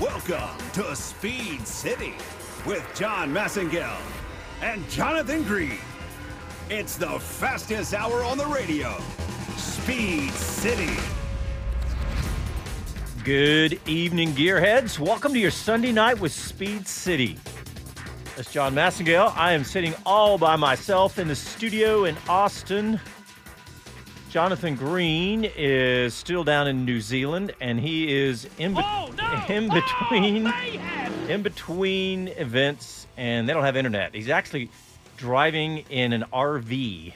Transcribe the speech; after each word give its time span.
Welcome 0.00 0.56
to 0.72 0.96
Speed 0.96 1.66
City 1.66 2.14
with 2.64 2.82
John 2.94 3.34
Massengale 3.34 4.00
and 4.62 4.88
Jonathan 4.88 5.42
Green. 5.42 5.76
It's 6.70 6.96
the 6.96 7.20
fastest 7.20 7.92
hour 7.92 8.24
on 8.24 8.38
the 8.38 8.46
radio. 8.46 8.98
Speed 9.58 10.30
City. 10.30 10.96
Good 13.24 13.78
evening, 13.86 14.30
gearheads. 14.30 14.98
Welcome 14.98 15.34
to 15.34 15.38
your 15.38 15.50
Sunday 15.50 15.92
night 15.92 16.18
with 16.18 16.32
Speed 16.32 16.88
City. 16.88 17.36
That's 18.36 18.50
John 18.50 18.74
Massengale. 18.74 19.36
I 19.36 19.52
am 19.52 19.64
sitting 19.64 19.92
all 20.06 20.38
by 20.38 20.56
myself 20.56 21.18
in 21.18 21.28
the 21.28 21.36
studio 21.36 22.06
in 22.06 22.16
Austin. 22.26 22.98
Jonathan 24.30 24.76
Green 24.76 25.44
is 25.56 26.14
still 26.14 26.44
down 26.44 26.68
in 26.68 26.84
New 26.84 27.00
Zealand, 27.00 27.52
and 27.60 27.80
he 27.80 28.14
is 28.16 28.48
in, 28.58 28.74
be- 28.74 28.80
Oh, 28.80 29.12
no! 29.18 29.44
in 29.54 29.68
between 29.68 30.46
Oh, 30.46 31.26
in 31.28 31.42
between 31.42 32.28
events, 32.28 33.08
and 33.16 33.48
they 33.48 33.52
don't 33.52 33.64
have 33.64 33.76
internet. 33.76 34.14
He's 34.14 34.28
actually 34.28 34.70
driving 35.16 35.78
in 35.90 36.12
an 36.12 36.26
RV, 36.32 37.12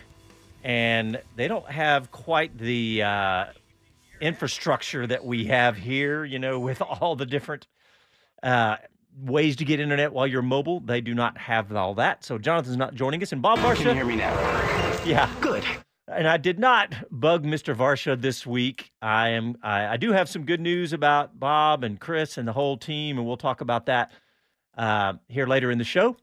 and 0.64 1.22
they 1.36 1.46
don't 1.46 1.70
have 1.70 2.10
quite 2.10 2.58
the 2.58 3.04
uh, 3.04 3.44
infrastructure 4.20 5.06
that 5.06 5.24
we 5.24 5.44
have 5.46 5.76
here. 5.76 6.24
You 6.24 6.40
know, 6.40 6.58
with 6.58 6.82
all 7.00 7.14
the 7.14 7.26
different 7.26 7.68
uh, 8.42 8.78
ways 9.22 9.54
to 9.56 9.64
get 9.64 9.78
internet 9.78 10.12
while 10.12 10.26
you're 10.26 10.42
mobile, 10.42 10.80
they 10.80 11.00
do 11.00 11.14
not 11.14 11.38
have 11.38 11.72
all 11.76 11.94
that. 11.94 12.24
So 12.24 12.38
Jonathan's 12.38 12.76
not 12.76 12.96
joining 12.96 13.22
us, 13.22 13.30
and 13.30 13.40
Bob 13.40 13.60
Varsha. 13.60 13.76
Can 13.76 13.86
you 13.90 13.94
hear 13.94 14.04
me 14.04 14.16
now? 14.16 14.32
Yeah. 15.04 15.30
Good. 15.40 15.53
And 16.16 16.28
I 16.28 16.36
did 16.36 16.58
not 16.58 16.94
bug 17.10 17.44
Mr. 17.44 17.74
Varsha 17.74 18.20
this 18.20 18.46
week. 18.46 18.92
I 19.02 19.30
am. 19.30 19.56
I, 19.62 19.86
I 19.86 19.96
do 19.96 20.12
have 20.12 20.28
some 20.28 20.44
good 20.44 20.60
news 20.60 20.92
about 20.92 21.38
Bob 21.38 21.82
and 21.82 21.98
Chris 21.98 22.38
and 22.38 22.46
the 22.46 22.52
whole 22.52 22.76
team, 22.76 23.18
and 23.18 23.26
we'll 23.26 23.36
talk 23.36 23.60
about 23.60 23.86
that 23.86 24.12
uh, 24.78 25.14
here 25.28 25.46
later 25.46 25.70
in 25.70 25.78
the 25.78 25.84
show. 25.84 26.16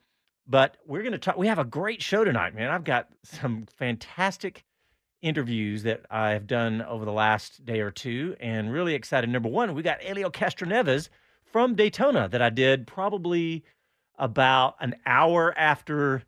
But 0.48 0.78
we're 0.86 1.02
going 1.02 1.12
to 1.14 1.18
talk. 1.18 1.38
We 1.38 1.48
have 1.48 1.60
a 1.60 1.66
great 1.66 2.02
show 2.02 2.24
tonight, 2.24 2.56
man. 2.56 2.70
I've 2.70 2.84
got 2.84 3.10
some 3.24 3.68
fantastic 3.78 4.64
interviews 5.22 5.84
that 5.84 6.06
I've 6.10 6.48
done 6.48 6.82
over 6.82 7.06
the 7.06 7.12
last 7.12 7.64
day 7.66 7.82
or 7.82 7.92
two, 7.92 8.36
and 8.40 8.72
really 8.72 8.96
excited. 8.96 9.30
Number 9.30 9.50
one, 9.50 9.74
we 9.74 9.84
got 9.84 10.02
Helio 10.02 10.30
Castroneves 10.30 11.10
from 11.52 11.76
Daytona 11.76 12.30
that 12.30 12.42
I 12.42 12.50
did 12.50 12.88
probably 12.88 13.64
about 14.18 14.76
an 14.80 14.96
hour 15.06 15.54
after 15.58 16.24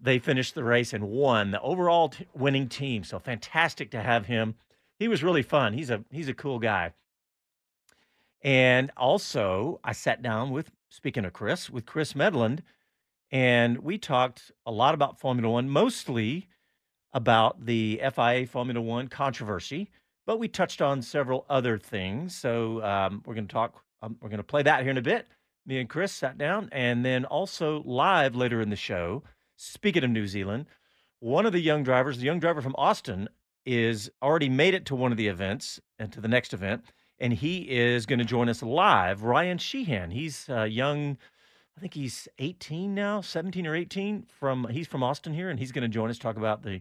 they 0.00 0.18
finished 0.18 0.54
the 0.54 0.64
race 0.64 0.92
and 0.92 1.08
won 1.08 1.50
the 1.50 1.60
overall 1.60 2.10
t- 2.10 2.26
winning 2.34 2.68
team. 2.68 3.04
So 3.04 3.18
fantastic 3.18 3.90
to 3.92 4.02
have 4.02 4.26
him. 4.26 4.54
He 4.98 5.08
was 5.08 5.22
really 5.22 5.42
fun. 5.42 5.72
He's 5.72 5.90
a 5.90 6.04
he's 6.10 6.28
a 6.28 6.34
cool 6.34 6.58
guy. 6.58 6.92
And 8.42 8.90
also, 8.96 9.80
I 9.82 9.92
sat 9.92 10.22
down 10.22 10.50
with 10.50 10.70
speaking 10.88 11.24
of 11.24 11.32
Chris 11.32 11.68
with 11.68 11.86
Chris 11.86 12.12
Medland, 12.12 12.60
and 13.30 13.78
we 13.78 13.98
talked 13.98 14.52
a 14.64 14.70
lot 14.70 14.94
about 14.94 15.20
Formula 15.20 15.52
One, 15.52 15.68
mostly 15.68 16.48
about 17.12 17.64
the 17.64 18.00
FIA 18.14 18.46
Formula 18.46 18.80
One 18.80 19.08
controversy, 19.08 19.90
but 20.26 20.38
we 20.38 20.48
touched 20.48 20.82
on 20.82 21.02
several 21.02 21.46
other 21.48 21.78
things. 21.78 22.36
So 22.36 22.82
um, 22.82 23.22
we're 23.26 23.34
going 23.34 23.48
to 23.48 23.52
talk. 23.52 23.82
Um, 24.02 24.16
we're 24.20 24.28
going 24.28 24.38
to 24.38 24.44
play 24.44 24.62
that 24.62 24.82
here 24.82 24.90
in 24.90 24.98
a 24.98 25.02
bit. 25.02 25.26
Me 25.64 25.78
and 25.80 25.88
Chris 25.88 26.12
sat 26.12 26.38
down, 26.38 26.68
and 26.72 27.04
then 27.04 27.24
also 27.24 27.82
live 27.84 28.36
later 28.36 28.60
in 28.60 28.70
the 28.70 28.76
show. 28.76 29.22
Speaking 29.56 30.04
of 30.04 30.10
New 30.10 30.26
Zealand, 30.26 30.66
one 31.20 31.46
of 31.46 31.52
the 31.52 31.60
young 31.60 31.82
drivers, 31.82 32.18
the 32.18 32.26
young 32.26 32.38
driver 32.38 32.60
from 32.60 32.74
Austin, 32.76 33.28
is 33.64 34.10
already 34.22 34.48
made 34.48 34.74
it 34.74 34.84
to 34.86 34.94
one 34.94 35.12
of 35.12 35.18
the 35.18 35.28
events 35.28 35.80
and 35.98 36.12
to 36.12 36.20
the 36.20 36.28
next 36.28 36.52
event, 36.52 36.84
and 37.18 37.32
he 37.32 37.68
is 37.70 38.06
going 38.06 38.18
to 38.18 38.24
join 38.24 38.48
us 38.48 38.62
live. 38.62 39.22
Ryan 39.22 39.58
Sheehan, 39.58 40.10
he's 40.10 40.48
uh, 40.48 40.64
young. 40.64 41.16
I 41.76 41.80
think 41.80 41.94
he's 41.94 42.28
18 42.38 42.94
now, 42.94 43.20
17 43.20 43.66
or 43.66 43.74
18. 43.74 44.26
From 44.38 44.68
he's 44.68 44.86
from 44.86 45.02
Austin 45.02 45.34
here, 45.34 45.50
and 45.50 45.58
he's 45.58 45.72
going 45.72 45.82
to 45.82 45.88
join 45.88 46.10
us 46.10 46.18
talk 46.18 46.36
about 46.36 46.62
the 46.62 46.80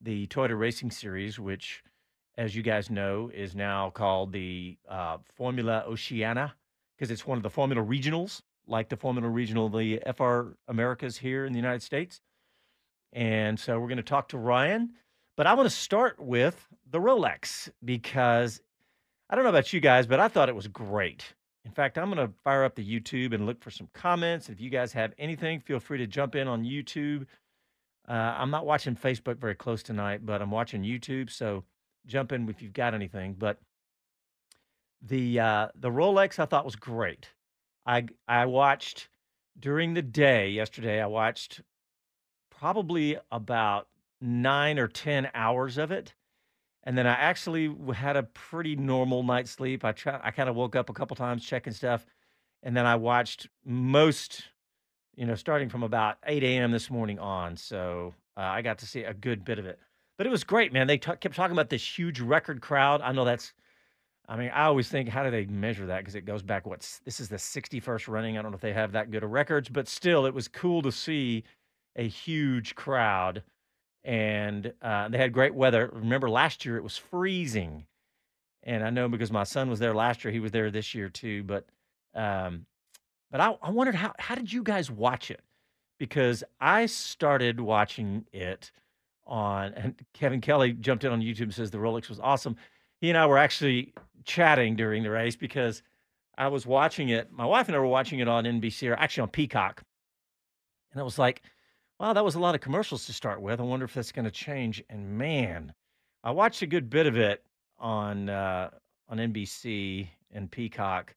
the 0.00 0.28
Toyota 0.28 0.58
Racing 0.58 0.92
Series, 0.92 1.38
which, 1.38 1.82
as 2.36 2.54
you 2.54 2.62
guys 2.62 2.90
know, 2.90 3.30
is 3.34 3.56
now 3.56 3.90
called 3.90 4.32
the 4.32 4.78
uh, 4.88 5.18
Formula 5.36 5.84
Oceania 5.86 6.54
because 6.96 7.10
it's 7.10 7.26
one 7.26 7.36
of 7.36 7.42
the 7.42 7.50
Formula 7.50 7.84
Regionals, 7.84 8.42
like 8.68 8.88
the 8.88 8.96
Formula 8.96 9.28
Regional, 9.28 9.68
the 9.68 10.00
FR 10.16 10.52
Americas 10.68 11.18
here 11.18 11.44
in 11.44 11.52
the 11.52 11.58
United 11.58 11.82
States. 11.82 12.20
And 13.12 13.58
so 13.58 13.78
we're 13.78 13.88
going 13.88 13.96
to 13.96 14.02
talk 14.02 14.28
to 14.28 14.38
Ryan, 14.38 14.90
but 15.36 15.46
I 15.46 15.54
want 15.54 15.68
to 15.68 15.74
start 15.74 16.20
with 16.20 16.66
the 16.90 16.98
Rolex 16.98 17.70
because 17.84 18.60
I 19.30 19.34
don't 19.34 19.44
know 19.44 19.50
about 19.50 19.72
you 19.72 19.80
guys, 19.80 20.06
but 20.06 20.20
I 20.20 20.28
thought 20.28 20.48
it 20.48 20.54
was 20.54 20.68
great. 20.68 21.34
In 21.64 21.72
fact, 21.72 21.98
I'm 21.98 22.12
going 22.12 22.26
to 22.26 22.34
fire 22.44 22.64
up 22.64 22.74
the 22.74 22.84
YouTube 22.84 23.34
and 23.34 23.46
look 23.46 23.62
for 23.62 23.70
some 23.70 23.88
comments. 23.92 24.48
If 24.48 24.60
you 24.60 24.70
guys 24.70 24.92
have 24.92 25.12
anything, 25.18 25.60
feel 25.60 25.80
free 25.80 25.98
to 25.98 26.06
jump 26.06 26.34
in 26.34 26.48
on 26.48 26.64
YouTube. 26.64 27.26
Uh, 28.08 28.12
I'm 28.12 28.50
not 28.50 28.64
watching 28.64 28.96
Facebook 28.96 29.38
very 29.38 29.54
close 29.54 29.82
tonight, 29.82 30.24
but 30.24 30.40
I'm 30.40 30.50
watching 30.50 30.82
YouTube. 30.82 31.30
So 31.30 31.64
jump 32.06 32.32
in 32.32 32.48
if 32.48 32.62
you've 32.62 32.72
got 32.72 32.94
anything. 32.94 33.36
But 33.38 33.58
the 35.02 35.40
uh, 35.40 35.68
the 35.74 35.90
Rolex 35.90 36.38
I 36.38 36.46
thought 36.46 36.64
was 36.64 36.76
great. 36.76 37.28
I 37.88 38.06
I 38.28 38.44
watched 38.46 39.08
during 39.58 39.94
the 39.94 40.02
day 40.02 40.50
yesterday. 40.50 41.00
I 41.00 41.06
watched 41.06 41.62
probably 42.50 43.16
about 43.32 43.88
nine 44.20 44.78
or 44.78 44.88
ten 44.88 45.30
hours 45.32 45.78
of 45.78 45.90
it, 45.90 46.12
and 46.84 46.98
then 46.98 47.06
I 47.06 47.14
actually 47.14 47.74
had 47.94 48.16
a 48.16 48.24
pretty 48.24 48.76
normal 48.76 49.22
night's 49.22 49.52
sleep. 49.52 49.84
I 49.84 49.92
try, 49.92 50.20
I 50.22 50.30
kind 50.32 50.50
of 50.50 50.54
woke 50.54 50.76
up 50.76 50.90
a 50.90 50.92
couple 50.92 51.16
times 51.16 51.44
checking 51.44 51.72
stuff, 51.72 52.04
and 52.62 52.76
then 52.76 52.84
I 52.84 52.96
watched 52.96 53.48
most, 53.64 54.44
you 55.16 55.24
know, 55.24 55.34
starting 55.34 55.70
from 55.70 55.82
about 55.82 56.18
eight 56.26 56.44
a.m. 56.44 56.70
this 56.72 56.90
morning 56.90 57.18
on. 57.18 57.56
So 57.56 58.14
uh, 58.36 58.40
I 58.40 58.60
got 58.60 58.78
to 58.78 58.86
see 58.86 59.04
a 59.04 59.14
good 59.14 59.44
bit 59.44 59.58
of 59.58 59.64
it. 59.66 59.78
But 60.18 60.26
it 60.26 60.30
was 60.30 60.44
great, 60.44 60.72
man. 60.72 60.88
They 60.88 60.98
ta 60.98 61.14
kept 61.14 61.36
talking 61.36 61.56
about 61.56 61.70
this 61.70 61.98
huge 61.98 62.20
record 62.20 62.60
crowd. 62.60 63.00
I 63.00 63.12
know 63.12 63.24
that's 63.24 63.54
I 64.28 64.36
mean, 64.36 64.50
I 64.50 64.64
always 64.64 64.88
think, 64.88 65.08
how 65.08 65.24
do 65.24 65.30
they 65.30 65.46
measure 65.46 65.86
that? 65.86 66.00
Because 66.00 66.14
it 66.14 66.26
goes 66.26 66.42
back, 66.42 66.66
what's 66.66 66.98
this 67.00 67.18
is 67.18 67.28
the 67.30 67.36
61st 67.36 68.08
running. 68.08 68.36
I 68.36 68.42
don't 68.42 68.50
know 68.52 68.56
if 68.56 68.60
they 68.60 68.74
have 68.74 68.92
that 68.92 69.10
good 69.10 69.24
of 69.24 69.30
records, 69.30 69.70
but 69.70 69.88
still, 69.88 70.26
it 70.26 70.34
was 70.34 70.48
cool 70.48 70.82
to 70.82 70.92
see 70.92 71.44
a 71.96 72.06
huge 72.06 72.74
crowd. 72.74 73.42
And 74.04 74.72
uh, 74.82 75.08
they 75.08 75.18
had 75.18 75.32
great 75.32 75.54
weather. 75.54 75.90
Remember, 75.92 76.28
last 76.28 76.64
year 76.66 76.76
it 76.76 76.82
was 76.82 76.96
freezing. 76.96 77.86
And 78.62 78.84
I 78.84 78.90
know 78.90 79.08
because 79.08 79.32
my 79.32 79.44
son 79.44 79.70
was 79.70 79.78
there 79.78 79.94
last 79.94 80.24
year, 80.24 80.32
he 80.32 80.40
was 80.40 80.52
there 80.52 80.70
this 80.70 80.94
year 80.94 81.08
too. 81.08 81.42
But 81.44 81.66
um, 82.14 82.66
but 83.30 83.40
I, 83.40 83.56
I 83.62 83.70
wondered 83.70 83.94
how 83.94 84.12
how 84.18 84.34
did 84.34 84.52
you 84.52 84.62
guys 84.62 84.90
watch 84.90 85.30
it? 85.30 85.40
Because 85.98 86.44
I 86.60 86.86
started 86.86 87.60
watching 87.60 88.26
it 88.32 88.70
on 89.26 89.72
and 89.74 89.94
Kevin 90.14 90.40
Kelly 90.40 90.72
jumped 90.72 91.04
in 91.04 91.12
on 91.12 91.20
YouTube 91.20 91.42
and 91.42 91.54
says 91.54 91.70
the 91.70 91.78
Rolex 91.78 92.08
was 92.08 92.20
awesome. 92.20 92.56
He 93.00 93.08
and 93.08 93.18
I 93.18 93.26
were 93.26 93.38
actually 93.38 93.94
chatting 94.24 94.76
during 94.76 95.02
the 95.02 95.10
race 95.10 95.36
because 95.36 95.82
I 96.36 96.48
was 96.48 96.66
watching 96.66 97.08
it. 97.08 97.32
My 97.32 97.46
wife 97.46 97.68
and 97.68 97.76
I 97.76 97.80
were 97.80 97.86
watching 97.86 98.18
it 98.20 98.28
on 98.28 98.44
NBC 98.44 98.90
or 98.90 98.94
actually 98.94 99.22
on 99.22 99.28
Peacock. 99.28 99.82
And 100.92 101.00
I 101.00 101.04
was 101.04 101.18
like, 101.18 101.42
Wow, 102.00 102.12
that 102.12 102.24
was 102.24 102.36
a 102.36 102.40
lot 102.40 102.54
of 102.54 102.60
commercials 102.60 103.06
to 103.06 103.12
start 103.12 103.40
with. 103.42 103.58
I 103.58 103.64
wonder 103.64 103.84
if 103.84 103.92
that's 103.92 104.12
going 104.12 104.24
to 104.24 104.30
change. 104.30 104.82
And 104.88 105.18
man, 105.18 105.72
I 106.22 106.30
watched 106.30 106.62
a 106.62 106.66
good 106.66 106.88
bit 106.88 107.06
of 107.06 107.16
it 107.16 107.42
on 107.78 108.28
uh, 108.28 108.70
on 109.08 109.18
NBC 109.18 110.08
and 110.32 110.50
Peacock, 110.50 111.14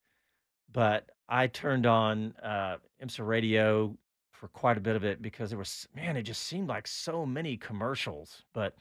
but 0.71 1.09
I 1.29 1.47
turned 1.47 1.85
on 1.85 2.33
uh, 2.41 2.77
IMSA 3.03 3.27
radio 3.27 3.95
for 4.31 4.47
quite 4.47 4.77
a 4.77 4.81
bit 4.81 4.95
of 4.95 5.03
it 5.03 5.21
because 5.21 5.51
there 5.51 5.59
was 5.59 5.87
man, 5.95 6.17
it 6.17 6.23
just 6.23 6.43
seemed 6.43 6.67
like 6.67 6.87
so 6.87 7.27
many 7.27 7.57
commercials. 7.57 8.41
But 8.53 8.75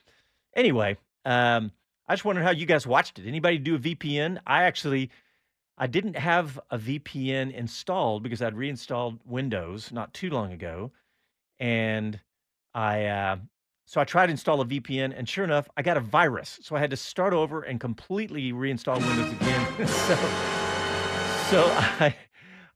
anyway, 0.56 0.96
um, 1.26 1.70
I 2.08 2.14
just 2.14 2.24
wondered 2.24 2.42
how 2.42 2.50
you 2.50 2.66
guys 2.66 2.86
watched 2.86 3.18
it. 3.18 3.26
Anybody 3.26 3.58
do 3.58 3.76
a 3.76 3.78
VPN? 3.78 4.38
I 4.46 4.64
actually 4.64 5.10
I 5.78 5.86
didn't 5.86 6.16
have 6.16 6.60
a 6.70 6.78
VPN 6.78 7.54
installed 7.54 8.22
because 8.22 8.42
I'd 8.42 8.54
reinstalled 8.56 9.20
Windows 9.24 9.90
not 9.92 10.12
too 10.12 10.28
long 10.28 10.52
ago, 10.52 10.92
and 11.58 12.20
I 12.74 13.06
uh, 13.06 13.36
so 13.86 14.00
I 14.00 14.04
tried 14.04 14.26
to 14.26 14.32
install 14.32 14.60
a 14.60 14.66
VPN, 14.66 15.14
and 15.16 15.28
sure 15.28 15.44
enough, 15.44 15.68
I 15.76 15.82
got 15.82 15.96
a 15.96 16.00
virus. 16.00 16.60
So 16.62 16.76
I 16.76 16.80
had 16.80 16.90
to 16.90 16.96
start 16.96 17.32
over 17.32 17.62
and 17.62 17.80
completely 17.80 18.52
reinstall 18.52 18.98
Windows 18.98 19.32
again. 19.32 19.86
so 19.86 20.16
so 21.50 21.64
I 22.00 22.14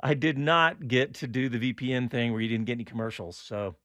I 0.00 0.14
did 0.14 0.36
not 0.36 0.88
get 0.88 1.14
to 1.14 1.26
do 1.26 1.48
the 1.48 1.72
VPN 1.72 2.10
thing 2.10 2.32
where 2.32 2.40
you 2.40 2.48
didn't 2.48 2.64
get 2.66 2.72
any 2.72 2.84
commercials. 2.84 3.36
So 3.36 3.76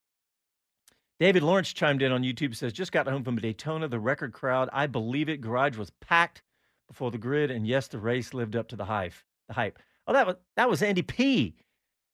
David 1.20 1.44
Lawrence 1.44 1.74
chimed 1.74 2.02
in 2.02 2.12
on 2.12 2.24
YouTube 2.24 2.56
says, 2.56 2.72
just 2.72 2.94
got 2.94 3.08
home 3.08 3.24
from 3.24 3.36
Daytona, 3.36 3.88
the 3.88 4.00
record 4.00 4.32
crowd. 4.32 4.70
I 4.72 4.88
believe 4.88 5.28
it. 5.28 5.42
Garage 5.42 5.78
was 5.78 5.92
packed 6.02 6.42
before 6.88 7.12
the 7.12 7.18
grid. 7.18 7.52
And 7.52 7.68
yes, 7.68 7.88
the 7.90 8.00
race 8.00 8.34
lived 8.34 8.56
up 8.56 8.70
to 8.70 8.78
the 8.78 8.86
hype. 8.86 9.14
The 9.50 9.54
hype. 9.54 9.80
Oh, 10.08 10.14
that 10.14 10.26
was 10.26 10.36
that 10.56 10.70
was 10.70 10.82
Andy 10.82 11.02
P. 11.02 11.56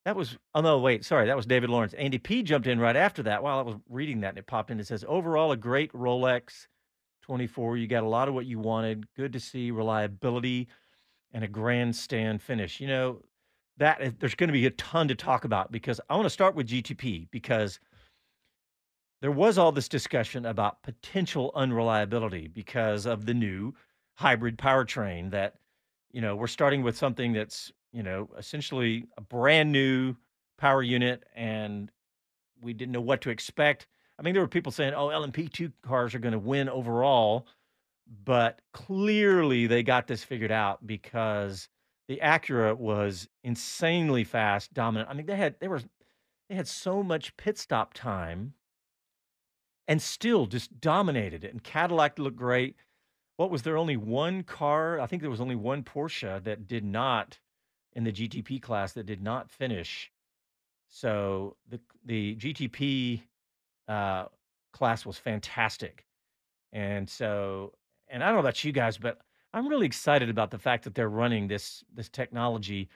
That 0.05 0.15
was 0.15 0.37
oh 0.53 0.61
no, 0.61 0.79
wait, 0.79 1.05
sorry, 1.05 1.27
that 1.27 1.37
was 1.37 1.45
David 1.45 1.69
Lawrence. 1.69 1.93
Andy 1.93 2.17
P 2.17 2.43
jumped 2.43 2.67
in 2.67 2.79
right 2.79 2.95
after 2.95 3.23
that 3.23 3.41
while 3.41 3.59
I 3.59 3.61
was 3.61 3.75
reading 3.89 4.21
that 4.21 4.29
and 4.29 4.37
it 4.37 4.47
popped 4.47 4.71
in. 4.71 4.79
It 4.79 4.87
says, 4.87 5.05
overall 5.07 5.51
a 5.51 5.57
great 5.57 5.93
Rolex 5.93 6.67
24. 7.23 7.77
You 7.77 7.87
got 7.87 8.03
a 8.03 8.07
lot 8.09 8.27
of 8.27 8.33
what 8.33 8.45
you 8.45 8.59
wanted. 8.59 9.05
Good 9.15 9.33
to 9.33 9.39
see 9.39 9.71
reliability 9.71 10.67
and 11.31 11.43
a 11.43 11.47
grandstand 11.47 12.41
finish. 12.41 12.79
You 12.79 12.87
know, 12.87 13.21
that 13.77 14.19
there's 14.19 14.35
going 14.35 14.49
to 14.49 14.53
be 14.53 14.65
a 14.65 14.71
ton 14.71 15.07
to 15.07 15.15
talk 15.15 15.45
about 15.45 15.71
because 15.71 16.01
I 16.09 16.15
want 16.15 16.25
to 16.25 16.31
start 16.31 16.55
with 16.55 16.67
GTP 16.67 17.27
because 17.31 17.79
there 19.25 19.31
was 19.31 19.57
all 19.57 19.71
this 19.71 19.89
discussion 19.89 20.45
about 20.45 20.83
potential 20.83 21.51
unreliability 21.55 22.47
because 22.47 23.07
of 23.07 23.25
the 23.25 23.33
new 23.33 23.73
hybrid 24.13 24.55
powertrain 24.55 25.31
that 25.31 25.55
you 26.11 26.21
know 26.21 26.35
we're 26.35 26.45
starting 26.45 26.83
with 26.83 26.95
something 26.95 27.33
that's 27.33 27.71
you 27.91 28.03
know 28.03 28.29
essentially 28.37 29.07
a 29.17 29.21
brand 29.21 29.71
new 29.71 30.15
power 30.59 30.83
unit 30.83 31.23
and 31.35 31.89
we 32.61 32.71
didn't 32.71 32.91
know 32.91 33.01
what 33.01 33.19
to 33.19 33.31
expect 33.31 33.87
i 34.19 34.21
mean 34.21 34.35
there 34.35 34.43
were 34.43 34.47
people 34.47 34.71
saying 34.71 34.93
oh 34.93 35.07
lmp2 35.07 35.71
cars 35.81 36.13
are 36.13 36.19
going 36.19 36.31
to 36.31 36.37
win 36.37 36.69
overall 36.69 37.47
but 38.25 38.61
clearly 38.73 39.65
they 39.65 39.81
got 39.81 40.05
this 40.05 40.23
figured 40.23 40.51
out 40.51 40.85
because 40.85 41.67
the 42.07 42.19
Acura 42.21 42.77
was 42.77 43.27
insanely 43.43 44.23
fast, 44.23 44.75
dominant. 44.75 45.09
I 45.09 45.15
mean, 45.15 45.25
they 45.25 45.35
had 45.35 45.59
they 45.59 45.67
were 45.67 45.81
they 46.47 46.53
had 46.53 46.67
so 46.67 47.01
much 47.01 47.35
pit 47.35 47.57
stop 47.57 47.95
time 47.95 48.53
and 49.87 50.01
still 50.01 50.45
just 50.45 50.79
dominated 50.79 51.43
it. 51.43 51.51
And 51.51 51.63
Cadillac 51.63 52.17
looked 52.19 52.37
great. 52.37 52.75
What 53.37 53.51
was 53.51 53.63
there 53.63 53.77
only 53.77 53.97
one 53.97 54.43
car? 54.43 54.99
I 54.99 55.07
think 55.07 55.21
there 55.21 55.31
was 55.31 55.41
only 55.41 55.55
one 55.55 55.83
Porsche 55.83 56.43
that 56.43 56.67
did 56.67 56.83
not 56.83 57.39
in 57.93 58.03
the 58.03 58.11
GTP 58.11 58.61
class 58.61 58.93
that 58.93 59.05
did 59.05 59.21
not 59.21 59.49
finish. 59.49 60.11
So 60.87 61.57
the 61.69 61.79
the 62.05 62.35
GTP 62.35 63.21
uh, 63.87 64.25
class 64.71 65.05
was 65.05 65.17
fantastic, 65.17 66.05
and 66.71 67.09
so 67.09 67.73
and 68.07 68.23
I 68.23 68.27
don't 68.27 68.35
know 68.35 68.41
about 68.41 68.63
you 68.63 68.71
guys, 68.71 68.97
but 68.97 69.19
I'm 69.53 69.67
really 69.67 69.85
excited 69.85 70.29
about 70.29 70.51
the 70.51 70.59
fact 70.59 70.83
that 70.83 70.95
they're 70.95 71.09
running 71.09 71.47
this 71.47 71.83
this 71.93 72.09
technology. 72.09 72.89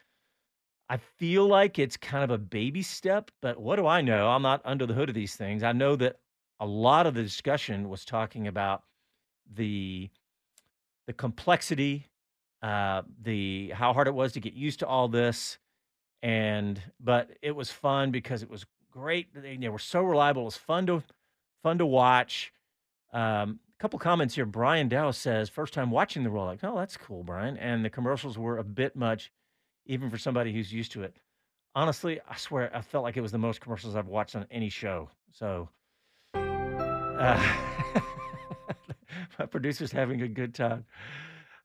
I 0.89 0.97
feel 0.97 1.47
like 1.47 1.77
it's 1.77 1.97
kind 1.97 2.23
of 2.23 2.31
a 2.31 2.37
baby 2.37 2.81
step, 2.81 3.29
but 3.41 3.59
what 3.59 3.75
do 3.75 3.85
I 3.85 4.01
know? 4.01 4.27
I'm 4.29 4.41
not 4.41 4.61
under 4.65 4.85
the 4.87 4.93
hood 4.93 5.09
of 5.09 5.15
these 5.15 5.35
things. 5.35 5.61
I 5.61 5.71
know 5.71 5.95
that 5.97 6.19
a 6.59 6.65
lot 6.65 7.07
of 7.07 7.13
the 7.13 7.23
discussion 7.23 7.89
was 7.89 8.05
talking 8.05 8.47
about 8.47 8.83
the 9.53 10.09
the 11.07 11.13
complexity, 11.13 12.07
uh, 12.61 13.01
the 13.21 13.69
how 13.69 13.93
hard 13.93 14.07
it 14.07 14.13
was 14.13 14.33
to 14.33 14.39
get 14.39 14.53
used 14.53 14.79
to 14.79 14.87
all 14.87 15.07
this, 15.07 15.57
and 16.21 16.81
but 16.99 17.29
it 17.41 17.55
was 17.55 17.71
fun 17.71 18.11
because 18.11 18.43
it 18.43 18.49
was 18.49 18.65
great. 18.91 19.33
They, 19.33 19.57
they 19.57 19.69
were 19.69 19.79
so 19.79 20.01
reliable. 20.01 20.43
It 20.43 20.45
was 20.45 20.57
fun 20.57 20.85
to 20.87 21.03
fun 21.63 21.77
to 21.79 21.85
watch. 21.85 22.51
Um, 23.11 23.59
couple 23.79 23.97
comments 23.97 24.35
here. 24.35 24.45
Brian 24.45 24.89
Dow 24.89 25.11
says, 25.11 25.49
first 25.49 25.73
time 25.73 25.89
watching 25.89 26.23
the 26.23 26.29
Rolex. 26.29 26.59
Oh, 26.63 26.77
that's 26.77 26.97
cool, 26.97 27.23
Brian. 27.23 27.57
And 27.57 27.83
the 27.83 27.89
commercials 27.89 28.37
were 28.37 28.57
a 28.57 28.63
bit 28.63 28.95
much, 28.95 29.31
even 29.85 30.09
for 30.09 30.17
somebody 30.17 30.53
who's 30.53 30.71
used 30.71 30.91
to 30.91 31.03
it. 31.03 31.15
Honestly, 31.75 32.19
I 32.29 32.35
swear 32.35 32.69
I 32.75 32.81
felt 32.81 33.03
like 33.03 33.15
it 33.15 33.21
was 33.21 33.31
the 33.31 33.37
most 33.37 33.61
commercials 33.61 33.95
I've 33.95 34.07
watched 34.07 34.35
on 34.35 34.45
any 34.51 34.69
show. 34.69 35.09
So, 35.31 35.69
uh, 37.19 37.55
my 39.39 39.45
producer's 39.45 39.91
having 39.91 40.21
a 40.21 40.27
good 40.27 40.55
time. 40.55 40.85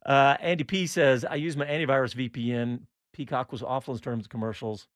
Uh, 0.04 0.36
Andy 0.40 0.64
P 0.64 0.86
says, 0.86 1.24
I 1.24 1.36
use 1.36 1.56
my 1.56 1.64
antivirus 1.64 2.14
VPN. 2.14 2.80
Peacock 3.12 3.52
was 3.52 3.62
awful 3.62 3.94
in 3.94 4.00
terms 4.00 4.26
of 4.26 4.30
commercials. 4.30 4.86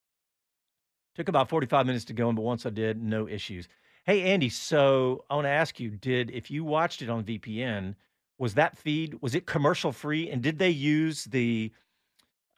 Took 1.15 1.29
about 1.29 1.49
45 1.49 1.87
minutes 1.87 2.05
to 2.07 2.13
go 2.13 2.29
in, 2.29 2.35
but 2.35 2.43
once 2.43 2.67
I 2.67 2.71
did, 2.71 3.03
no 3.03 3.27
issues. 3.27 3.69
Hey, 4.05 4.23
Andy. 4.23 4.49
So 4.49 5.25
I 5.29 5.35
want 5.35 5.47
to 5.47 5.51
ask 5.51 5.79
you: 5.81 5.91
Did 5.91 6.31
if 6.31 6.51
you 6.51 6.65
watched 6.65 7.03
it 7.03 7.11
on 7.11 7.25
VPN, 7.25 7.95
was 8.39 8.55
that 8.55 8.79
feed 8.79 9.19
was 9.21 9.35
it 9.35 9.47
commercial 9.47 9.93
free, 9.93 10.31
and 10.31 10.43
did 10.43 10.59
they 10.59 10.71
use 10.71 11.25
the 11.25 11.73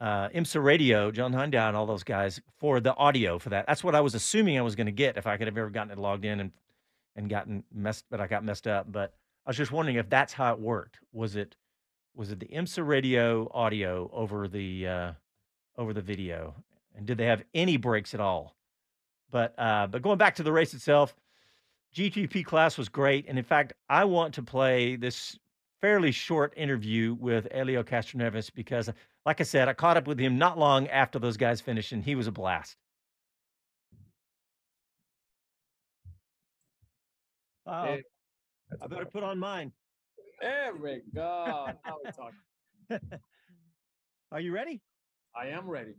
uh, 0.00 0.28
IMSA 0.28 0.62
Radio, 0.62 1.10
John 1.10 1.32
Hindhaugh, 1.32 1.68
and 1.68 1.76
all 1.76 1.86
those 1.86 2.04
guys 2.04 2.40
for 2.58 2.80
the 2.80 2.94
audio 2.94 3.38
for 3.38 3.48
that? 3.48 3.66
That's 3.66 3.82
what 3.82 3.94
I 3.94 4.00
was 4.00 4.14
assuming 4.14 4.58
I 4.58 4.62
was 4.62 4.76
going 4.76 4.86
to 4.86 4.92
get 4.92 5.16
if 5.16 5.26
I 5.26 5.36
could 5.36 5.46
have 5.46 5.58
ever 5.58 5.70
gotten 5.70 5.90
it 5.90 5.98
logged 5.98 6.24
in 6.24 6.40
and 6.40 6.52
and 7.16 7.28
gotten 7.28 7.64
messed, 7.72 8.04
but 8.10 8.20
I 8.20 8.26
got 8.26 8.44
messed 8.44 8.66
up. 8.66 8.90
But 8.90 9.14
I 9.46 9.50
was 9.50 9.56
just 9.56 9.72
wondering 9.72 9.96
if 9.96 10.08
that's 10.08 10.32
how 10.32 10.52
it 10.52 10.60
worked. 10.60 10.98
Was 11.12 11.36
it 11.36 11.56
was 12.14 12.30
it 12.32 12.40
the 12.40 12.46
IMSA 12.46 12.86
Radio 12.86 13.50
audio 13.52 14.10
over 14.12 14.48
the 14.48 14.86
uh, 14.86 15.12
over 15.76 15.92
the 15.92 16.02
video, 16.02 16.54
and 16.96 17.06
did 17.06 17.18
they 17.18 17.26
have 17.26 17.42
any 17.54 17.76
breaks 17.76 18.14
at 18.14 18.20
all? 18.20 18.56
But 19.30 19.54
uh, 19.58 19.86
but 19.86 20.02
going 20.02 20.18
back 20.18 20.34
to 20.36 20.42
the 20.42 20.52
race 20.52 20.74
itself, 20.74 21.14
GTP 21.94 22.44
class 22.44 22.78
was 22.78 22.88
great. 22.88 23.26
And 23.28 23.38
in 23.38 23.44
fact, 23.44 23.72
I 23.88 24.04
want 24.04 24.34
to 24.34 24.42
play 24.42 24.96
this 24.96 25.38
fairly 25.80 26.12
short 26.12 26.52
interview 26.56 27.14
with 27.18 27.48
Helio 27.52 27.82
Castroneves 27.82 28.52
because, 28.54 28.90
like 29.24 29.40
I 29.40 29.44
said, 29.44 29.68
I 29.68 29.72
caught 29.72 29.96
up 29.96 30.06
with 30.06 30.18
him 30.18 30.38
not 30.38 30.58
long 30.58 30.88
after 30.88 31.18
those 31.18 31.36
guys 31.36 31.60
finished, 31.60 31.92
and 31.92 32.04
he 32.04 32.14
was 32.14 32.26
a 32.26 32.32
blast. 32.32 32.76
Wow. 37.66 37.84
Hey, 37.84 38.02
I 38.82 38.86
better 38.86 39.06
put 39.06 39.22
on 39.22 39.38
mine. 39.38 39.72
There 40.40 40.74
we 40.74 41.02
go. 41.14 41.66
Now 41.84 41.96
we're 42.02 42.12
talking. 42.12 43.08
Are 44.32 44.40
you 44.40 44.52
ready? 44.52 44.80
I 45.36 45.48
am 45.48 45.68
ready. 45.68 45.94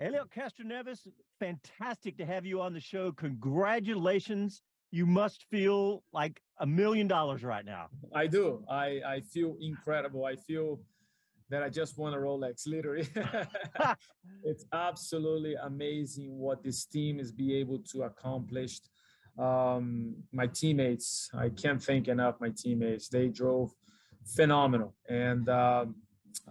Helio 0.00 0.24
Castroneves, 0.24 1.06
fantastic 1.38 2.16
to 2.18 2.26
have 2.26 2.46
you 2.46 2.60
on 2.60 2.72
the 2.72 2.80
show. 2.80 3.12
Congratulations 3.12 4.62
you 4.90 5.06
must 5.06 5.44
feel 5.50 6.02
like 6.12 6.40
a 6.58 6.66
million 6.66 7.06
dollars 7.06 7.44
right 7.44 7.64
now. 7.64 7.86
I 8.14 8.26
do. 8.26 8.64
I, 8.68 9.00
I 9.06 9.20
feel 9.20 9.56
incredible. 9.60 10.24
I 10.24 10.36
feel 10.36 10.80
that 11.48 11.62
I 11.62 11.68
just 11.68 11.98
won 11.98 12.14
a 12.14 12.16
Rolex, 12.16 12.66
literally. 12.66 13.08
it's 14.44 14.64
absolutely 14.72 15.54
amazing 15.62 16.38
what 16.38 16.62
this 16.62 16.84
team 16.84 17.20
is 17.20 17.32
be 17.32 17.54
able 17.56 17.78
to 17.92 18.02
accomplish. 18.02 18.80
Um, 19.40 20.16
my 20.32 20.46
teammates, 20.46 21.30
I 21.34 21.48
can't 21.48 21.82
thank 21.82 22.08
enough 22.08 22.40
my 22.40 22.50
teammates. 22.50 23.08
They 23.08 23.28
drove 23.28 23.72
phenomenal, 24.36 24.94
and 25.08 25.48
um, 25.48 25.94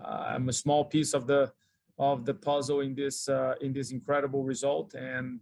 I'm 0.04 0.50
a 0.50 0.54
small 0.54 0.84
piece 0.86 1.14
of 1.14 1.28
the 1.28 1.52
of 2.00 2.26
the 2.26 2.34
puzzle 2.34 2.80
in 2.80 2.96
this 2.96 3.30
uh, 3.30 3.54
in 3.62 3.74
this 3.74 3.92
incredible 3.92 4.44
result. 4.44 4.96
And 4.96 5.40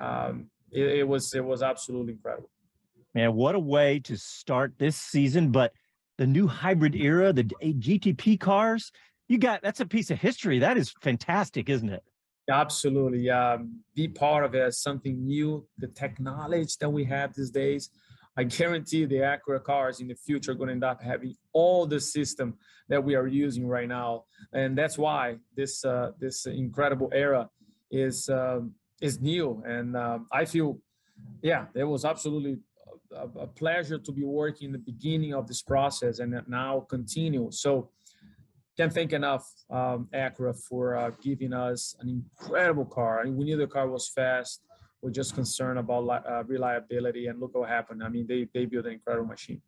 um, 0.00 0.46
it, 0.70 1.00
it 1.00 1.08
was 1.08 1.34
it 1.34 1.44
was 1.44 1.62
absolutely 1.62 2.14
incredible. 2.14 2.50
Man, 3.14 3.34
what 3.34 3.54
a 3.54 3.60
way 3.60 3.98
to 4.00 4.16
start 4.16 4.72
this 4.78 4.96
season! 4.96 5.50
But 5.50 5.72
the 6.16 6.26
new 6.26 6.46
hybrid 6.46 6.94
era, 6.94 7.32
the 7.32 7.44
GTP 7.44 8.40
cars, 8.40 8.92
you 9.28 9.36
got 9.36 9.60
that's 9.62 9.80
a 9.80 9.86
piece 9.86 10.10
of 10.10 10.18
history. 10.18 10.58
That 10.58 10.78
is 10.78 10.94
fantastic, 11.02 11.68
isn't 11.68 11.90
it? 11.90 12.02
Absolutely. 12.48 13.28
Um, 13.30 13.80
be 13.94 14.08
part 14.08 14.44
of 14.44 14.54
it, 14.54 14.72
something 14.74 15.24
new, 15.24 15.66
the 15.78 15.88
technology 15.88 16.74
that 16.80 16.90
we 16.90 17.04
have 17.04 17.34
these 17.34 17.50
days. 17.50 17.90
I 18.38 18.44
guarantee 18.44 19.04
the 19.04 19.16
Acura 19.16 19.62
cars 19.62 20.00
in 20.00 20.08
the 20.08 20.14
future 20.14 20.52
are 20.52 20.54
going 20.54 20.68
to 20.68 20.72
end 20.72 20.84
up 20.84 21.02
having 21.02 21.34
all 21.52 21.86
the 21.86 22.00
system 22.00 22.54
that 22.88 23.02
we 23.02 23.16
are 23.16 23.26
using 23.26 23.66
right 23.66 23.88
now, 23.88 24.24
and 24.52 24.78
that's 24.78 24.96
why 24.96 25.38
this 25.56 25.84
uh, 25.84 26.12
this 26.20 26.46
incredible 26.46 27.10
era 27.12 27.50
is 27.90 28.28
um, 28.28 28.74
is 29.00 29.20
new, 29.20 29.62
and 29.66 29.96
um, 29.96 30.26
I 30.32 30.44
feel 30.44 30.78
yeah, 31.42 31.66
it 31.74 31.84
was 31.84 32.04
absolutely 32.04 32.58
a, 33.12 33.40
a, 33.40 33.46
pleasure 33.46 33.98
to 33.98 34.12
be 34.12 34.22
working 34.22 34.66
in 34.66 34.72
the 34.72 34.78
beginning 34.78 35.34
of 35.34 35.48
this 35.48 35.62
process 35.62 36.20
and 36.20 36.40
now 36.46 36.86
continue. 36.88 37.48
So 37.50 37.90
can't 38.78 38.94
thank 38.94 39.12
enough 39.12 39.44
um, 39.70 40.08
Acura 40.14 40.56
for 40.56 40.96
uh, 40.96 41.10
giving 41.20 41.52
us 41.52 41.96
an 41.98 42.08
incredible 42.08 42.84
car. 42.84 43.20
I 43.20 43.24
mean, 43.24 43.36
we 43.36 43.44
knew 43.44 43.56
the 43.56 43.66
car 43.66 43.88
was 43.88 44.08
fast. 44.08 44.62
We're 45.02 45.10
just 45.10 45.34
concerned 45.34 45.80
about 45.80 46.08
uh, 46.08 46.44
reliability, 46.44 47.26
and 47.26 47.40
look 47.40 47.54
what 47.54 47.68
happened. 47.68 48.02
I 48.04 48.08
mean, 48.08 48.26
they 48.28 48.46
they 48.54 48.66
built 48.66 48.86
an 48.86 48.92
incredible 48.92 49.26
machine. 49.26 49.60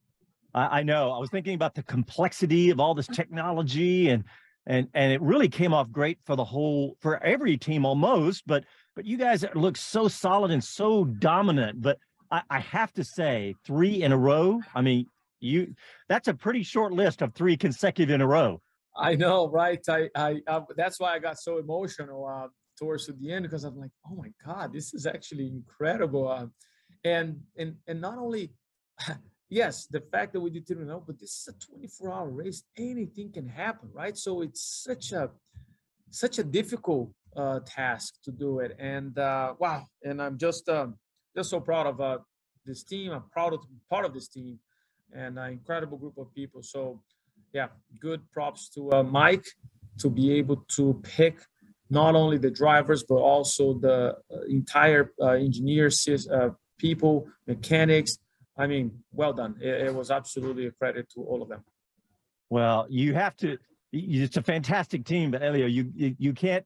I, 0.55 0.81
I 0.81 0.83
know. 0.85 1.11
I 1.11 1.19
was 1.19 1.31
thinking 1.31 1.55
about 1.55 1.75
the 1.75 1.83
complexity 1.83 2.71
of 2.71 2.79
all 2.79 2.95
this 2.95 3.09
technology, 3.09 4.09
and 4.09 4.25
and 4.67 4.89
and 4.95 5.13
it 5.13 5.21
really 5.21 5.49
came 5.49 5.75
off 5.75 5.91
great 5.91 6.19
for 6.25 6.37
the 6.37 6.45
whole 6.45 6.97
for 7.01 7.23
every 7.23 7.57
team 7.57 7.85
almost. 7.85 8.45
But 8.47 8.65
but 8.95 9.07
you 9.07 9.19
guys 9.19 9.45
look 9.55 9.77
so 9.77 10.07
solid 10.07 10.53
and 10.53 10.63
so 10.63 11.05
dominant. 11.05 11.81
But 11.81 11.99
I, 12.31 12.43
I 12.49 12.61
have 12.61 12.93
to 12.95 13.05
say, 13.05 13.55
three 13.65 14.03
in 14.03 14.13
a 14.13 14.19
row. 14.19 14.61
I 14.73 14.83
mean, 14.83 15.07
you 15.41 15.75
that's 16.09 16.29
a 16.29 16.35
pretty 16.35 16.63
short 16.63 16.93
list 16.93 17.23
of 17.23 17.35
three 17.35 17.57
consecutive 17.57 18.15
in 18.15 18.21
a 18.21 18.27
row. 18.27 18.61
I 18.97 19.15
know, 19.15 19.49
right? 19.49 19.81
I, 19.89 20.09
I, 20.15 20.41
I 20.47 20.61
that's 20.77 20.99
why 21.01 21.15
I 21.15 21.19
got 21.19 21.39
so 21.39 21.59
emotional 21.59 22.27
uh, 22.27 22.49
towards 22.79 23.07
the 23.07 23.33
end 23.33 23.45
because 23.45 23.65
I'm 23.65 23.79
like, 23.79 23.91
oh 24.11 24.15
my 24.15 24.33
god, 24.45 24.73
this 24.73 24.95
is 24.95 25.07
actually 25.07 25.47
incredible. 25.47 26.29
Uh, 26.29 26.47
and 27.05 27.41
and 27.57 27.77
and 27.87 28.01
not 28.01 28.19
only, 28.19 28.53
yes, 29.49 29.87
the 29.87 30.01
fact 30.01 30.33
that 30.33 30.41
we 30.41 30.51
didn't 30.51 30.87
know, 30.87 31.03
but 31.07 31.19
this 31.19 31.31
is 31.31 31.55
a 31.55 31.67
24 31.73 32.13
hour 32.13 32.29
race. 32.29 32.65
Anything 32.77 33.33
can 33.33 33.47
happen, 33.47 33.89
right? 33.93 34.17
So 34.17 34.43
it's 34.43 34.85
such 34.85 35.13
a 35.13 35.31
such 36.11 36.39
a 36.39 36.45
difficult 36.45 37.13
uh, 37.37 37.61
task 37.65 38.15
to 38.25 38.33
do 38.33 38.59
it. 38.59 38.77
And 38.79 39.17
uh, 39.19 39.55
wow, 39.59 39.85
and 40.03 40.21
I'm 40.21 40.39
just 40.39 40.69
um, 40.69 40.97
just 41.37 41.51
so 41.51 41.61
proud 41.61 41.87
of 41.87 42.01
uh, 42.01 42.19
this 42.67 42.83
team. 42.83 43.13
I'm 43.13 43.29
proud 43.31 43.53
of 43.53 43.61
part 43.89 44.05
of 44.05 44.15
this 44.15 44.29
team, 44.29 44.59
and 45.13 45.39
an 45.39 45.53
incredible 45.53 45.99
group 45.99 46.19
of 46.19 46.35
people. 46.35 46.63
So 46.63 47.03
yeah, 47.53 47.69
good 47.99 48.21
props 48.33 48.69
to 48.71 48.93
uh, 48.93 49.03
Mike 49.03 49.47
to 49.99 50.09
be 50.09 50.33
able 50.33 50.65
to 50.77 51.01
pick 51.03 51.41
not 51.91 52.15
only 52.15 52.39
the 52.39 52.51
drivers 52.51 53.05
but 53.09 53.17
also 53.17 53.75
the 53.75 54.17
uh, 54.33 54.41
entire 54.49 55.13
uh, 55.21 55.31
engineers, 55.31 56.07
uh, 56.33 56.51
people, 56.79 57.27
mechanics. 57.47 58.19
I 58.57 58.67
mean, 58.67 58.93
well 59.13 59.33
done. 59.33 59.57
It, 59.61 59.89
it, 59.89 59.95
was 59.95 60.11
absolutely 60.11 60.67
a 60.67 60.71
credit 60.73 61.09
to 61.15 61.23
all 61.23 61.43
of 61.43 61.49
them. 61.49 61.65
Well, 62.49 62.87
you 62.89 63.15
have 63.15 63.37
to. 63.37 63.59
It's 63.93 64.37
a 64.37 64.43
fantastic 64.43 65.05
team, 65.05 65.33
but 65.33 65.43
Helio, 65.43 65.67
you, 65.67 65.91
you 65.97 66.15
you 66.19 66.33
can't 66.33 66.65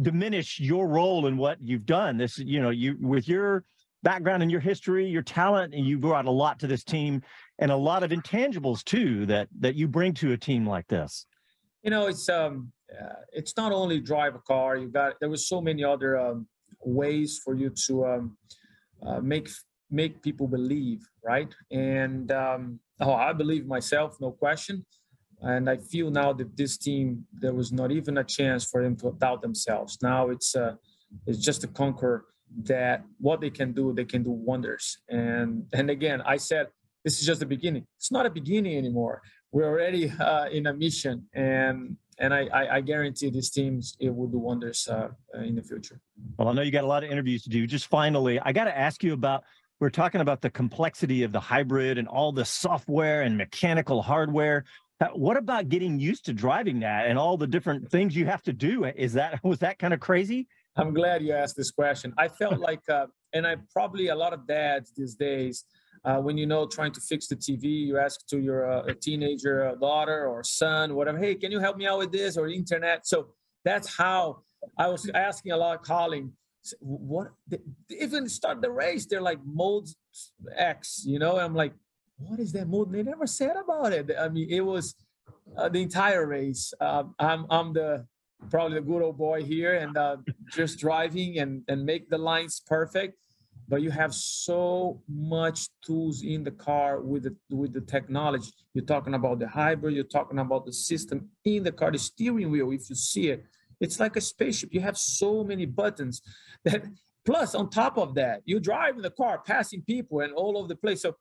diminish 0.00 0.60
your 0.60 0.86
role 0.86 1.26
in 1.26 1.36
what 1.36 1.58
you've 1.60 1.86
done. 1.86 2.16
This, 2.16 2.38
you 2.38 2.60
know, 2.60 2.70
you 2.70 2.96
with 3.00 3.26
your 3.26 3.64
background 4.02 4.42
and 4.42 4.50
your 4.50 4.60
history, 4.60 5.06
your 5.06 5.22
talent, 5.22 5.74
and 5.74 5.86
you 5.86 5.98
brought 5.98 6.26
a 6.26 6.30
lot 6.30 6.58
to 6.60 6.66
this 6.66 6.84
team 6.84 7.22
and 7.58 7.70
a 7.70 7.76
lot 7.76 8.02
of 8.02 8.10
intangibles 8.10 8.84
too 8.84 9.26
that 9.26 9.48
that 9.60 9.74
you 9.74 9.86
bring 9.88 10.14
to 10.14 10.32
a 10.32 10.36
team 10.36 10.66
like 10.66 10.86
this. 10.88 11.26
You 11.82 11.90
know, 11.90 12.06
it's 12.06 12.28
um, 12.28 12.72
uh, 12.92 13.14
it's 13.32 13.56
not 13.56 13.72
only 13.72 14.00
drive 14.00 14.34
a 14.34 14.40
car. 14.40 14.76
You 14.76 14.88
got 14.88 15.14
there 15.20 15.30
was 15.30 15.48
so 15.48 15.60
many 15.60 15.84
other 15.84 16.18
um, 16.18 16.46
ways 16.84 17.40
for 17.44 17.54
you 17.54 17.70
to 17.86 18.06
um, 18.06 18.36
uh, 19.06 19.20
make 19.20 19.48
make 19.90 20.22
people 20.22 20.46
believe, 20.46 21.08
right? 21.22 21.52
And 21.70 22.30
um, 22.32 22.80
oh, 23.00 23.14
I 23.14 23.32
believe 23.32 23.66
myself, 23.66 24.16
no 24.20 24.30
question. 24.30 24.84
And 25.42 25.70
I 25.70 25.78
feel 25.78 26.10
now 26.10 26.34
that 26.34 26.54
this 26.56 26.76
team, 26.76 27.24
there 27.32 27.54
was 27.54 27.72
not 27.72 27.90
even 27.90 28.18
a 28.18 28.24
chance 28.24 28.64
for 28.64 28.82
them 28.82 28.94
to 28.96 29.16
doubt 29.18 29.40
themselves. 29.40 29.98
Now 30.02 30.28
it's 30.28 30.54
uh, 30.54 30.74
it's 31.26 31.38
just 31.38 31.62
to 31.62 31.66
conquer 31.68 32.26
that 32.64 33.04
what 33.18 33.40
they 33.40 33.50
can 33.50 33.72
do, 33.72 33.92
they 33.92 34.04
can 34.04 34.22
do 34.22 34.30
wonders. 34.30 34.98
And 35.08 35.66
and 35.72 35.90
again, 35.90 36.20
I 36.22 36.36
said 36.36 36.68
this 37.04 37.18
is 37.20 37.26
just 37.26 37.40
the 37.40 37.46
beginning. 37.46 37.86
It's 37.96 38.12
not 38.12 38.26
a 38.26 38.30
beginning 38.30 38.76
anymore. 38.76 39.22
We're 39.52 39.68
already 39.68 40.10
uh, 40.10 40.48
in 40.48 40.66
a 40.66 40.74
mission, 40.74 41.26
and 41.34 41.96
and 42.18 42.34
I, 42.34 42.46
I, 42.52 42.76
I, 42.76 42.80
guarantee 42.82 43.30
these 43.30 43.50
teams 43.50 43.96
it 43.98 44.14
will 44.14 44.26
do 44.26 44.38
wonders 44.38 44.86
uh, 44.86 45.08
in 45.42 45.54
the 45.54 45.62
future. 45.62 45.98
Well, 46.38 46.48
I 46.48 46.52
know 46.52 46.62
you 46.62 46.70
got 46.70 46.84
a 46.84 46.86
lot 46.86 47.02
of 47.02 47.10
interviews 47.10 47.42
to 47.44 47.48
do. 47.48 47.66
Just 47.66 47.86
finally, 47.86 48.38
I 48.40 48.52
got 48.52 48.64
to 48.64 48.76
ask 48.76 49.02
you 49.02 49.12
about. 49.12 49.44
We're 49.80 49.88
talking 49.88 50.20
about 50.20 50.42
the 50.42 50.50
complexity 50.50 51.22
of 51.22 51.32
the 51.32 51.40
hybrid 51.40 51.96
and 51.96 52.06
all 52.06 52.32
the 52.32 52.44
software 52.44 53.22
and 53.22 53.38
mechanical 53.38 54.02
hardware. 54.02 54.66
Uh, 55.00 55.06
what 55.14 55.38
about 55.38 55.70
getting 55.70 55.98
used 55.98 56.26
to 56.26 56.34
driving 56.34 56.80
that 56.80 57.06
and 57.06 57.18
all 57.18 57.38
the 57.38 57.46
different 57.46 57.90
things 57.90 58.14
you 58.14 58.26
have 58.26 58.42
to 58.42 58.52
do? 58.52 58.84
Is 58.84 59.14
that 59.14 59.42
was 59.42 59.60
that 59.60 59.78
kind 59.78 59.94
of 59.94 60.00
crazy? 60.00 60.46
I'm 60.76 60.94
glad 60.94 61.22
you 61.22 61.32
asked 61.32 61.56
this 61.56 61.70
question. 61.70 62.14
I 62.18 62.28
felt 62.28 62.58
like, 62.68 62.88
uh, 62.88 63.06
and 63.32 63.46
I 63.46 63.56
probably 63.72 64.08
a 64.08 64.14
lot 64.14 64.32
of 64.32 64.46
dads 64.46 64.92
these 64.96 65.14
days, 65.14 65.64
uh, 66.04 66.16
when 66.16 66.38
you 66.38 66.46
know 66.46 66.66
trying 66.66 66.92
to 66.92 67.00
fix 67.00 67.26
the 67.26 67.36
TV, 67.36 67.64
you 67.64 67.98
ask 67.98 68.26
to 68.28 68.38
your 68.38 68.70
uh, 68.70 68.94
teenager 69.00 69.74
daughter 69.80 70.26
or 70.26 70.42
son, 70.42 70.94
whatever, 70.94 71.18
hey, 71.18 71.34
can 71.34 71.52
you 71.52 71.60
help 71.60 71.76
me 71.76 71.86
out 71.86 71.98
with 71.98 72.10
this 72.10 72.36
or 72.38 72.48
internet? 72.48 73.06
So 73.06 73.28
that's 73.64 73.96
how 73.96 74.42
I 74.78 74.88
was 74.88 75.10
asking 75.14 75.52
a 75.52 75.56
lot, 75.56 75.76
of 75.76 75.82
calling. 75.82 76.32
What 76.80 77.28
even 77.90 78.28
start 78.28 78.62
the 78.62 78.70
race? 78.70 79.06
They're 79.06 79.20
like 79.20 79.40
mode 79.44 79.88
X, 80.56 81.02
you 81.06 81.18
know. 81.18 81.36
And 81.36 81.42
I'm 81.42 81.54
like, 81.54 81.72
what 82.18 82.38
is 82.38 82.52
that 82.52 82.68
mode? 82.68 82.92
They 82.92 83.02
never 83.02 83.26
said 83.26 83.56
about 83.56 83.92
it. 83.92 84.10
I 84.18 84.28
mean, 84.28 84.48
it 84.50 84.60
was 84.60 84.94
uh, 85.56 85.68
the 85.68 85.80
entire 85.82 86.26
race. 86.26 86.72
Um, 86.80 87.14
I'm 87.18 87.46
I'm 87.50 87.72
the 87.72 88.06
probably 88.48 88.78
the 88.78 88.86
good 88.86 89.02
old 89.02 89.18
boy 89.18 89.42
here 89.42 89.74
and 89.74 89.96
uh, 89.96 90.16
just 90.52 90.78
driving 90.78 91.38
and, 91.38 91.62
and 91.68 91.84
make 91.84 92.08
the 92.08 92.18
lines 92.18 92.62
perfect. 92.66 93.16
But 93.68 93.82
you 93.82 93.90
have 93.90 94.12
so 94.14 95.00
much 95.08 95.68
tools 95.84 96.22
in 96.22 96.42
the 96.42 96.50
car 96.50 97.00
with 97.00 97.22
the 97.24 97.36
with 97.54 97.72
the 97.72 97.80
technology. 97.80 98.50
You're 98.74 98.84
talking 98.84 99.14
about 99.14 99.38
the 99.38 99.46
hybrid 99.46 99.94
you're 99.94 100.04
talking 100.04 100.40
about 100.40 100.66
the 100.66 100.72
system 100.72 101.28
in 101.44 101.62
the 101.62 101.70
car 101.70 101.92
the 101.92 101.98
steering 101.98 102.50
wheel 102.50 102.72
if 102.72 102.90
you 102.90 102.96
see 102.96 103.28
it. 103.28 103.44
It's 103.78 104.00
like 104.00 104.16
a 104.16 104.20
spaceship. 104.20 104.74
You 104.74 104.80
have 104.80 104.98
so 104.98 105.44
many 105.44 105.66
buttons 105.66 106.20
that 106.64 106.84
plus 107.24 107.54
on 107.54 107.70
top 107.70 107.96
of 107.96 108.14
that 108.14 108.42
you 108.44 108.58
drive 108.58 108.96
in 108.96 109.02
the 109.02 109.10
car 109.10 109.40
passing 109.46 109.82
people 109.82 110.20
and 110.20 110.32
all 110.32 110.58
over 110.58 110.66
the 110.66 110.74
place. 110.74 111.02
So 111.02 111.14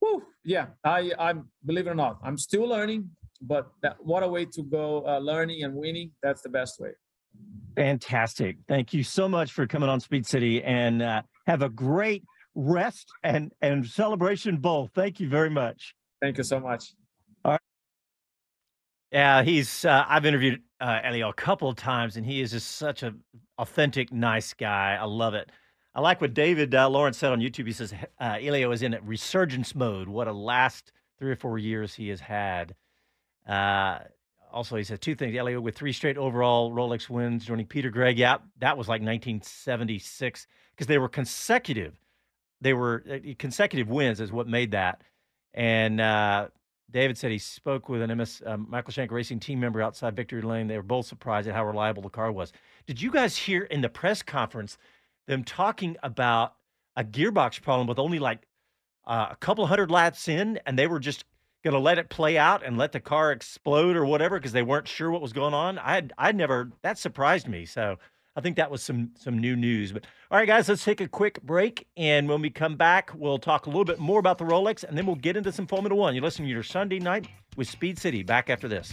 whew, 0.00 0.22
yeah 0.44 0.66
i 0.84 1.12
i'm 1.18 1.48
believe 1.64 1.86
it 1.86 1.90
or 1.90 1.94
not 1.94 2.18
i'm 2.22 2.38
still 2.38 2.68
learning 2.68 3.10
but 3.40 3.70
that, 3.82 3.96
what 4.00 4.22
a 4.22 4.28
way 4.28 4.44
to 4.44 4.62
go 4.62 5.04
uh, 5.06 5.18
learning 5.18 5.64
and 5.64 5.74
winning. 5.74 6.10
That's 6.22 6.42
the 6.42 6.48
best 6.48 6.80
way. 6.80 6.90
Fantastic. 7.76 8.56
Thank 8.66 8.92
you 8.92 9.04
so 9.04 9.28
much 9.28 9.52
for 9.52 9.66
coming 9.66 9.88
on 9.88 10.00
speed 10.00 10.26
city 10.26 10.62
and 10.64 11.02
uh, 11.02 11.22
have 11.46 11.62
a 11.62 11.68
great 11.68 12.24
rest 12.54 13.12
and 13.22 13.52
and 13.62 13.86
celebration 13.86 14.56
bowl. 14.56 14.90
Thank 14.94 15.20
you 15.20 15.28
very 15.28 15.50
much. 15.50 15.94
Thank 16.20 16.38
you 16.38 16.44
so 16.44 16.58
much. 16.58 16.92
All 17.44 17.52
right. 17.52 17.60
Yeah 19.12 19.42
he's 19.44 19.84
uh, 19.84 20.04
i've 20.08 20.26
interviewed 20.26 20.60
uh, 20.80 21.00
Helio 21.02 21.28
a 21.28 21.34
couple 21.34 21.68
of 21.68 21.76
times 21.76 22.16
and 22.16 22.26
he 22.26 22.40
is 22.40 22.50
just 22.50 22.76
such 22.76 23.02
a 23.04 23.14
authentic 23.58 24.12
nice 24.12 24.54
guy. 24.54 24.98
I 25.00 25.04
love 25.04 25.34
it. 25.34 25.50
I 25.94 26.00
like 26.00 26.20
what 26.20 26.34
david 26.34 26.74
uh, 26.74 26.88
lawrence 26.88 27.18
said 27.18 27.30
on 27.30 27.38
youtube. 27.38 27.66
He 27.66 27.72
says 27.72 27.94
uh, 28.18 28.34
Helio 28.34 28.72
is 28.72 28.82
in 28.82 28.94
a 28.94 29.00
resurgence 29.02 29.76
mode. 29.76 30.08
What 30.08 30.26
a 30.26 30.32
last 30.32 30.90
three 31.18 31.30
or 31.30 31.36
four 31.36 31.58
years 31.58 31.94
he 31.94 32.08
has 32.08 32.20
had 32.20 32.74
uh, 33.48 33.98
also, 34.52 34.76
he 34.76 34.84
said 34.84 35.00
two 35.00 35.14
things. 35.14 35.32
Helio 35.32 35.60
with 35.60 35.76
three 35.76 35.92
straight 35.92 36.16
overall 36.16 36.72
Rolex 36.72 37.08
wins, 37.08 37.44
joining 37.44 37.66
Peter 37.66 37.90
Gregg. 37.90 38.18
Yeah, 38.18 38.38
that 38.60 38.76
was 38.76 38.88
like 38.88 39.02
1976 39.02 40.46
because 40.74 40.86
they 40.86 40.98
were 40.98 41.08
consecutive. 41.08 41.98
They 42.60 42.72
were 42.72 43.04
uh, 43.10 43.18
consecutive 43.38 43.88
wins 43.88 44.20
is 44.20 44.32
what 44.32 44.48
made 44.48 44.72
that. 44.72 45.02
And 45.54 46.00
uh, 46.00 46.48
David 46.90 47.18
said 47.18 47.30
he 47.30 47.38
spoke 47.38 47.88
with 47.88 48.02
an 48.02 48.16
MS 48.16 48.42
uh, 48.44 48.56
Michael 48.56 48.92
Shank 48.92 49.10
Racing 49.12 49.40
team 49.40 49.60
member 49.60 49.82
outside 49.82 50.16
Victory 50.16 50.42
Lane. 50.42 50.66
They 50.66 50.76
were 50.76 50.82
both 50.82 51.06
surprised 51.06 51.48
at 51.48 51.54
how 51.54 51.66
reliable 51.66 52.02
the 52.02 52.08
car 52.08 52.32
was. 52.32 52.52
Did 52.86 53.00
you 53.00 53.10
guys 53.10 53.36
hear 53.36 53.64
in 53.64 53.80
the 53.80 53.88
press 53.88 54.22
conference 54.22 54.78
them 55.26 55.44
talking 55.44 55.96
about 56.02 56.54
a 56.96 57.04
gearbox 57.04 57.60
problem 57.60 57.86
with 57.86 57.98
only 57.98 58.18
like 58.18 58.46
uh, 59.06 59.28
a 59.30 59.36
couple 59.36 59.66
hundred 59.66 59.90
laps 59.90 60.26
in, 60.26 60.58
and 60.66 60.78
they 60.78 60.86
were 60.86 60.98
just 60.98 61.24
going 61.64 61.74
to 61.74 61.80
let 61.80 61.98
it 61.98 62.08
play 62.08 62.38
out 62.38 62.64
and 62.64 62.78
let 62.78 62.92
the 62.92 63.00
car 63.00 63.32
explode 63.32 63.96
or 63.96 64.04
whatever 64.04 64.38
because 64.38 64.52
they 64.52 64.62
weren't 64.62 64.88
sure 64.88 65.10
what 65.10 65.22
was 65.22 65.32
going 65.32 65.54
on. 65.54 65.78
I 65.78 66.08
I'd 66.16 66.36
never 66.36 66.70
that 66.82 66.98
surprised 66.98 67.48
me. 67.48 67.66
So 67.66 67.98
I 68.36 68.40
think 68.40 68.56
that 68.56 68.70
was 68.70 68.82
some 68.82 69.10
some 69.18 69.38
new 69.38 69.56
news. 69.56 69.90
But 69.92 70.06
all 70.30 70.38
right, 70.38 70.46
guys, 70.46 70.68
let's 70.68 70.84
take 70.84 71.00
a 71.00 71.08
quick 71.08 71.42
break, 71.42 71.86
and 71.96 72.28
when 72.28 72.40
we 72.40 72.50
come 72.50 72.76
back, 72.76 73.10
we'll 73.14 73.38
talk 73.38 73.66
a 73.66 73.68
little 73.68 73.84
bit 73.84 73.98
more 73.98 74.20
about 74.20 74.38
the 74.38 74.44
Rolex, 74.44 74.84
and 74.84 74.96
then 74.96 75.06
we'll 75.06 75.16
get 75.16 75.36
into 75.36 75.50
some 75.50 75.66
Formula 75.66 75.94
One. 75.94 76.14
You're 76.14 76.22
listening 76.22 76.48
to 76.48 76.54
your 76.54 76.62
Sunday 76.62 77.00
night 77.00 77.26
with 77.56 77.68
Speed 77.68 77.98
City. 77.98 78.22
Back 78.22 78.48
after 78.48 78.68
this. 78.68 78.92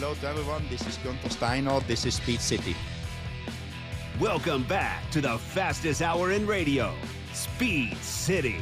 Hello 0.00 0.14
to 0.14 0.28
everyone, 0.28 0.66
this 0.70 0.86
is 0.86 0.96
Gunther 1.04 1.28
Steiner, 1.28 1.78
this 1.80 2.06
is 2.06 2.14
Speed 2.14 2.40
City. 2.40 2.74
Welcome 4.18 4.62
back 4.62 5.10
to 5.10 5.20
the 5.20 5.36
fastest 5.36 6.00
hour 6.00 6.32
in 6.32 6.46
radio, 6.46 6.94
Speed 7.34 7.98
City. 7.98 8.56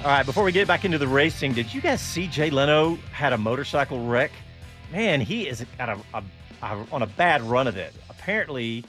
All 0.00 0.08
right, 0.08 0.26
before 0.26 0.44
we 0.44 0.52
get 0.52 0.68
back 0.68 0.84
into 0.84 0.98
the 0.98 1.08
racing, 1.08 1.54
did 1.54 1.72
you 1.72 1.80
guys 1.80 2.02
see 2.02 2.26
Jay 2.26 2.50
Leno 2.50 2.96
had 3.10 3.32
a 3.32 3.38
motorcycle 3.38 4.04
wreck? 4.04 4.32
Man, 4.92 5.22
he 5.22 5.48
is 5.48 5.64
got 5.78 5.88
a, 5.88 5.98
a, 6.12 6.22
a 6.62 6.86
on 6.92 7.00
a 7.00 7.06
bad 7.06 7.40
run 7.40 7.66
of 7.66 7.78
it. 7.78 7.94
Apparently, 8.10 8.84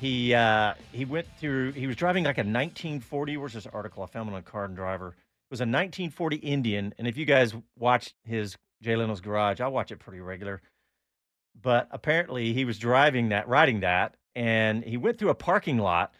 he 0.00 0.34
uh, 0.34 0.74
he 0.92 1.06
went 1.06 1.26
through. 1.38 1.72
He 1.72 1.86
was 1.86 1.96
driving 1.96 2.24
like 2.24 2.36
a 2.36 2.44
1940. 2.44 3.38
Where's 3.38 3.54
this 3.54 3.66
article? 3.66 4.02
I 4.02 4.06
found 4.06 4.28
it 4.28 4.34
on 4.34 4.42
Car 4.42 4.66
and 4.66 4.76
Driver. 4.76 5.08
It 5.08 5.50
was 5.50 5.60
a 5.60 5.64
1940 5.64 6.36
Indian, 6.36 6.92
and 6.98 7.08
if 7.08 7.16
you 7.16 7.24
guys 7.24 7.54
watch 7.78 8.14
his 8.22 8.54
Jay 8.82 8.96
Leno's 8.96 9.22
garage, 9.22 9.62
I 9.62 9.68
watch 9.68 9.92
it 9.92 9.98
pretty 9.98 10.20
regular. 10.20 10.60
But 11.60 11.88
apparently, 11.90 12.52
he 12.52 12.64
was 12.64 12.78
driving 12.78 13.28
that, 13.28 13.48
riding 13.48 13.80
that, 13.80 14.16
and 14.34 14.82
he 14.84 14.96
went 14.96 15.18
through 15.18 15.30
a 15.30 15.34
parking 15.34 15.78
lot 15.78 16.12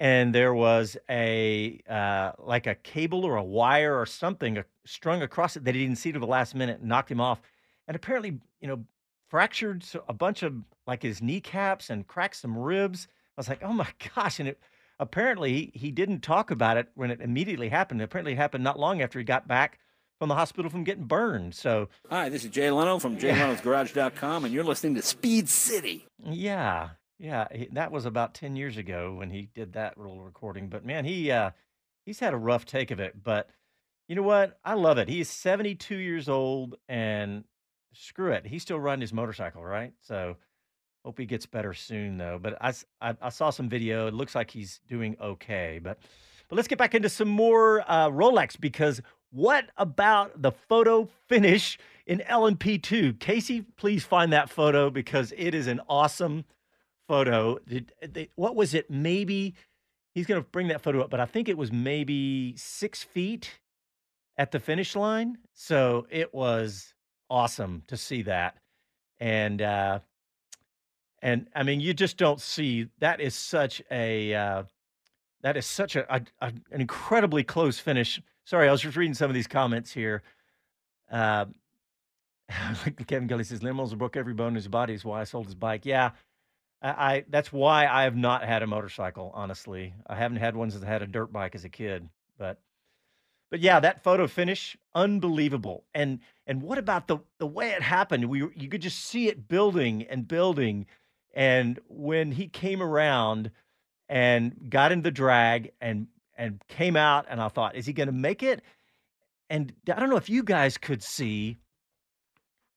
and 0.00 0.34
there 0.34 0.54
was 0.54 0.96
a 1.10 1.78
uh, 1.88 2.32
like 2.38 2.66
a 2.66 2.74
cable 2.74 3.24
or 3.24 3.36
a 3.36 3.44
wire 3.44 4.00
or 4.00 4.06
something 4.06 4.64
strung 4.86 5.20
across 5.22 5.56
it 5.56 5.64
that 5.64 5.74
he 5.74 5.82
didn't 5.82 5.98
see 5.98 6.10
to 6.10 6.18
the 6.18 6.26
last 6.26 6.54
minute, 6.54 6.82
knocked 6.82 7.10
him 7.10 7.20
off, 7.20 7.42
and 7.86 7.94
apparently, 7.94 8.40
you 8.60 8.66
know, 8.66 8.82
fractured 9.28 9.84
a 10.08 10.14
bunch 10.14 10.42
of 10.42 10.54
like 10.86 11.02
his 11.02 11.22
kneecaps 11.22 11.90
and 11.90 12.08
cracked 12.08 12.36
some 12.36 12.56
ribs. 12.56 13.06
I 13.36 13.40
was 13.40 13.48
like, 13.48 13.62
oh 13.62 13.74
my 13.74 13.88
gosh! 14.16 14.40
And 14.40 14.48
it 14.48 14.58
apparently 14.98 15.70
he 15.74 15.90
didn't 15.90 16.20
talk 16.20 16.50
about 16.50 16.78
it 16.78 16.88
when 16.94 17.10
it 17.10 17.20
immediately 17.20 17.68
happened. 17.68 18.00
Apparently, 18.00 18.32
it 18.32 18.36
happened 18.38 18.64
not 18.64 18.80
long 18.80 19.02
after 19.02 19.18
he 19.18 19.24
got 19.24 19.46
back 19.46 19.78
from 20.20 20.28
the 20.28 20.34
hospital 20.34 20.70
from 20.70 20.84
getting 20.84 21.04
burned. 21.04 21.54
So 21.54 21.88
Hi, 22.10 22.28
this 22.28 22.44
is 22.44 22.50
Jay 22.50 22.70
Leno 22.70 22.98
from 22.98 23.16
JayLeno'sGarage.com, 23.16 24.44
and 24.44 24.52
you're 24.52 24.62
listening 24.62 24.94
to 24.96 25.02
Speed 25.02 25.48
City. 25.48 26.06
Yeah, 26.22 26.90
yeah, 27.18 27.48
that 27.72 27.90
was 27.90 28.04
about 28.04 28.34
ten 28.34 28.54
years 28.54 28.76
ago 28.76 29.14
when 29.14 29.30
he 29.30 29.48
did 29.54 29.72
that 29.72 29.96
little 29.96 30.22
recording. 30.22 30.68
But 30.68 30.84
man, 30.84 31.06
he 31.06 31.32
uh, 31.32 31.52
he's 32.04 32.20
had 32.20 32.34
a 32.34 32.36
rough 32.36 32.66
take 32.66 32.90
of 32.90 33.00
it. 33.00 33.14
But 33.22 33.48
you 34.08 34.14
know 34.14 34.22
what? 34.22 34.58
I 34.62 34.74
love 34.74 34.98
it. 34.98 35.08
He's 35.08 35.30
seventy 35.30 35.74
two 35.74 35.96
years 35.96 36.28
old, 36.28 36.76
and 36.86 37.44
screw 37.94 38.32
it, 38.32 38.46
he's 38.46 38.62
still 38.62 38.78
riding 38.78 39.00
his 39.00 39.14
motorcycle, 39.14 39.64
right? 39.64 39.94
So 40.02 40.36
hope 41.02 41.18
he 41.18 41.24
gets 41.24 41.46
better 41.46 41.72
soon, 41.72 42.18
though. 42.18 42.38
But 42.38 42.58
I 42.60 42.74
I 43.00 43.30
saw 43.30 43.48
some 43.48 43.70
video. 43.70 44.06
It 44.06 44.12
looks 44.12 44.34
like 44.34 44.50
he's 44.50 44.80
doing 44.86 45.16
okay. 45.18 45.80
But 45.82 45.98
but 46.50 46.56
let's 46.56 46.68
get 46.68 46.78
back 46.78 46.94
into 46.94 47.08
some 47.08 47.28
more 47.28 47.82
uh, 47.88 48.10
Rolex 48.10 48.60
because 48.60 49.00
what 49.30 49.70
about 49.76 50.42
the 50.42 50.52
photo 50.52 51.08
finish 51.28 51.78
in 52.06 52.20
LMP2? 52.20 53.18
Casey, 53.18 53.62
please 53.76 54.04
find 54.04 54.32
that 54.32 54.50
photo 54.50 54.90
because 54.90 55.32
it 55.36 55.54
is 55.54 55.66
an 55.66 55.80
awesome 55.88 56.44
photo. 57.06 57.58
Did, 57.66 57.92
they, 58.06 58.28
what 58.34 58.56
was 58.56 58.74
it? 58.74 58.90
Maybe 58.90 59.54
he's 60.14 60.26
going 60.26 60.42
to 60.42 60.48
bring 60.48 60.68
that 60.68 60.80
photo 60.80 61.02
up, 61.02 61.10
but 61.10 61.20
I 61.20 61.26
think 61.26 61.48
it 61.48 61.56
was 61.56 61.72
maybe 61.72 62.54
six 62.56 63.02
feet 63.02 63.60
at 64.36 64.50
the 64.50 64.60
finish 64.60 64.96
line. 64.96 65.38
So 65.54 66.06
it 66.10 66.34
was 66.34 66.94
awesome 67.28 67.82
to 67.86 67.96
see 67.96 68.22
that. 68.22 68.56
And, 69.20 69.62
uh, 69.62 70.00
and 71.22 71.48
I 71.54 71.62
mean, 71.62 71.80
you 71.80 71.94
just 71.94 72.16
don't 72.16 72.40
see 72.40 72.88
that 72.98 73.20
is 73.20 73.34
such 73.34 73.82
a, 73.90 74.34
uh, 74.34 74.62
that 75.42 75.56
is 75.56 75.66
such 75.66 75.96
a, 75.96 76.14
a, 76.14 76.22
a 76.40 76.46
an 76.46 76.80
incredibly 76.80 77.44
close 77.44 77.78
finish. 77.78 78.20
Sorry, 78.50 78.68
I 78.68 78.72
was 78.72 78.80
just 78.80 78.96
reading 78.96 79.14
some 79.14 79.30
of 79.30 79.34
these 79.34 79.46
comments 79.46 79.92
here. 79.92 80.24
Uh, 81.08 81.44
Kevin 83.06 83.28
Kelly 83.28 83.44
says 83.44 83.60
Limos 83.60 83.96
broke 83.96 84.16
every 84.16 84.34
bone 84.34 84.48
in 84.48 84.54
his 84.56 84.66
body. 84.66 84.92
Is 84.92 85.04
why 85.04 85.20
I 85.20 85.24
sold 85.24 85.46
his 85.46 85.54
bike. 85.54 85.86
Yeah, 85.86 86.10
I, 86.82 86.88
I 86.88 87.24
that's 87.28 87.52
why 87.52 87.86
I 87.86 88.02
have 88.02 88.16
not 88.16 88.42
had 88.42 88.64
a 88.64 88.66
motorcycle. 88.66 89.30
Honestly, 89.34 89.94
I 90.04 90.16
haven't 90.16 90.38
had 90.38 90.56
one 90.56 90.68
since 90.72 90.82
I 90.82 90.88
had 90.88 91.00
a 91.00 91.06
dirt 91.06 91.32
bike 91.32 91.54
as 91.54 91.64
a 91.64 91.68
kid. 91.68 92.08
But 92.38 92.58
but 93.52 93.60
yeah, 93.60 93.78
that 93.78 94.02
photo 94.02 94.26
finish, 94.26 94.76
unbelievable. 94.96 95.84
And 95.94 96.18
and 96.44 96.60
what 96.60 96.78
about 96.78 97.06
the 97.06 97.18
the 97.38 97.46
way 97.46 97.70
it 97.70 97.82
happened? 97.82 98.24
We 98.24 98.40
you 98.56 98.68
could 98.68 98.82
just 98.82 98.98
see 98.98 99.28
it 99.28 99.46
building 99.46 100.02
and 100.10 100.26
building. 100.26 100.86
And 101.32 101.78
when 101.86 102.32
he 102.32 102.48
came 102.48 102.82
around 102.82 103.52
and 104.08 104.68
got 104.68 104.90
in 104.90 105.02
the 105.02 105.12
drag 105.12 105.70
and 105.80 106.08
and 106.40 106.62
came 106.68 106.96
out, 106.96 107.26
and 107.28 107.40
I 107.40 107.48
thought, 107.48 107.76
is 107.76 107.84
he 107.84 107.92
going 107.92 108.06
to 108.06 108.12
make 108.12 108.42
it? 108.42 108.62
And 109.50 109.72
I 109.94 110.00
don't 110.00 110.08
know 110.08 110.16
if 110.16 110.30
you 110.30 110.42
guys 110.42 110.78
could 110.78 111.02
see, 111.02 111.58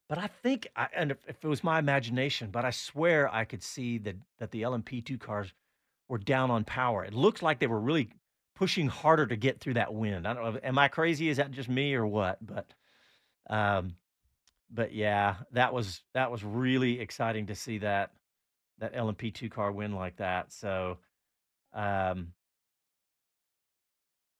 but 0.10 0.17
I 0.17 0.28
think, 0.28 0.67
I, 0.76 0.89
and 0.93 1.12
if, 1.12 1.17
if 1.28 1.38
it 1.41 1.47
was 1.47 1.63
my 1.63 1.80
imagination, 1.80 2.49
but 2.52 2.65
I 2.65 2.71
swear 2.71 3.34
I 3.34 3.45
could 3.45 3.63
see 3.63 3.99
that 3.99 4.17
that 4.39 4.52
the 4.52 4.63
LMP2 4.63 5.17
cars 5.17 5.54
were 6.10 6.17
down 6.17 6.52
on 6.52 6.65
power. 6.65 7.06
It 7.06 7.13
looked 7.13 7.41
like 7.41 7.60
they 7.60 7.67
were 7.67 7.80
really 7.80 8.10
pushing 8.54 8.88
harder 8.88 9.26
to 9.28 9.38
get 9.38 9.62
through 9.62 9.76
that 9.76 9.93
wind. 9.93 10.28
I 10.28 10.34
don't 10.34 10.43
know. 10.43 10.60
Am 10.62 10.78
I 10.78 10.89
crazy? 10.89 11.30
Is 11.30 11.38
that 11.38 11.52
just 11.52 11.69
me 11.69 11.93
or 11.93 12.06
what? 12.06 12.39
But, 12.45 12.67
um, 13.49 13.95
but 14.69 14.93
yeah, 14.93 15.36
that 15.54 15.73
was 15.73 16.02
that 16.13 16.32
was 16.32 16.43
really 16.43 16.99
exciting 16.99 17.45
to 17.45 17.56
see 17.56 17.78
that 17.78 18.12
that 18.80 18.93
LMP2 18.93 19.49
car 19.52 19.71
win 19.71 19.95
like 19.95 20.17
that. 20.17 20.52
So, 20.52 20.97
um, 21.73 22.34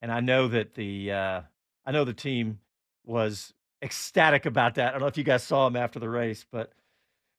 and 0.04 0.12
I 0.12 0.20
know 0.20 0.48
that 0.50 0.76
the 0.76 1.14
uh, 1.14 1.42
I 1.86 1.92
know 1.94 2.04
the 2.04 2.14
team 2.14 2.60
was 3.06 3.54
ecstatic 3.82 4.46
about 4.46 4.76
that. 4.76 4.90
I 4.90 4.92
don't 4.92 5.00
know 5.00 5.08
if 5.08 5.18
you 5.18 5.24
guys 5.24 5.44
saw 5.44 5.66
him 5.66 5.78
after 5.78 5.98
the 5.98 6.10
race, 6.10 6.46
but 6.52 6.74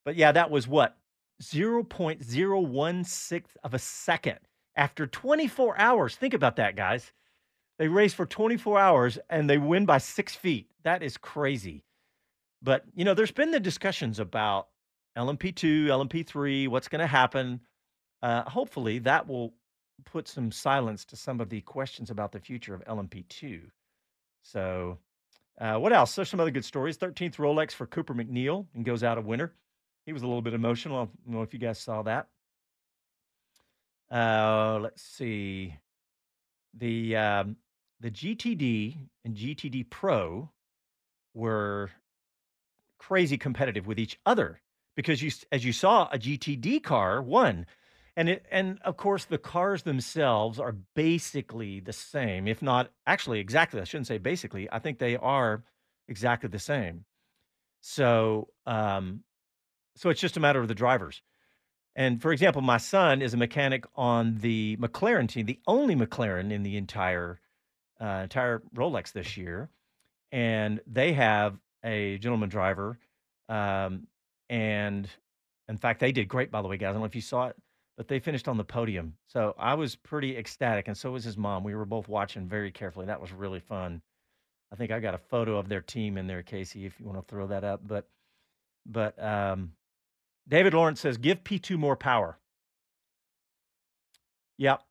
but 0.04 0.16
yeah, 0.16 0.32
that 0.32 0.50
was 0.50 0.66
what 0.66 0.96
0.016 1.42 3.42
of 3.62 3.74
a 3.74 3.78
second 3.78 4.38
after 4.76 5.06
24 5.06 5.78
hours. 5.78 6.16
Think 6.16 6.32
about 6.32 6.56
that, 6.56 6.74
guys. 6.74 7.12
They 7.78 7.88
race 7.88 8.14
for 8.14 8.24
24 8.24 8.78
hours 8.78 9.18
and 9.28 9.48
they 9.48 9.58
win 9.58 9.84
by 9.84 9.98
six 9.98 10.34
feet. 10.34 10.70
That 10.84 11.02
is 11.02 11.18
crazy. 11.18 11.84
But 12.62 12.84
you 12.94 13.04
know, 13.04 13.12
there's 13.12 13.30
been 13.30 13.50
the 13.50 13.60
discussions 13.60 14.18
about 14.18 14.68
LMP2, 15.18 15.86
LMP3, 15.86 16.68
what's 16.68 16.88
going 16.88 17.00
to 17.00 17.06
happen. 17.06 17.60
Uh, 18.22 18.48
hopefully, 18.48 19.00
that 19.00 19.28
will 19.28 19.52
put 20.04 20.28
some 20.28 20.50
silence 20.50 21.04
to 21.06 21.16
some 21.16 21.40
of 21.40 21.48
the 21.48 21.60
questions 21.62 22.10
about 22.10 22.32
the 22.32 22.40
future 22.40 22.74
of 22.74 22.84
LMP2. 22.84 23.62
So, 24.42 24.98
uh, 25.60 25.76
what 25.76 25.92
else? 25.92 26.14
There's 26.14 26.28
some 26.28 26.40
other 26.40 26.50
good 26.50 26.64
stories. 26.64 26.98
13th 26.98 27.36
Rolex 27.36 27.72
for 27.72 27.86
Cooper 27.86 28.14
MacNeil 28.14 28.66
and 28.74 28.84
goes 28.84 29.04
out 29.04 29.18
a 29.18 29.20
winner. 29.20 29.52
He 30.06 30.12
was 30.12 30.22
a 30.22 30.26
little 30.26 30.42
bit 30.42 30.54
emotional. 30.54 30.96
I 30.96 31.04
don't 31.04 31.36
know 31.36 31.42
if 31.42 31.54
you 31.54 31.60
guys 31.60 31.78
saw 31.78 32.02
that. 32.02 32.28
Uh, 34.10 34.78
let's 34.80 35.02
see. 35.02 35.76
The 36.74 37.16
um, 37.16 37.56
the 38.00 38.10
GTD 38.10 38.98
and 39.24 39.36
GTD 39.36 39.88
Pro 39.88 40.50
were 41.32 41.90
crazy 42.98 43.38
competitive 43.38 43.86
with 43.86 43.98
each 43.98 44.18
other 44.26 44.60
because 44.96 45.22
you, 45.22 45.30
as 45.52 45.64
you 45.64 45.72
saw, 45.72 46.08
a 46.12 46.18
GTD 46.18 46.82
car 46.82 47.22
won, 47.22 47.66
and 48.16 48.28
it, 48.28 48.46
and 48.50 48.78
of 48.84 48.96
course 48.96 49.24
the 49.24 49.38
cars 49.38 49.82
themselves 49.82 50.58
are 50.60 50.76
basically 50.94 51.80
the 51.80 51.92
same, 51.92 52.46
if 52.46 52.62
not 52.62 52.90
actually 53.06 53.40
exactly. 53.40 53.80
I 53.80 53.84
shouldn't 53.84 54.06
say 54.06 54.18
basically. 54.18 54.68
I 54.70 54.78
think 54.78 54.98
they 54.98 55.16
are 55.16 55.64
exactly 56.08 56.48
the 56.48 56.58
same. 56.58 57.04
So, 57.80 58.48
um, 58.66 59.20
so 59.96 60.10
it's 60.10 60.20
just 60.20 60.36
a 60.36 60.40
matter 60.40 60.60
of 60.60 60.68
the 60.68 60.74
drivers. 60.74 61.22
And 61.96 62.20
for 62.20 62.32
example, 62.32 62.62
my 62.62 62.78
son 62.78 63.22
is 63.22 63.34
a 63.34 63.36
mechanic 63.36 63.84
on 63.94 64.38
the 64.38 64.76
McLaren 64.78 65.28
team, 65.28 65.46
the 65.46 65.60
only 65.66 65.94
McLaren 65.94 66.50
in 66.50 66.62
the 66.62 66.76
entire 66.76 67.40
uh, 68.00 68.20
entire 68.24 68.62
Rolex 68.74 69.12
this 69.12 69.36
year, 69.36 69.70
and 70.32 70.80
they 70.86 71.12
have 71.12 71.56
a 71.84 72.18
gentleman 72.18 72.48
driver. 72.48 72.98
Um, 73.48 74.08
and 74.50 75.08
in 75.68 75.76
fact, 75.76 76.00
they 76.00 76.10
did 76.10 76.26
great, 76.28 76.50
by 76.50 76.62
the 76.62 76.68
way, 76.68 76.76
guys. 76.76 76.90
I 76.90 76.92
don't 76.92 77.00
know 77.02 77.06
if 77.06 77.14
you 77.14 77.20
saw 77.20 77.48
it, 77.48 77.56
but 77.96 78.08
they 78.08 78.18
finished 78.18 78.48
on 78.48 78.56
the 78.56 78.64
podium. 78.64 79.14
So 79.26 79.54
I 79.58 79.74
was 79.74 79.96
pretty 79.96 80.36
ecstatic, 80.36 80.88
and 80.88 80.96
so 80.96 81.12
was 81.12 81.24
his 81.24 81.36
mom. 81.36 81.64
We 81.64 81.74
were 81.74 81.84
both 81.84 82.08
watching 82.08 82.48
very 82.48 82.70
carefully. 82.70 83.06
That 83.06 83.20
was 83.20 83.32
really 83.32 83.60
fun. 83.60 84.02
I 84.72 84.76
think 84.76 84.90
I 84.90 84.98
got 84.98 85.14
a 85.14 85.18
photo 85.18 85.58
of 85.58 85.68
their 85.68 85.80
team 85.80 86.18
in 86.18 86.26
there, 86.26 86.42
Casey, 86.42 86.84
if 86.84 86.98
you 86.98 87.06
want 87.06 87.18
to 87.18 87.30
throw 87.30 87.46
that 87.46 87.62
up. 87.62 87.86
But 87.86 88.08
but 88.86 89.22
um, 89.22 89.72
David 90.48 90.74
Lawrence 90.74 91.00
says, 91.00 91.16
give 91.16 91.44
P2 91.44 91.78
more 91.78 91.96
power. 91.96 92.38
Yep. 94.58 94.82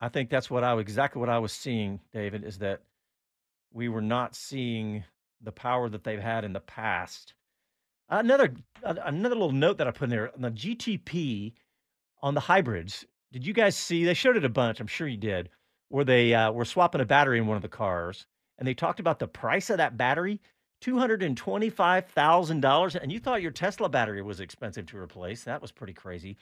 I 0.00 0.08
think 0.08 0.30
that's 0.30 0.50
what 0.50 0.64
I 0.64 0.78
exactly 0.78 1.20
what 1.20 1.28
I 1.28 1.38
was 1.38 1.52
seeing, 1.52 2.00
David, 2.12 2.44
is 2.44 2.58
that 2.58 2.82
we 3.72 3.88
were 3.88 4.02
not 4.02 4.34
seeing 4.34 5.04
the 5.40 5.52
power 5.52 5.88
that 5.88 6.04
they've 6.04 6.20
had 6.20 6.44
in 6.44 6.52
the 6.52 6.60
past. 6.60 7.34
Another 8.08 8.52
another 8.82 9.34
little 9.34 9.52
note 9.52 9.78
that 9.78 9.86
I 9.86 9.90
put 9.90 10.04
in 10.04 10.10
there 10.10 10.34
on 10.34 10.42
the 10.42 10.50
GTP 10.50 11.52
on 12.22 12.34
the 12.34 12.40
hybrids. 12.40 13.04
Did 13.32 13.46
you 13.46 13.52
guys 13.52 13.76
see? 13.76 14.04
They 14.04 14.14
showed 14.14 14.36
it 14.36 14.44
a 14.44 14.50
bunch. 14.50 14.80
I'm 14.80 14.86
sure 14.86 15.08
you 15.08 15.16
did. 15.16 15.48
Where 15.88 16.04
they 16.04 16.34
uh, 16.34 16.52
were 16.52 16.64
swapping 16.64 17.00
a 17.00 17.04
battery 17.04 17.38
in 17.38 17.46
one 17.46 17.56
of 17.56 17.62
the 17.62 17.68
cars, 17.68 18.26
and 18.58 18.66
they 18.66 18.74
talked 18.74 19.00
about 19.00 19.18
the 19.18 19.28
price 19.28 19.70
of 19.70 19.78
that 19.78 19.96
battery 19.96 20.40
$225,000. 20.82 22.94
And 22.96 23.12
you 23.12 23.20
thought 23.20 23.42
your 23.42 23.52
Tesla 23.52 23.88
battery 23.88 24.20
was 24.22 24.40
expensive 24.40 24.86
to 24.86 24.98
replace. 24.98 25.44
That 25.44 25.62
was 25.62 25.72
pretty 25.72 25.94
crazy. 25.94 26.36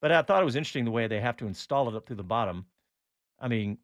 But 0.00 0.10
I 0.10 0.22
thought 0.22 0.42
it 0.42 0.46
was 0.46 0.56
interesting 0.56 0.84
the 0.84 0.90
way 0.90 1.06
they 1.06 1.20
have 1.20 1.36
to 1.38 1.46
install 1.46 1.88
it 1.88 1.94
up 1.94 2.06
through 2.06 2.16
the 2.16 2.24
bottom. 2.24 2.66
I 3.38 3.48
mean, 3.48 3.78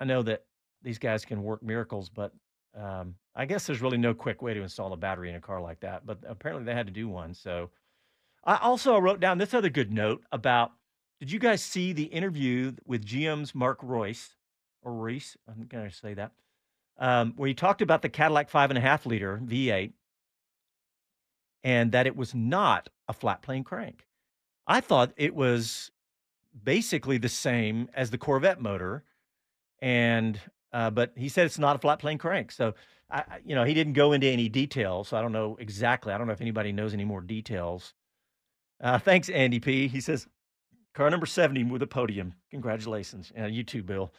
I 0.00 0.04
know 0.04 0.22
that 0.22 0.44
these 0.82 0.98
guys 0.98 1.24
can 1.24 1.42
work 1.42 1.62
miracles, 1.62 2.08
but 2.08 2.32
um, 2.76 3.14
I 3.34 3.44
guess 3.44 3.66
there's 3.66 3.82
really 3.82 3.98
no 3.98 4.14
quick 4.14 4.42
way 4.42 4.54
to 4.54 4.62
install 4.62 4.92
a 4.92 4.96
battery 4.96 5.30
in 5.30 5.36
a 5.36 5.40
car 5.40 5.60
like 5.60 5.80
that. 5.80 6.06
But 6.06 6.18
apparently 6.26 6.64
they 6.64 6.74
had 6.74 6.86
to 6.86 6.92
do 6.92 7.08
one. 7.08 7.34
So 7.34 7.70
I 8.44 8.56
also 8.56 8.98
wrote 8.98 9.20
down 9.20 9.38
this 9.38 9.54
other 9.54 9.70
good 9.70 9.92
note 9.92 10.22
about 10.30 10.72
did 11.20 11.32
you 11.32 11.38
guys 11.38 11.62
see 11.62 11.92
the 11.92 12.04
interview 12.04 12.72
with 12.84 13.06
GM's 13.06 13.54
Mark 13.54 13.80
Reuss 13.82 14.34
or 14.82 14.92
Reese? 14.92 15.36
I'm 15.48 15.66
going 15.66 15.88
to 15.88 15.94
say 15.94 16.14
that 16.14 16.32
um, 16.98 17.32
where 17.36 17.48
he 17.48 17.54
talked 17.54 17.82
about 17.82 18.02
the 18.02 18.08
Cadillac 18.08 18.50
five 18.50 18.70
and 18.70 18.78
a 18.78 18.80
half 18.80 19.06
liter 19.06 19.40
V8 19.42 19.92
and 21.62 21.92
that 21.92 22.06
it 22.06 22.16
was 22.16 22.34
not 22.34 22.88
a 23.08 23.12
flat 23.12 23.42
plane 23.42 23.64
crank. 23.64 24.06
I 24.66 24.80
thought 24.80 25.12
it 25.16 25.34
was 25.34 25.90
basically 26.62 27.18
the 27.18 27.28
same 27.28 27.88
as 27.94 28.10
the 28.10 28.18
Corvette 28.18 28.60
motor, 28.60 29.04
and 29.80 30.38
uh, 30.72 30.90
but 30.90 31.12
he 31.16 31.28
said 31.28 31.46
it's 31.46 31.58
not 31.58 31.76
a 31.76 31.78
flat 31.78 31.98
plane 31.98 32.18
crank. 32.18 32.52
So, 32.52 32.74
I, 33.10 33.24
you 33.44 33.54
know, 33.54 33.64
he 33.64 33.74
didn't 33.74 33.92
go 33.94 34.12
into 34.12 34.26
any 34.26 34.48
details. 34.48 35.08
So 35.08 35.16
I 35.16 35.22
don't 35.22 35.32
know 35.32 35.56
exactly. 35.60 36.12
I 36.12 36.18
don't 36.18 36.26
know 36.26 36.32
if 36.32 36.40
anybody 36.40 36.72
knows 36.72 36.94
any 36.94 37.04
more 37.04 37.20
details. 37.20 37.94
Uh, 38.80 38.98
thanks, 38.98 39.28
Andy 39.28 39.60
P. 39.60 39.88
He 39.88 40.00
says, 40.00 40.26
car 40.94 41.10
number 41.10 41.26
70 41.26 41.64
with 41.64 41.82
a 41.82 41.86
podium. 41.86 42.34
Congratulations. 42.50 43.32
Uh, 43.38 43.46
you 43.46 43.62
too, 43.62 43.82
Bill 43.82 44.12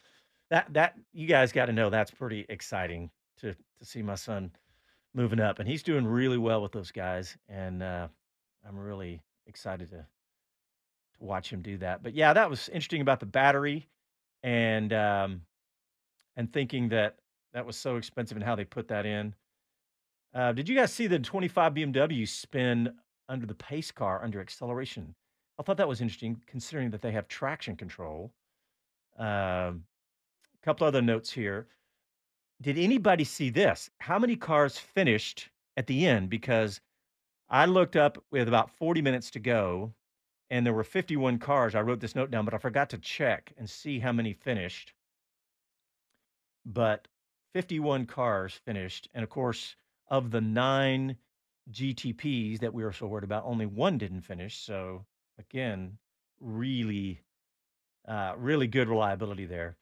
that 0.50 0.72
that 0.74 0.96
you 1.14 1.28
guys 1.28 1.52
got 1.52 1.66
to 1.66 1.74
know 1.74 1.90
that's 1.90 2.12
pretty 2.12 2.46
exciting 2.50 3.10
to 3.38 3.54
to 3.54 3.86
see 3.86 4.02
my 4.02 4.16
son 4.16 4.52
moving 5.14 5.40
up, 5.40 5.60
and 5.60 5.68
he's 5.68 5.84
doing 5.84 6.06
really 6.06 6.38
well 6.38 6.62
with 6.62 6.72
those 6.72 6.92
guys, 6.92 7.38
and 7.48 7.82
uh, 7.82 8.08
I'm 8.68 8.78
really 8.78 9.22
excited 9.48 9.90
to 9.90 9.98
to 9.98 11.24
watch 11.24 11.50
him 11.50 11.62
do 11.62 11.78
that. 11.78 12.04
But 12.04 12.14
yeah, 12.14 12.34
that 12.34 12.50
was 12.50 12.70
interesting 12.70 13.02
about 13.02 13.20
the 13.20 13.26
battery, 13.26 13.88
and 14.44 14.94
um, 14.94 15.42
and 16.36 16.52
thinking 16.52 16.90
that 16.90 17.18
that 17.54 17.66
was 17.66 17.78
so 17.78 17.96
expensive 17.96 18.38
and 18.38 18.46
how 18.46 18.56
they 18.56 18.66
put 18.66 18.88
that 18.90 19.06
in. 19.06 19.34
Uh, 20.34 20.52
did 20.52 20.68
you 20.68 20.76
guys 20.76 20.92
see 20.92 21.08
the 21.08 21.18
25 21.18 21.74
BMW 21.74 22.28
spin 22.28 22.94
under 23.30 23.46
the 23.46 23.56
pace 23.56 23.92
car 23.92 24.24
under 24.24 24.42
acceleration? 24.42 25.16
I 25.58 25.64
thought 25.64 25.78
that 25.78 25.88
was 25.88 26.02
interesting, 26.02 26.42
considering 26.48 26.90
that 26.92 27.02
they 27.02 27.12
have 27.12 27.28
traction 27.28 27.76
control. 27.76 28.34
Um, 29.18 29.86
couple 30.66 30.88
other 30.88 31.02
notes 31.02 31.32
here. 31.32 31.68
Did 32.62 32.78
anybody 32.78 33.24
see 33.24 33.52
this? 33.52 33.90
How 34.00 34.18
many 34.18 34.36
cars 34.36 34.78
finished 34.78 35.50
at 35.78 35.86
the 35.86 36.08
end? 36.08 36.30
Because 36.30 36.82
I 37.50 37.66
looked 37.66 37.96
up 37.96 38.24
with 38.32 38.48
about 38.48 38.72
40 38.72 39.02
minutes 39.02 39.30
to 39.32 39.40
go 39.40 39.94
and 40.50 40.66
there 40.66 40.74
were 40.74 40.84
51 40.84 41.38
cars. 41.40 41.76
I 41.76 41.82
wrote 41.82 42.00
this 42.00 42.16
note 42.16 42.32
down, 42.32 42.46
but 42.46 42.54
I 42.54 42.58
forgot 42.58 42.90
to 42.92 42.98
check 42.98 43.54
and 43.58 43.70
see 43.70 44.00
how 44.00 44.12
many 44.12 44.34
finished. 44.34 44.94
But 46.66 47.08
51 47.54 48.06
cars 48.08 48.60
finished. 48.66 49.08
And 49.14 49.24
of 49.24 49.30
course, 49.30 49.76
of 50.08 50.32
the 50.32 50.42
nine 50.42 51.18
GTPs 51.72 52.60
that 52.60 52.74
we 52.74 52.84
were 52.84 52.94
so 52.94 53.08
worried 53.08 53.24
about, 53.24 53.44
only 53.46 53.66
one 53.66 53.98
didn't 53.98 54.22
finish. 54.22 54.58
So, 54.60 55.06
again, 55.40 55.98
really, 56.40 57.22
uh, 58.08 58.34
really 58.38 58.68
good 58.68 58.90
reliability 58.90 59.46
there. 59.46 59.78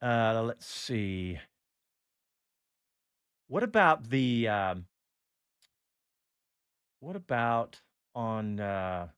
Uh, 0.00 0.42
let's 0.44 0.66
see. 0.66 1.38
What 3.48 3.62
about 3.62 4.10
the 4.10 4.48
um, 4.48 4.86
what 7.00 7.16
about 7.16 7.80
on 8.14 8.60
uh, 8.60 9.08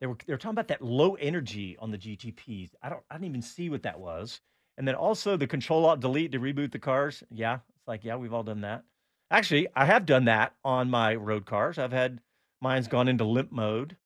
they 0.00 0.06
were 0.06 0.16
they 0.26 0.32
were 0.32 0.38
talking 0.38 0.54
about 0.54 0.68
that 0.68 0.82
low 0.82 1.14
energy 1.14 1.76
on 1.80 1.90
the 1.90 1.98
GTPs. 1.98 2.70
I 2.82 2.88
don't 2.88 3.02
I 3.10 3.14
didn't 3.14 3.28
even 3.28 3.42
see 3.42 3.70
what 3.70 3.82
that 3.82 3.98
was. 3.98 4.40
And 4.76 4.86
then 4.86 4.94
also 4.94 5.36
the 5.36 5.46
control 5.46 5.86
alt 5.86 6.00
delete 6.00 6.32
to 6.32 6.40
reboot 6.40 6.70
the 6.70 6.78
cars. 6.78 7.22
Yeah, 7.30 7.58
it's 7.76 7.88
like 7.88 8.04
yeah, 8.04 8.16
we've 8.16 8.32
all 8.34 8.44
done 8.44 8.60
that. 8.60 8.84
Actually, 9.30 9.68
I 9.74 9.84
have 9.84 10.06
done 10.06 10.24
that 10.24 10.54
on 10.64 10.90
my 10.90 11.14
road 11.14 11.44
cars. 11.46 11.78
I've 11.78 11.92
had 11.92 12.20
mine's 12.60 12.88
gone 12.88 13.08
into 13.08 13.24
limp 13.24 13.52
mode 13.52 13.96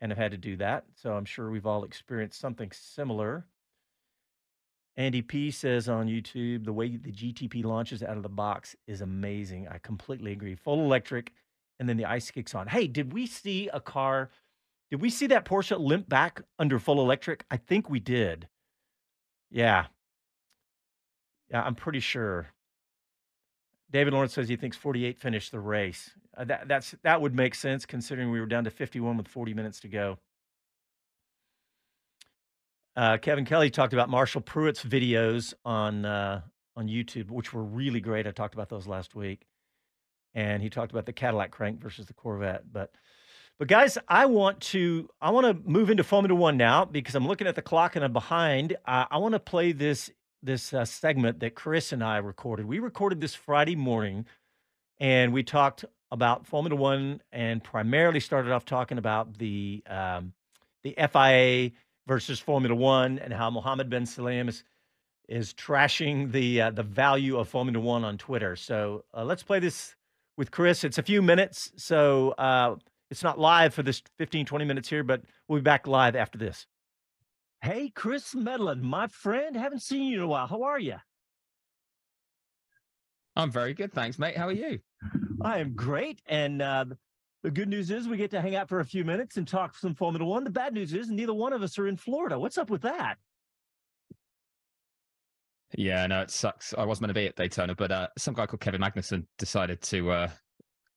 and 0.00 0.10
I've 0.10 0.18
had 0.18 0.32
to 0.32 0.36
do 0.36 0.56
that. 0.56 0.84
So 0.94 1.12
I'm 1.14 1.24
sure 1.24 1.50
we've 1.50 1.66
all 1.66 1.84
experienced 1.84 2.40
something 2.40 2.70
similar. 2.72 3.46
Andy 4.96 5.22
P 5.22 5.50
says 5.50 5.88
on 5.88 6.08
YouTube, 6.08 6.64
the 6.64 6.72
way 6.72 6.96
the 6.96 7.12
GTP 7.12 7.64
launches 7.64 8.02
out 8.02 8.16
of 8.16 8.22
the 8.22 8.28
box 8.28 8.76
is 8.86 9.00
amazing. 9.00 9.68
I 9.68 9.78
completely 9.78 10.32
agree. 10.32 10.54
Full 10.54 10.80
electric, 10.80 11.32
and 11.78 11.88
then 11.88 11.96
the 11.96 12.04
ice 12.04 12.30
kicks 12.30 12.54
on. 12.54 12.66
Hey, 12.66 12.86
did 12.86 13.12
we 13.12 13.26
see 13.26 13.68
a 13.72 13.80
car? 13.80 14.30
Did 14.90 15.00
we 15.00 15.08
see 15.08 15.28
that 15.28 15.46
Porsche 15.46 15.78
limp 15.78 16.08
back 16.08 16.42
under 16.58 16.78
full 16.78 17.00
electric? 17.00 17.44
I 17.50 17.56
think 17.56 17.88
we 17.88 18.00
did. 18.00 18.48
Yeah. 19.50 19.86
Yeah, 21.50 21.62
I'm 21.62 21.74
pretty 21.74 22.00
sure. 22.00 22.48
David 23.92 24.14
Lawrence 24.14 24.32
says 24.32 24.48
he 24.48 24.56
thinks 24.56 24.76
48 24.76 25.18
finished 25.18 25.52
the 25.52 25.60
race. 25.60 26.10
Uh, 26.36 26.44
that 26.44 26.66
that's 26.66 26.94
that 27.02 27.20
would 27.20 27.34
make 27.34 27.54
sense 27.54 27.84
considering 27.84 28.30
we 28.30 28.40
were 28.40 28.46
down 28.46 28.64
to 28.64 28.70
51 28.70 29.18
with 29.18 29.28
40 29.28 29.54
minutes 29.54 29.80
to 29.80 29.88
go. 29.88 30.18
Uh, 32.96 33.18
Kevin 33.18 33.44
Kelly 33.44 33.70
talked 33.70 33.92
about 33.92 34.08
Marshall 34.08 34.40
Pruett's 34.40 34.82
videos 34.82 35.52
on 35.64 36.06
uh, 36.06 36.40
on 36.74 36.88
YouTube, 36.88 37.30
which 37.30 37.52
were 37.52 37.62
really 37.62 38.00
great. 38.00 38.26
I 38.26 38.30
talked 38.30 38.54
about 38.54 38.70
those 38.70 38.86
last 38.86 39.14
week, 39.14 39.46
and 40.34 40.62
he 40.62 40.70
talked 40.70 40.92
about 40.92 41.04
the 41.04 41.12
Cadillac 41.12 41.50
crank 41.50 41.80
versus 41.80 42.06
the 42.06 42.14
Corvette. 42.14 42.64
But 42.72 42.92
but 43.58 43.68
guys, 43.68 43.98
I 44.08 44.24
want 44.26 44.60
to 44.60 45.08
I 45.20 45.30
want 45.30 45.46
to 45.46 45.70
move 45.70 45.90
into 45.90 46.02
Formula 46.02 46.34
One 46.34 46.56
now 46.56 46.86
because 46.86 47.14
I'm 47.14 47.28
looking 47.28 47.46
at 47.46 47.56
the 47.56 47.62
clock 47.62 47.94
and 47.94 48.04
I'm 48.04 48.12
behind. 48.12 48.76
I 48.86 49.18
want 49.18 49.34
to 49.34 49.38
play 49.38 49.72
this 49.72 50.10
this 50.42 50.72
uh, 50.74 50.84
segment 50.84 51.40
that 51.40 51.54
Chris 51.54 51.92
and 51.92 52.02
I 52.02 52.18
recorded. 52.18 52.66
We 52.66 52.78
recorded 52.78 53.20
this 53.20 53.34
Friday 53.34 53.76
morning, 53.76 54.26
and 54.98 55.32
we 55.32 55.42
talked 55.42 55.84
about 56.10 56.46
Formula 56.46 56.76
One 56.76 57.22
and 57.32 57.62
primarily 57.62 58.20
started 58.20 58.52
off 58.52 58.64
talking 58.64 58.98
about 58.98 59.38
the 59.38 59.82
um, 59.86 60.32
the 60.82 60.94
FIA 61.12 61.70
versus 62.06 62.40
Formula 62.40 62.74
One 62.74 63.18
and 63.18 63.32
how 63.32 63.50
Mohammed 63.50 63.88
bin 63.88 64.04
Sulayem 64.04 64.48
is 64.48 64.64
is 65.28 65.54
trashing 65.54 66.32
the 66.32 66.60
uh, 66.60 66.70
the 66.70 66.82
value 66.82 67.38
of 67.38 67.48
Formula 67.48 67.80
One 67.80 68.04
on 68.04 68.18
Twitter. 68.18 68.56
So 68.56 69.04
uh, 69.14 69.24
let's 69.24 69.42
play 69.42 69.60
this 69.60 69.94
with 70.36 70.50
Chris. 70.50 70.84
It's 70.84 70.98
a 70.98 71.02
few 71.02 71.22
minutes, 71.22 71.72
so 71.76 72.32
uh, 72.32 72.76
it's 73.10 73.22
not 73.22 73.38
live 73.38 73.74
for 73.74 73.82
this 73.82 74.02
15, 74.18 74.46
20 74.46 74.64
minutes 74.64 74.88
here, 74.88 75.04
but 75.04 75.22
we'll 75.46 75.60
be 75.60 75.62
back 75.62 75.86
live 75.86 76.16
after 76.16 76.38
this. 76.38 76.66
Hey, 77.62 77.90
Chris 77.94 78.34
Medland, 78.34 78.80
my 78.80 79.06
friend. 79.06 79.54
Haven't 79.54 79.82
seen 79.82 80.02
you 80.02 80.16
in 80.16 80.24
a 80.24 80.26
while. 80.26 80.48
How 80.48 80.64
are 80.64 80.80
you? 80.80 80.96
I'm 83.36 83.52
very 83.52 83.72
good, 83.72 83.92
thanks, 83.92 84.18
mate. 84.18 84.36
How 84.36 84.48
are 84.48 84.52
you? 84.52 84.80
I 85.40 85.58
am 85.58 85.74
great. 85.74 86.20
And 86.26 86.60
uh, 86.60 86.86
the 87.44 87.52
good 87.52 87.68
news 87.68 87.92
is 87.92 88.08
we 88.08 88.16
get 88.16 88.32
to 88.32 88.40
hang 88.40 88.56
out 88.56 88.68
for 88.68 88.80
a 88.80 88.84
few 88.84 89.04
minutes 89.04 89.36
and 89.36 89.46
talk 89.46 89.76
some 89.76 89.94
Formula 89.94 90.26
One. 90.26 90.42
The 90.42 90.50
bad 90.50 90.74
news 90.74 90.92
is 90.92 91.08
neither 91.08 91.32
one 91.32 91.52
of 91.52 91.62
us 91.62 91.78
are 91.78 91.86
in 91.86 91.96
Florida. 91.96 92.36
What's 92.36 92.58
up 92.58 92.68
with 92.68 92.82
that? 92.82 93.18
Yeah, 95.78 96.04
no, 96.08 96.20
it 96.20 96.32
sucks. 96.32 96.74
I 96.76 96.84
was 96.84 97.00
meant 97.00 97.10
to 97.10 97.14
be 97.14 97.28
at 97.28 97.36
Daytona, 97.36 97.76
but 97.76 97.92
uh, 97.92 98.08
some 98.18 98.34
guy 98.34 98.46
called 98.46 98.60
Kevin 98.60 98.80
Magnussen 98.80 99.24
decided 99.38 99.80
to 99.82 100.10
uh, 100.10 100.30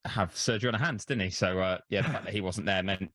have 0.05 0.35
surgery 0.35 0.69
on 0.69 0.75
a 0.75 0.79
hands, 0.79 1.05
didn't 1.05 1.25
he? 1.25 1.29
So 1.29 1.59
uh, 1.59 1.77
yeah, 1.89 2.01
the 2.01 2.09
fact 2.09 2.25
that 2.25 2.33
he 2.33 2.41
wasn't 2.41 2.65
there 2.65 2.81
meant 2.81 3.11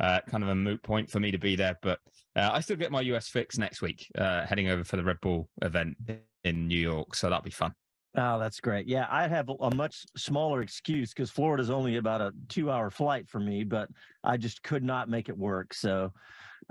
uh, 0.00 0.20
kind 0.28 0.44
of 0.44 0.50
a 0.50 0.54
moot 0.54 0.82
point 0.82 1.10
for 1.10 1.18
me 1.18 1.30
to 1.30 1.38
be 1.38 1.56
there. 1.56 1.78
But 1.82 1.98
uh, 2.38 2.50
I 2.52 2.60
still 2.60 2.76
get 2.76 2.92
my 2.92 3.00
US 3.00 3.28
fix 3.28 3.58
next 3.58 3.82
week, 3.82 4.10
uh, 4.16 4.46
heading 4.46 4.68
over 4.68 4.84
for 4.84 4.96
the 4.96 5.04
Red 5.04 5.20
Bull 5.20 5.48
event 5.62 5.96
in 6.44 6.68
New 6.68 6.78
York, 6.78 7.14
so 7.14 7.28
that'll 7.28 7.42
be 7.42 7.50
fun. 7.50 7.74
Oh, 8.16 8.38
that's 8.38 8.60
great. 8.60 8.86
Yeah, 8.86 9.06
I 9.10 9.28
have 9.28 9.50
a 9.60 9.74
much 9.74 10.04
smaller 10.16 10.62
excuse 10.62 11.12
because 11.12 11.30
Florida's 11.30 11.70
only 11.70 11.96
about 11.96 12.20
a 12.20 12.32
two-hour 12.48 12.90
flight 12.90 13.28
for 13.28 13.38
me, 13.38 13.64
but 13.64 13.88
I 14.24 14.36
just 14.36 14.62
could 14.62 14.82
not 14.82 15.08
make 15.08 15.28
it 15.28 15.36
work. 15.36 15.74
So 15.74 16.12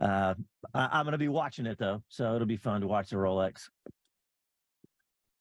uh, 0.01 0.33
I- 0.73 0.99
am 0.99 1.05
going 1.05 1.11
to 1.11 1.17
be 1.17 1.27
watching 1.27 1.65
it 1.65 1.77
though, 1.77 2.01
so 2.09 2.33
it'll 2.35 2.47
be 2.47 2.57
fun 2.57 2.81
to 2.81 2.87
watch 2.87 3.09
the 3.09 3.17
Rolex. 3.17 3.69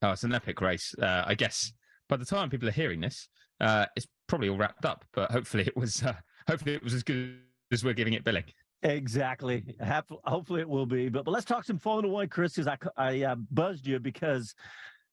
Oh, 0.03 0.11
it's 0.11 0.25
an 0.25 0.35
epic 0.35 0.61
race. 0.61 0.95
Uh, 1.01 1.25
I 1.27 1.35
guess 1.35 1.73
by 2.09 2.17
the 2.17 2.25
time 2.25 2.51
people 2.51 2.69
are 2.69 2.73
hearing 2.73 3.01
this, 3.01 3.29
uh, 3.61 3.87
it's 3.97 4.07
probably 4.27 4.49
all 4.49 4.59
wrapped 4.59 4.85
up. 4.85 5.05
But 5.13 5.31
hopefully, 5.31 5.65
it 5.67 5.77
was. 5.77 6.03
Uh, 6.03 6.15
hopefully, 6.47 6.75
it 6.75 6.85
was 6.85 6.95
as 6.95 7.03
good 7.03 7.39
as 7.73 7.83
we're 7.83 7.95
giving 7.95 8.13
it 8.13 8.23
billing. 8.23 8.45
Exactly. 8.83 9.77
Hopefully, 10.25 10.61
it 10.61 10.69
will 10.69 10.87
be. 10.87 11.09
But 11.09 11.25
but 11.25 11.31
let's 11.31 11.47
talk 11.47 11.65
some 11.65 11.79
Formula 11.79 12.13
One, 12.13 12.29
Chris, 12.29 12.55
because 12.55 12.69
I 12.69 12.79
I 12.97 13.23
uh, 13.23 13.35
buzzed 13.37 13.87
you 13.87 13.99
because 13.99 14.55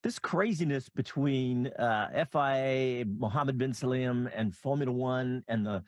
this 0.03 0.19
craziness 0.19 0.89
between 0.89 1.67
uh, 1.67 2.25
FIA, 2.31 3.05
Mohammed 3.05 3.57
bin 3.57 3.71
Sulayem, 3.71 4.29
and 4.35 4.53
Formula 4.53 4.91
One, 4.91 5.43
and 5.47 5.65
the 5.65 5.83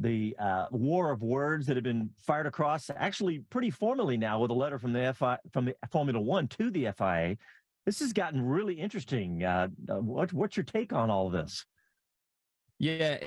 the 0.00 0.36
uh, 0.40 0.66
war 0.72 1.12
of 1.12 1.22
words 1.22 1.66
that 1.66 1.76
have 1.76 1.84
been 1.84 2.10
fired 2.26 2.46
across, 2.46 2.90
actually 2.94 3.38
pretty 3.50 3.70
formally 3.70 4.16
now, 4.16 4.40
with 4.40 4.50
a 4.50 4.54
letter 4.54 4.78
from 4.78 4.92
the 4.92 5.14
FI 5.14 5.38
from 5.52 5.66
the 5.66 5.76
Formula 5.90 6.20
One 6.20 6.48
to 6.48 6.70
the 6.70 6.88
FIA. 6.96 7.36
This 7.86 8.00
has 8.00 8.12
gotten 8.12 8.42
really 8.42 8.74
interesting. 8.74 9.44
Uh, 9.44 9.68
uh, 9.88 10.00
what, 10.00 10.32
what's 10.32 10.56
your 10.56 10.64
take 10.64 10.92
on 10.92 11.10
all 11.10 11.30
this? 11.30 11.64
Yeah, 12.78 13.18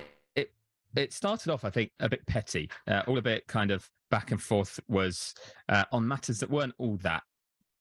it 0.97 1.13
started 1.13 1.51
off, 1.51 1.63
I 1.63 1.69
think, 1.69 1.91
a 1.99 2.09
bit 2.09 2.25
petty. 2.27 2.69
Uh, 2.87 3.03
all 3.07 3.17
a 3.17 3.21
bit 3.21 3.47
kind 3.47 3.71
of 3.71 3.87
back 4.09 4.31
and 4.31 4.41
forth 4.41 4.79
was 4.87 5.33
uh, 5.69 5.83
on 5.91 6.07
matters 6.07 6.39
that 6.39 6.49
weren't 6.49 6.73
all 6.77 6.97
that 7.03 7.23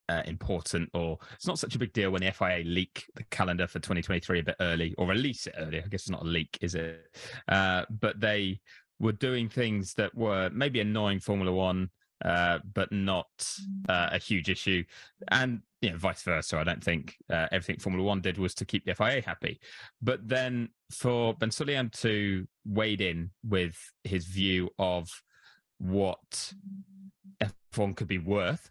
uh, 0.09 0.23
important 0.27 0.89
or 0.95 1.19
it's 1.35 1.47
not 1.47 1.59
such 1.59 1.75
a 1.75 1.79
big 1.79 1.93
deal 1.93 2.11
when 2.11 2.23
the 2.23 2.31
FIA 2.31 2.63
leak 2.65 3.05
the 3.17 3.25
calendar 3.25 3.67
for 3.67 3.81
2023 3.81 4.39
a 4.39 4.43
bit 4.43 4.57
early 4.61 4.95
or 4.99 5.07
release 5.07 5.47
it 5.47 5.55
early. 5.59 5.79
I 5.79 5.87
guess 5.89 6.03
it's 6.03 6.11
not 6.11 6.23
a 6.23 6.27
leak, 6.27 6.59
is 6.61 6.75
it? 6.75 7.07
Uh, 7.49 7.85
but 7.91 8.21
they 8.21 8.61
were 9.01 9.13
doing 9.13 9.49
things 9.49 9.95
that 9.95 10.15
were 10.15 10.51
maybe 10.53 10.81
annoying 10.81 11.21
Formula 11.21 11.53
One, 11.53 11.91
uh, 12.25 12.59
but 12.75 12.91
not 12.93 13.29
uh, 13.89 14.09
a 14.13 14.19
huge 14.19 14.49
issue. 14.49 14.85
And 15.29 15.61
you 15.83 15.91
know, 15.91 15.97
vice 15.99 16.23
versa. 16.23 16.59
I 16.59 16.65
don't 16.65 16.83
think 16.83 17.17
uh, 17.31 17.47
everything 17.53 17.79
Formula 17.79 18.05
One 18.05 18.21
did 18.21 18.39
was 18.39 18.55
to 18.55 18.65
keep 18.65 18.85
the 18.85 18.95
FIA 18.95 19.23
happy. 19.25 19.61
But 20.03 20.27
then 20.27 20.71
for 20.91 21.35
Ben 21.35 21.51
Sulayem 21.51 21.93
to 22.01 22.47
wade 22.65 23.01
in 23.01 23.31
with 23.47 23.77
his 24.05 24.25
view 24.27 24.71
of 24.79 25.09
what 25.79 26.53
F1 27.75 27.97
could 27.97 28.09
be 28.09 28.19
worth 28.19 28.71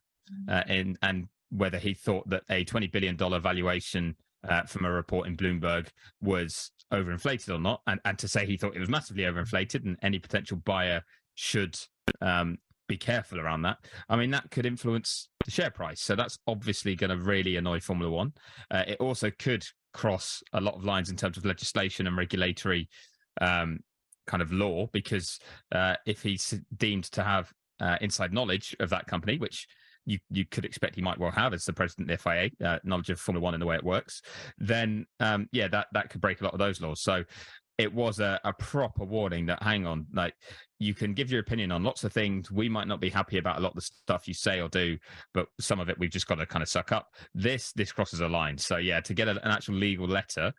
uh, 0.49 0.63
in, 0.67 0.97
and 1.01 1.27
whether 1.51 1.77
he 1.77 1.93
thought 1.93 2.27
that 2.29 2.43
a 2.49 2.65
$20 2.65 2.91
billion 2.91 3.15
valuation 3.17 4.15
uh, 4.47 4.63
from 4.63 4.85
a 4.85 4.91
report 4.91 5.27
in 5.27 5.37
Bloomberg 5.37 5.87
was 6.21 6.71
overinflated 6.91 7.53
or 7.53 7.59
not, 7.59 7.81
and, 7.87 7.99
and 8.05 8.17
to 8.19 8.27
say 8.27 8.45
he 8.45 8.57
thought 8.57 8.75
it 8.75 8.79
was 8.79 8.89
massively 8.89 9.23
overinflated 9.23 9.85
and 9.85 9.97
any 10.01 10.19
potential 10.19 10.57
buyer 10.57 11.03
should 11.35 11.77
um, 12.21 12.57
be 12.87 12.97
careful 12.97 13.39
around 13.39 13.63
that. 13.63 13.77
I 14.09 14.15
mean, 14.15 14.31
that 14.31 14.49
could 14.51 14.65
influence 14.65 15.29
the 15.45 15.51
share 15.51 15.71
price. 15.71 16.01
So 16.01 16.15
that's 16.15 16.37
obviously 16.47 16.95
going 16.95 17.09
to 17.09 17.17
really 17.17 17.55
annoy 17.57 17.79
Formula 17.79 18.11
One. 18.11 18.33
Uh, 18.71 18.83
it 18.87 18.97
also 18.99 19.31
could 19.37 19.65
cross 19.93 20.43
a 20.53 20.61
lot 20.61 20.75
of 20.75 20.83
lines 20.83 21.09
in 21.09 21.15
terms 21.15 21.37
of 21.37 21.45
legislation 21.45 22.07
and 22.07 22.17
regulatory 22.17 22.89
um, 23.41 23.79
kind 24.27 24.41
of 24.41 24.51
law, 24.51 24.87
because 24.91 25.39
uh, 25.73 25.95
if 26.05 26.21
he's 26.21 26.53
deemed 26.77 27.05
to 27.05 27.23
have 27.23 27.51
uh, 27.79 27.97
inside 28.01 28.33
knowledge 28.33 28.75
of 28.79 28.89
that 28.89 29.07
company, 29.07 29.37
which 29.37 29.67
you 30.05 30.19
you 30.29 30.45
could 30.45 30.65
expect 30.65 30.95
he 30.95 31.01
might 31.01 31.17
well 31.17 31.31
have 31.31 31.53
as 31.53 31.65
the 31.65 31.73
president 31.73 32.09
of 32.09 32.17
the 32.17 32.23
FIA, 32.23 32.49
uh, 32.65 32.79
knowledge 32.83 33.09
of 33.09 33.19
Formula 33.19 33.43
One 33.43 33.53
and 33.53 33.61
the 33.61 33.65
way 33.65 33.75
it 33.75 33.83
works, 33.83 34.21
then 34.57 35.05
um, 35.19 35.47
yeah, 35.51 35.67
that 35.67 35.87
that 35.93 36.09
could 36.09 36.21
break 36.21 36.41
a 36.41 36.43
lot 36.43 36.53
of 36.53 36.59
those 36.59 36.79
laws. 36.79 37.01
So 37.01 37.23
it 37.77 37.93
was 37.93 38.19
a, 38.19 38.39
a 38.43 38.53
proper 38.53 39.03
warning 39.03 39.45
that 39.47 39.61
hang 39.61 39.85
on, 39.85 40.05
like 40.13 40.33
you 40.79 40.93
can 40.93 41.13
give 41.13 41.29
your 41.29 41.41
opinion 41.41 41.71
on 41.71 41.83
lots 41.83 42.03
of 42.03 42.13
things. 42.13 42.51
We 42.51 42.69
might 42.69 42.87
not 42.87 43.01
be 43.01 43.09
happy 43.09 43.37
about 43.37 43.57
a 43.57 43.61
lot 43.61 43.69
of 43.69 43.75
the 43.75 43.81
stuff 43.81 44.27
you 44.27 44.33
say 44.33 44.61
or 44.61 44.69
do, 44.69 44.97
but 45.33 45.47
some 45.59 45.79
of 45.79 45.89
it 45.89 45.99
we've 45.99 46.09
just 46.09 46.27
got 46.27 46.35
to 46.35 46.45
kind 46.45 46.63
of 46.63 46.69
suck 46.69 46.91
up. 46.91 47.09
This 47.33 47.71
this 47.73 47.91
crosses 47.91 48.21
a 48.21 48.27
line. 48.27 48.57
So 48.57 48.77
yeah, 48.77 49.01
to 49.01 49.13
get 49.13 49.27
a, 49.27 49.31
an 49.31 49.51
actual 49.51 49.75
legal 49.75 50.07
letter, 50.07 50.53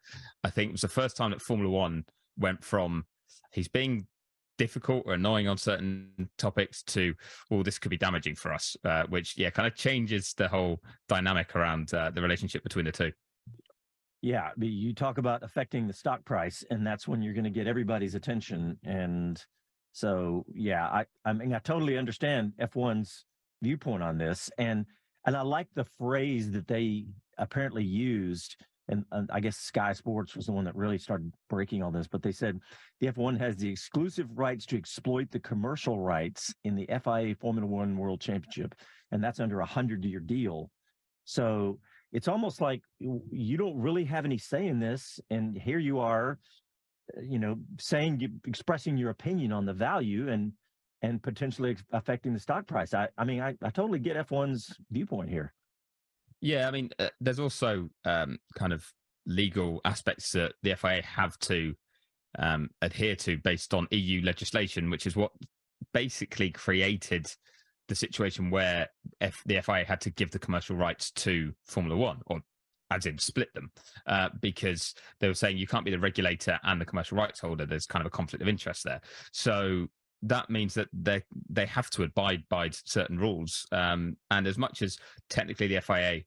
I 0.44 0.50
think 0.50 0.70
it 0.70 0.72
was 0.72 0.82
the 0.82 0.88
first 0.88 1.16
time 1.16 1.30
that 1.30 1.42
Formula 1.42 1.70
One 1.70 2.04
went 2.38 2.62
from 2.62 3.06
he's 3.52 3.68
being 3.68 4.06
difficult 4.58 5.04
or 5.06 5.14
annoying 5.14 5.48
on 5.48 5.58
certain 5.58 6.28
topics 6.38 6.82
to 6.82 7.14
well 7.50 7.62
this 7.62 7.78
could 7.78 7.90
be 7.90 7.98
damaging 7.98 8.34
for 8.34 8.52
us 8.52 8.74
uh, 8.84 9.04
which 9.08 9.36
yeah 9.36 9.50
kind 9.50 9.66
of 9.66 9.74
changes 9.74 10.32
the 10.36 10.48
whole 10.48 10.80
dynamic 11.08 11.54
around 11.54 11.92
uh, 11.92 12.10
the 12.10 12.22
relationship 12.22 12.62
between 12.62 12.86
the 12.86 12.92
two 12.92 13.12
yeah 14.26 14.50
you 14.58 14.92
talk 14.92 15.18
about 15.18 15.44
affecting 15.44 15.86
the 15.86 15.92
stock 15.92 16.24
price 16.24 16.64
and 16.70 16.84
that's 16.84 17.06
when 17.06 17.22
you're 17.22 17.32
going 17.32 17.44
to 17.44 17.50
get 17.50 17.68
everybody's 17.68 18.16
attention 18.16 18.76
and 18.82 19.44
so 19.92 20.44
yeah 20.52 20.84
i 20.88 21.04
i 21.24 21.32
mean 21.32 21.54
i 21.54 21.60
totally 21.60 21.96
understand 21.96 22.52
f1's 22.60 23.24
viewpoint 23.62 24.02
on 24.02 24.18
this 24.18 24.50
and 24.58 24.84
and 25.26 25.36
i 25.36 25.42
like 25.42 25.68
the 25.76 25.86
phrase 25.96 26.50
that 26.50 26.66
they 26.66 27.04
apparently 27.38 27.84
used 27.84 28.56
and, 28.88 29.04
and, 29.10 29.28
I 29.32 29.40
guess 29.40 29.56
Sky 29.56 29.92
Sports 29.92 30.36
was 30.36 30.46
the 30.46 30.52
one 30.52 30.64
that 30.66 30.76
really 30.76 30.98
started 30.98 31.32
breaking 31.50 31.82
all 31.82 31.90
this. 31.90 32.06
But 32.06 32.22
they 32.22 32.30
said 32.30 32.60
the 33.00 33.08
F1 33.08 33.36
has 33.40 33.56
the 33.56 33.68
exclusive 33.68 34.28
rights 34.38 34.64
to 34.66 34.76
exploit 34.76 35.28
the 35.32 35.40
commercial 35.40 35.98
rights 35.98 36.54
in 36.62 36.76
the 36.76 36.88
FIA 37.02 37.34
Formula 37.34 37.66
One 37.66 37.98
World 37.98 38.20
Championship, 38.20 38.76
and 39.10 39.24
that's 39.24 39.40
under 39.40 39.58
a 39.58 39.66
hundred-year 39.66 40.20
deal. 40.20 40.70
So 41.24 41.80
it's 42.12 42.28
almost 42.28 42.60
like 42.60 42.82
you 42.98 43.56
don't 43.56 43.78
really 43.78 44.04
have 44.04 44.24
any 44.24 44.38
say 44.38 44.66
in 44.66 44.78
this, 44.78 45.20
and 45.30 45.56
here 45.56 45.78
you 45.78 45.98
are, 45.98 46.38
uh, 47.16 47.20
you 47.20 47.38
know, 47.38 47.56
saying 47.78 48.40
expressing 48.46 48.96
your 48.96 49.10
opinion 49.10 49.52
on 49.52 49.66
the 49.66 49.72
value 49.72 50.28
and 50.28 50.52
and 51.02 51.22
potentially 51.22 51.76
affecting 51.92 52.32
the 52.32 52.40
stock 52.40 52.66
price. 52.66 52.94
I 52.94 53.08
I 53.18 53.24
mean 53.24 53.40
I, 53.40 53.56
I 53.62 53.70
totally 53.70 53.98
get 53.98 54.16
F1's 54.16 54.74
viewpoint 54.90 55.30
here. 55.30 55.52
Yeah, 56.40 56.68
I 56.68 56.70
mean, 56.70 56.90
uh, 56.98 57.08
there's 57.20 57.38
also 57.38 57.88
um, 58.04 58.38
kind 58.56 58.72
of 58.72 58.84
legal 59.26 59.80
aspects 59.84 60.32
that 60.32 60.52
the 60.62 60.74
FIA 60.74 61.02
have 61.02 61.38
to 61.40 61.74
um, 62.38 62.70
adhere 62.82 63.16
to 63.16 63.38
based 63.38 63.72
on 63.74 63.88
EU 63.90 64.22
legislation, 64.22 64.90
which 64.90 65.06
is 65.06 65.16
what 65.16 65.32
basically 65.92 66.50
created 66.50 67.26
the 67.88 67.94
situation 67.94 68.50
where 68.50 68.88
F- 69.20 69.42
the 69.46 69.60
FIA 69.60 69.84
had 69.84 70.00
to 70.02 70.10
give 70.10 70.30
the 70.30 70.38
commercial 70.38 70.76
rights 70.76 71.10
to 71.12 71.52
Formula 71.64 71.96
One, 71.96 72.20
or 72.26 72.40
as 72.90 73.06
in 73.06 73.18
split 73.18 73.52
them, 73.54 73.70
uh, 74.06 74.28
because 74.40 74.94
they 75.20 75.28
were 75.28 75.34
saying 75.34 75.58
you 75.58 75.66
can't 75.66 75.84
be 75.84 75.90
the 75.90 75.98
regulator 75.98 76.58
and 76.62 76.80
the 76.80 76.84
commercial 76.84 77.18
rights 77.18 77.40
holder. 77.40 77.66
There's 77.66 77.86
kind 77.86 78.02
of 78.02 78.06
a 78.06 78.10
conflict 78.10 78.42
of 78.42 78.48
interest 78.48 78.84
there. 78.84 79.00
So 79.32 79.88
that 80.22 80.50
means 80.50 80.74
that 80.74 80.88
they 80.92 81.22
they 81.48 81.66
have 81.66 81.90
to 81.90 82.02
abide 82.02 82.44
by 82.48 82.70
certain 82.70 83.18
rules. 83.18 83.66
Um, 83.72 84.16
and 84.30 84.46
as 84.46 84.58
much 84.58 84.82
as 84.82 84.98
technically 85.28 85.66
the 85.66 85.80
FIA 85.80 86.22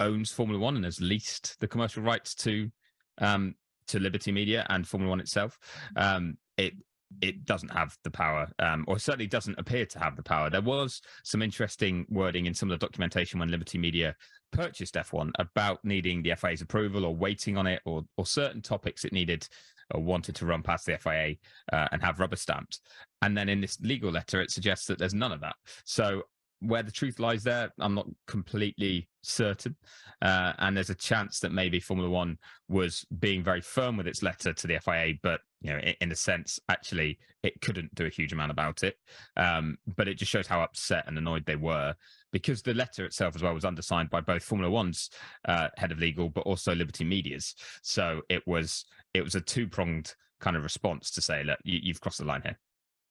owns 0.00 0.30
Formula 0.30 0.60
One 0.60 0.76
and 0.76 0.84
has 0.84 1.00
leased 1.00 1.58
the 1.60 1.68
commercial 1.68 2.02
rights 2.02 2.34
to 2.36 2.70
um, 3.18 3.54
to 3.88 3.98
Liberty 3.98 4.32
Media 4.32 4.66
and 4.68 4.86
Formula 4.86 5.10
One 5.10 5.20
itself, 5.20 5.58
um, 5.96 6.36
it 6.56 6.74
it 7.20 7.44
doesn't 7.44 7.70
have 7.70 7.96
the 8.04 8.10
power, 8.10 8.48
um, 8.58 8.84
or 8.88 8.98
certainly 8.98 9.26
doesn't 9.26 9.58
appear 9.58 9.86
to 9.86 9.98
have 9.98 10.16
the 10.16 10.22
power. 10.22 10.50
There 10.50 10.60
was 10.60 11.00
some 11.24 11.42
interesting 11.42 12.06
wording 12.08 12.46
in 12.46 12.54
some 12.54 12.70
of 12.70 12.78
the 12.78 12.86
documentation 12.86 13.38
when 13.40 13.50
Liberty 13.50 13.78
Media 13.78 14.14
purchased 14.52 14.94
F1 14.94 15.30
about 15.38 15.84
needing 15.84 16.22
the 16.22 16.34
FIA's 16.34 16.62
approval 16.62 17.04
or 17.04 17.14
waiting 17.14 17.56
on 17.56 17.66
it, 17.66 17.80
or 17.84 18.04
or 18.16 18.26
certain 18.26 18.62
topics 18.62 19.04
it 19.04 19.12
needed 19.12 19.46
or 19.94 20.02
wanted 20.02 20.34
to 20.36 20.46
run 20.46 20.62
past 20.62 20.86
the 20.86 20.98
FIA 20.98 21.36
uh, 21.72 21.88
and 21.92 22.02
have 22.02 22.18
rubber 22.18 22.36
stamped. 22.36 22.80
And 23.22 23.36
then 23.36 23.48
in 23.48 23.60
this 23.60 23.78
legal 23.80 24.10
letter, 24.10 24.40
it 24.40 24.50
suggests 24.50 24.86
that 24.86 24.98
there's 24.98 25.14
none 25.14 25.32
of 25.32 25.40
that. 25.40 25.54
So 25.84 26.22
where 26.60 26.82
the 26.82 26.92
truth 26.92 27.18
lies 27.18 27.42
there, 27.42 27.72
I'm 27.78 27.94
not 27.94 28.08
completely 28.26 29.08
certain. 29.22 29.76
Uh, 30.22 30.54
and 30.58 30.76
there's 30.76 30.90
a 30.90 30.94
chance 30.94 31.40
that 31.40 31.52
maybe 31.52 31.80
Formula 31.80 32.10
One 32.10 32.38
was 32.68 33.04
being 33.18 33.44
very 33.44 33.60
firm 33.60 33.96
with 33.96 34.06
its 34.06 34.22
letter 34.22 34.52
to 34.52 34.66
the 34.66 34.78
FIA, 34.78 35.14
but 35.22 35.40
you 35.66 35.72
know, 35.72 35.80
in, 36.00 36.12
a 36.12 36.16
sense, 36.16 36.60
actually, 36.68 37.18
it 37.42 37.60
couldn't 37.60 37.92
do 37.96 38.06
a 38.06 38.10
huge 38.10 38.32
amount 38.32 38.52
about 38.52 38.84
it. 38.84 38.96
Um, 39.36 39.78
but 39.96 40.06
it 40.06 40.14
just 40.14 40.30
shows 40.30 40.46
how 40.46 40.60
upset 40.60 41.04
and 41.08 41.18
annoyed 41.18 41.44
they 41.44 41.56
were 41.56 41.94
because 42.32 42.62
the 42.62 42.72
letter 42.72 43.04
itself, 43.04 43.34
as 43.34 43.42
well, 43.42 43.52
was 43.52 43.64
undersigned 43.64 44.08
by 44.08 44.20
both 44.20 44.44
Formula 44.44 44.70
One's 44.70 45.10
uh, 45.46 45.68
head 45.76 45.90
of 45.90 45.98
legal, 45.98 46.28
but 46.28 46.42
also 46.42 46.72
Liberty 46.72 47.04
Media's. 47.04 47.56
So 47.82 48.22
it 48.28 48.46
was 48.46 48.84
it 49.12 49.24
was 49.24 49.34
a 49.34 49.40
two 49.40 49.66
pronged 49.66 50.14
kind 50.38 50.56
of 50.56 50.62
response 50.62 51.10
to 51.12 51.20
say, 51.20 51.42
look, 51.42 51.58
you, 51.64 51.92
have 51.92 52.00
crossed 52.00 52.18
the 52.18 52.24
line 52.24 52.42
here. 52.42 52.58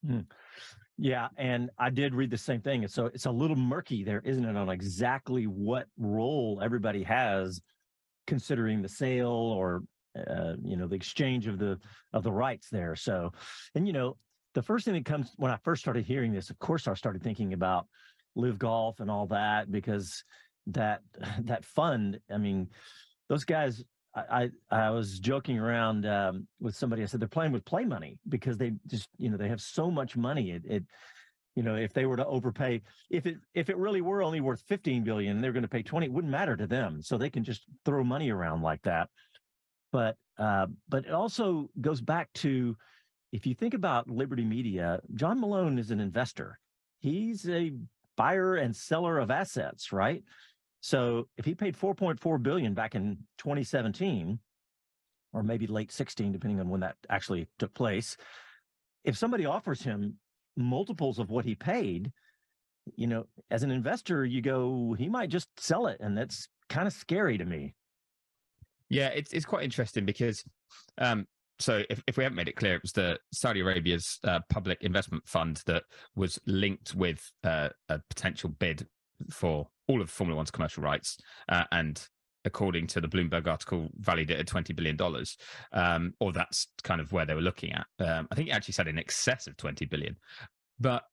Mm. 0.08 0.26
Yeah, 0.98 1.28
and 1.38 1.72
I 1.78 1.90
did 1.90 2.16
read 2.16 2.32
the 2.32 2.38
same 2.38 2.62
thing. 2.62 2.88
So 2.88 3.08
it's 3.08 3.26
a 3.26 3.32
little 3.32 3.58
murky 3.58 4.06
there, 4.06 4.22
isn't 4.24 4.46
it, 4.46 4.56
on 4.56 4.70
exactly 4.70 5.44
what 5.44 5.88
role 5.98 6.62
everybody 6.64 7.04
has, 7.04 7.60
considering 8.28 8.82
the 8.82 8.88
sale 8.88 9.28
or 9.28 9.84
uh, 10.16 10.56
you 10.64 10.78
know 10.78 10.88
the 10.88 10.96
exchange 10.96 11.48
of 11.48 11.60
the 11.60 11.78
of 12.14 12.24
the 12.24 12.32
rights 12.32 12.70
there. 12.72 12.96
So, 12.96 13.32
and 13.74 13.88
you 13.88 13.94
know 13.94 14.18
the 14.54 14.64
first 14.64 14.86
thing 14.86 14.94
that 14.94 15.06
comes 15.06 15.32
when 15.38 15.52
I 15.52 15.58
first 15.58 15.82
started 15.82 16.06
hearing 16.06 16.32
this, 16.32 16.50
of 16.50 16.60
course, 16.60 16.88
I 16.88 16.94
started 16.94 17.24
thinking 17.24 17.54
about 17.54 17.88
LIV 18.36 18.60
Golf 18.60 19.00
and 19.00 19.12
all 19.12 19.28
that 19.28 19.72
because 19.72 20.24
that 20.68 21.02
that 21.44 21.66
fund. 21.66 22.20
I 22.32 22.38
mean, 22.38 22.70
those 23.30 23.44
guys 23.44 23.84
I, 24.16 24.50
I 24.72 24.90
was 24.92 25.20
joking 25.20 25.60
around 25.60 26.06
um, 26.06 26.48
with 26.60 26.76
somebody. 26.76 27.04
I 27.04 27.06
said 27.06 27.20
they're 27.20 27.28
playing 27.28 27.52
with 27.52 27.66
play 27.66 27.84
money 27.84 28.18
because 28.30 28.58
they 28.58 28.74
just 28.88 29.10
you 29.18 29.30
know 29.30 29.38
they 29.38 29.50
have 29.50 29.62
so 29.62 29.92
much 29.92 30.16
money. 30.16 30.52
It, 30.52 30.64
it 30.66 30.84
you 31.56 31.64
know 31.64 31.76
if 31.76 31.94
they 31.94 32.06
were 32.06 32.16
to 32.16 32.26
overpay, 32.26 32.82
if 33.10 33.26
it 33.26 33.38
if 33.54 33.70
it 33.70 33.78
really 33.78 34.02
were 34.02 34.24
only 34.24 34.40
worth 34.40 34.64
15 34.68 35.04
billion, 35.04 35.42
they're 35.42 35.52
going 35.52 35.64
to 35.64 35.70
pay 35.70 35.84
20. 35.84 36.06
It 36.06 36.12
wouldn't 36.14 36.32
matter 36.32 36.56
to 36.56 36.68
them, 36.68 37.02
so 37.02 37.18
they 37.18 37.30
can 37.30 37.44
just 37.44 37.66
throw 37.84 38.04
money 38.04 38.30
around 38.30 38.62
like 38.62 38.82
that. 38.84 39.10
But 39.96 40.18
uh, 40.38 40.68
but 40.90 41.06
it 41.06 41.14
also 41.14 41.70
goes 41.80 42.02
back 42.02 42.28
to 42.44 42.76
if 43.32 43.48
you 43.48 43.56
think 43.56 43.74
about 43.74 44.10
Liberty 44.10 44.44
Media, 44.44 45.00
John 45.14 45.40
Malone 45.40 45.80
is 45.80 45.90
an 45.90 46.02
investor. 46.02 46.60
He's 47.00 47.48
a 47.48 47.72
buyer 48.18 48.56
and 48.56 48.76
seller 48.76 49.20
of 49.20 49.32
assets, 49.32 49.94
right? 49.94 50.22
So 50.82 51.30
if 51.38 51.46
he 51.46 51.56
paid 51.56 51.78
4.4 51.78 52.44
billion 52.44 52.74
back 52.74 52.94
in 52.94 53.20
2017, 53.38 54.38
or 55.32 55.44
maybe 55.44 55.66
late 55.66 55.94
16, 55.94 56.34
depending 56.34 56.60
on 56.60 56.68
when 56.68 56.82
that 56.82 56.98
actually 57.10 57.48
took 57.58 57.74
place, 57.74 58.18
if 59.06 59.16
somebody 59.16 59.46
offers 59.46 59.82
him 59.82 60.16
multiples 60.58 61.20
of 61.20 61.30
what 61.30 61.46
he 61.46 61.56
paid, 61.56 62.12
you 62.98 63.08
know, 63.08 63.28
as 63.50 63.64
an 63.64 63.72
investor, 63.72 64.26
you 64.26 64.42
go, 64.42 64.94
he 65.00 65.08
might 65.08 65.30
just 65.30 65.48
sell 65.58 65.88
it, 65.88 66.02
and 66.02 66.18
that's 66.18 66.50
kind 66.68 66.86
of 66.86 66.92
scary 66.92 67.38
to 67.38 67.46
me. 67.46 67.76
Yeah, 68.90 69.08
it's 69.08 69.34
it's 69.34 69.46
quite 69.46 69.64
interesting 69.64 70.06
because 70.06 70.44
um, 70.98 71.26
so 71.60 71.84
if, 71.90 72.04
if 72.08 72.18
we 72.18 72.24
haven't 72.24 72.36
made 72.36 72.50
it 72.50 72.56
clear, 72.56 72.76
it 72.76 72.82
was 72.82 72.92
the 72.92 73.18
Saudi 73.32 73.62
Arabia's 73.62 74.20
uh, 74.24 74.40
public 74.50 74.82
investment 74.82 75.28
fund 75.28 75.62
that 75.66 75.84
was 76.16 76.40
linked 76.46 76.94
with 76.96 77.32
uh, 77.44 77.70
a 77.90 78.00
potential 78.10 78.50
bid 78.50 78.88
for 79.32 79.68
all 79.88 80.02
of 80.02 80.10
Formula 80.10 80.36
One's 80.36 80.52
commercial 80.52 80.84
rights, 80.84 81.18
uh, 81.50 81.64
and 81.72 82.08
according 82.44 82.86
to 82.86 83.02
the 83.02 83.08
Bloomberg 83.08 83.48
article, 83.48 83.90
valued 83.96 84.32
it 84.32 84.40
at 84.40 84.48
twenty 84.48 84.74
billion 84.74 84.96
dollars, 84.96 85.38
um, 85.72 86.14
or 86.20 86.32
that's 86.32 86.68
kind 86.84 87.02
of 87.02 87.12
where 87.12 87.26
they 87.26 87.34
were 87.34 87.42
looking 87.42 87.72
at. 87.72 87.86
Um, 88.00 88.28
I 88.32 88.36
think 88.36 88.50
it 88.50 88.52
actually 88.52 88.74
said 88.74 88.88
in 88.88 89.00
excess 89.00 89.48
of 89.48 89.58
twenty 89.58 89.86
billion, 89.86 90.16
but 90.80 91.04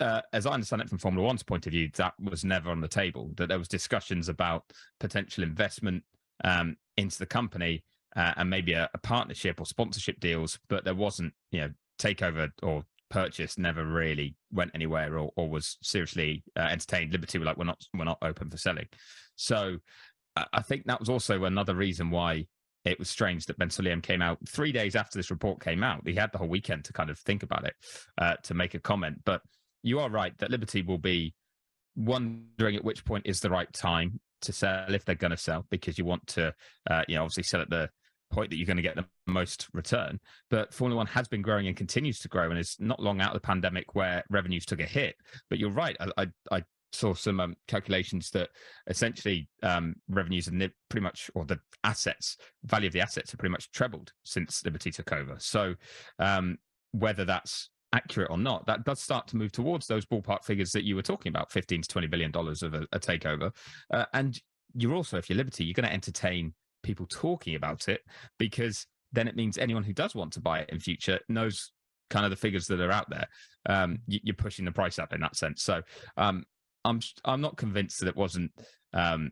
uh, 0.00 0.20
as 0.32 0.46
I 0.46 0.52
understand 0.52 0.82
it 0.82 0.88
from 0.88 0.98
Formula 0.98 1.26
One's 1.26 1.42
point 1.42 1.66
of 1.66 1.72
view, 1.72 1.88
that 1.96 2.14
was 2.20 2.44
never 2.44 2.70
on 2.70 2.80
the 2.80 2.88
table. 2.88 3.30
That 3.36 3.48
there 3.48 3.58
was 3.58 3.68
discussions 3.68 4.28
about 4.28 4.64
potential 5.00 5.44
investment 5.44 6.02
um, 6.42 6.76
into 6.96 7.18
the 7.18 7.26
company 7.26 7.84
uh, 8.16 8.32
and 8.36 8.50
maybe 8.50 8.72
a, 8.72 8.88
a, 8.94 8.98
partnership 8.98 9.60
or 9.60 9.66
sponsorship 9.66 10.20
deals, 10.20 10.58
but 10.68 10.84
there 10.84 10.94
wasn't, 10.94 11.32
you 11.50 11.60
know, 11.60 11.70
takeover 11.98 12.50
or 12.62 12.84
purchase 13.10 13.58
never 13.58 13.84
really 13.84 14.36
went 14.52 14.70
anywhere 14.74 15.18
or, 15.18 15.30
or 15.36 15.48
was 15.48 15.78
seriously 15.82 16.42
uh, 16.56 16.62
entertained. 16.62 17.12
Liberty 17.12 17.38
were 17.38 17.44
like, 17.44 17.56
we're 17.56 17.64
not, 17.64 17.82
we're 17.92 18.04
not 18.04 18.18
open 18.22 18.50
for 18.50 18.56
selling. 18.56 18.86
So 19.36 19.78
I 20.52 20.62
think 20.62 20.86
that 20.86 20.98
was 20.98 21.08
also 21.08 21.44
another 21.44 21.74
reason 21.74 22.10
why 22.10 22.46
it 22.84 22.98
was 22.98 23.08
strange 23.08 23.46
that 23.46 23.56
Ben 23.56 23.68
Sulayem 23.68 24.02
came 24.02 24.20
out 24.20 24.38
three 24.48 24.72
days 24.72 24.96
after 24.96 25.18
this 25.18 25.30
report 25.30 25.60
came 25.60 25.82
out. 25.82 26.06
He 26.06 26.14
had 26.14 26.32
the 26.32 26.38
whole 26.38 26.48
weekend 26.48 26.84
to 26.86 26.92
kind 26.92 27.08
of 27.08 27.18
think 27.20 27.42
about 27.42 27.64
it, 27.64 27.74
uh, 28.18 28.34
to 28.44 28.54
make 28.54 28.74
a 28.74 28.80
comment. 28.80 29.20
But 29.24 29.42
you 29.82 30.00
are 30.00 30.10
right 30.10 30.36
that 30.38 30.50
Liberty 30.50 30.82
will 30.82 30.98
be 30.98 31.34
wondering 31.96 32.74
at 32.74 32.84
which 32.84 33.04
point 33.04 33.26
is 33.26 33.40
the 33.40 33.50
right 33.50 33.72
time 33.72 34.20
to 34.44 34.52
sell 34.52 34.94
if 34.94 35.04
they're 35.04 35.14
going 35.14 35.30
to 35.30 35.36
sell, 35.36 35.66
because 35.70 35.98
you 35.98 36.04
want 36.04 36.26
to, 36.28 36.54
uh, 36.90 37.02
you 37.08 37.16
know, 37.16 37.22
obviously 37.22 37.42
sell 37.42 37.60
at 37.60 37.70
the 37.70 37.90
point 38.30 38.50
that 38.50 38.56
you're 38.56 38.66
going 38.66 38.76
to 38.76 38.82
get 38.82 38.96
the 38.96 39.06
most 39.26 39.68
return. 39.72 40.18
But 40.50 40.74
Formula 40.74 40.96
One 40.96 41.06
has 41.08 41.28
been 41.28 41.42
growing 41.42 41.66
and 41.66 41.76
continues 41.76 42.18
to 42.20 42.28
grow 42.28 42.50
and 42.50 42.58
is 42.58 42.76
not 42.78 43.00
long 43.00 43.20
out 43.20 43.34
of 43.34 43.40
the 43.40 43.46
pandemic 43.46 43.94
where 43.94 44.24
revenues 44.30 44.66
took 44.66 44.80
a 44.80 44.86
hit. 44.86 45.14
But 45.50 45.58
you're 45.58 45.70
right. 45.70 45.96
I, 46.00 46.22
I, 46.22 46.26
I 46.50 46.62
saw 46.92 47.14
some 47.14 47.40
um, 47.40 47.54
calculations 47.68 48.30
that 48.30 48.50
essentially 48.86 49.48
um, 49.62 49.94
revenues 50.08 50.48
and 50.48 50.58
pretty 50.88 51.04
much, 51.04 51.30
or 51.34 51.44
the 51.44 51.60
assets, 51.82 52.36
value 52.64 52.86
of 52.86 52.92
the 52.92 53.00
assets 53.00 53.30
have 53.30 53.38
pretty 53.38 53.52
much 53.52 53.70
trebled 53.72 54.12
since 54.24 54.64
Liberty 54.64 54.90
took 54.90 55.12
over. 55.12 55.36
So 55.38 55.74
um, 56.18 56.58
whether 56.92 57.24
that's 57.24 57.70
accurate 57.94 58.30
or 58.30 58.36
not, 58.36 58.66
that 58.66 58.84
does 58.84 59.00
start 59.00 59.26
to 59.28 59.36
move 59.36 59.52
towards 59.52 59.86
those 59.86 60.04
ballpark 60.04 60.44
figures 60.44 60.72
that 60.72 60.84
you 60.84 60.96
were 60.96 61.02
talking 61.02 61.30
about, 61.30 61.50
15 61.50 61.82
to 61.82 61.88
20 61.88 62.06
billion 62.08 62.30
dollars 62.30 62.62
of 62.62 62.74
a, 62.74 62.86
a 62.92 62.98
takeover. 62.98 63.54
Uh, 63.92 64.04
and 64.12 64.40
you're 64.74 64.94
also, 64.94 65.16
if 65.16 65.30
you're 65.30 65.36
Liberty, 65.36 65.64
you're 65.64 65.74
going 65.74 65.88
to 65.88 65.92
entertain 65.92 66.52
people 66.82 67.06
talking 67.06 67.54
about 67.54 67.88
it 67.88 68.02
because 68.38 68.86
then 69.12 69.28
it 69.28 69.36
means 69.36 69.56
anyone 69.56 69.84
who 69.84 69.92
does 69.92 70.14
want 70.14 70.32
to 70.32 70.40
buy 70.40 70.58
it 70.58 70.70
in 70.70 70.80
future 70.80 71.20
knows 71.28 71.72
kind 72.10 72.24
of 72.24 72.30
the 72.30 72.36
figures 72.36 72.66
that 72.66 72.80
are 72.80 72.92
out 72.92 73.08
there. 73.08 73.26
Um, 73.66 73.98
you're 74.06 74.34
pushing 74.34 74.64
the 74.64 74.72
price 74.72 74.98
up 74.98 75.12
in 75.12 75.20
that 75.20 75.36
sense. 75.36 75.62
So 75.62 75.82
um, 76.16 76.44
I'm 76.84 77.00
I'm 77.24 77.40
not 77.40 77.56
convinced 77.56 78.00
that 78.00 78.08
it 78.08 78.16
wasn't 78.16 78.50
um, 78.92 79.30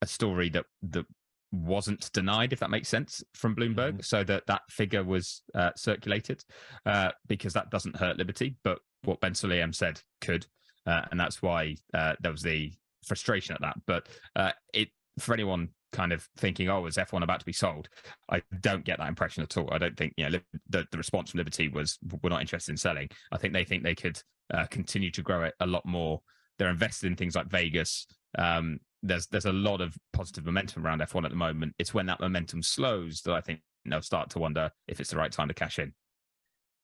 a 0.00 0.06
story 0.06 0.48
that 0.50 0.64
that 0.90 1.06
wasn't 1.52 2.10
denied, 2.12 2.52
if 2.52 2.60
that 2.60 2.70
makes 2.70 2.88
sense, 2.88 3.22
from 3.34 3.54
Bloomberg, 3.54 3.92
mm-hmm. 3.92 4.00
so 4.00 4.24
that 4.24 4.46
that 4.46 4.62
figure 4.68 5.04
was 5.04 5.42
uh, 5.54 5.70
circulated 5.76 6.42
uh, 6.86 7.10
because 7.28 7.52
that 7.52 7.70
doesn't 7.70 7.96
hurt 7.96 8.18
Liberty, 8.18 8.56
but 8.64 8.78
what 9.04 9.20
Ben 9.20 9.32
Sulayem 9.32 9.74
said 9.74 10.00
could, 10.20 10.46
uh, 10.86 11.02
and 11.10 11.20
that's 11.20 11.42
why 11.42 11.76
uh, 11.94 12.14
there 12.20 12.32
was 12.32 12.42
the 12.42 12.72
frustration 13.06 13.54
at 13.54 13.60
that. 13.60 13.76
But 13.86 14.08
uh, 14.34 14.52
it 14.72 14.88
for 15.18 15.34
anyone 15.34 15.68
kind 15.92 16.12
of 16.12 16.26
thinking, 16.36 16.68
oh, 16.68 16.86
is 16.86 16.96
F1 16.96 17.22
about 17.22 17.40
to 17.40 17.46
be 17.46 17.52
sold? 17.52 17.88
I 18.30 18.42
don't 18.60 18.84
get 18.84 18.98
that 18.98 19.08
impression 19.08 19.42
at 19.42 19.56
all. 19.56 19.68
I 19.72 19.78
don't 19.78 19.96
think, 19.96 20.14
you 20.16 20.28
know, 20.28 20.38
the, 20.68 20.86
the 20.90 20.98
response 20.98 21.30
from 21.30 21.38
Liberty 21.38 21.68
was, 21.68 21.98
we're 22.22 22.30
not 22.30 22.40
interested 22.40 22.72
in 22.72 22.76
selling. 22.78 23.10
I 23.30 23.36
think 23.36 23.52
they 23.52 23.64
think 23.64 23.82
they 23.82 23.94
could 23.94 24.20
uh, 24.52 24.66
continue 24.70 25.10
to 25.10 25.22
grow 25.22 25.44
it 25.44 25.54
a 25.60 25.66
lot 25.66 25.84
more. 25.84 26.22
They're 26.58 26.70
invested 26.70 27.08
in 27.08 27.16
things 27.16 27.36
like 27.36 27.50
Vegas. 27.50 28.06
Um, 28.38 28.80
there's 29.02 29.26
there's 29.26 29.46
a 29.46 29.52
lot 29.52 29.80
of 29.80 29.96
positive 30.12 30.44
momentum 30.44 30.86
around 30.86 31.00
F1 31.00 31.24
at 31.24 31.30
the 31.30 31.36
moment. 31.36 31.74
It's 31.78 31.94
when 31.94 32.06
that 32.06 32.20
momentum 32.20 32.62
slows 32.62 33.22
that 33.22 33.34
I 33.34 33.40
think 33.40 33.60
they'll 33.84 34.02
start 34.02 34.30
to 34.30 34.38
wonder 34.38 34.70
if 34.86 35.00
it's 35.00 35.10
the 35.10 35.16
right 35.16 35.32
time 35.32 35.48
to 35.48 35.54
cash 35.54 35.78
in. 35.78 35.92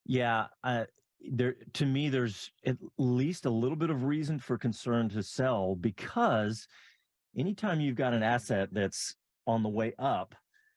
Yeah, 0.04 0.46
uh, 0.64 0.84
there 1.30 1.56
to 1.74 1.86
me, 1.86 2.08
there's 2.08 2.50
at 2.66 2.76
least 2.96 3.46
a 3.46 3.50
little 3.50 3.76
bit 3.76 3.90
of 3.90 4.04
reason 4.04 4.38
for 4.38 4.58
concern 4.58 5.08
to 5.10 5.22
sell 5.22 5.76
because 5.76 6.66
anytime 7.36 7.80
you've 7.80 7.96
got 7.96 8.14
an 8.14 8.22
asset 8.22 8.68
that's 8.72 9.14
on 9.46 9.62
the 9.62 9.68
way 9.68 9.94
up, 9.98 10.34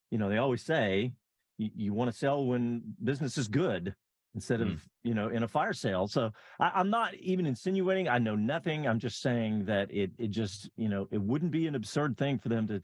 you 0.09 0.17
know, 0.17 0.29
they 0.29 0.37
always 0.37 0.63
say 0.63 1.13
you, 1.57 1.69
you 1.75 1.93
want 1.93 2.11
to 2.11 2.17
sell 2.17 2.45
when 2.45 2.81
business 3.03 3.37
is 3.37 3.47
good 3.47 3.95
instead 4.35 4.61
of, 4.61 4.67
mm. 4.67 4.79
You 5.03 5.13
know, 5.13 5.29
in 5.29 5.43
a 5.43 5.47
fire 5.47 5.73
sale. 5.73 6.07
So 6.07 6.31
I, 6.59 6.71
I'm 6.75 6.89
not 6.89 7.15
even 7.15 7.45
insinuating, 7.45 8.07
I 8.07 8.19
know 8.19 8.35
nothing. 8.35 8.87
I'm 8.87 8.99
just 8.99 9.21
saying 9.21 9.65
that 9.65 9.91
it, 9.91 10.11
it 10.17 10.31
just, 10.31 10.69
you 10.77 10.89
know, 10.89 11.07
it 11.11 11.21
wouldn't 11.21 11.51
be 11.51 11.67
an 11.67 11.75
absurd 11.75 12.17
thing 12.17 12.37
for 12.37 12.49
them 12.49 12.67
to, 12.67 12.81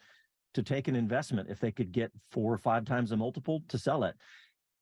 to 0.53 0.63
take 0.63 0.87
an 0.87 0.95
investment 0.95 1.49
if 1.49 1.59
they 1.59 1.71
could 1.71 1.91
get 1.91 2.11
four 2.31 2.51
or 2.51 2.57
five 2.57 2.85
times 2.85 3.11
a 3.11 3.17
multiple 3.17 3.61
to 3.67 3.77
sell 3.77 4.03
it. 4.03 4.15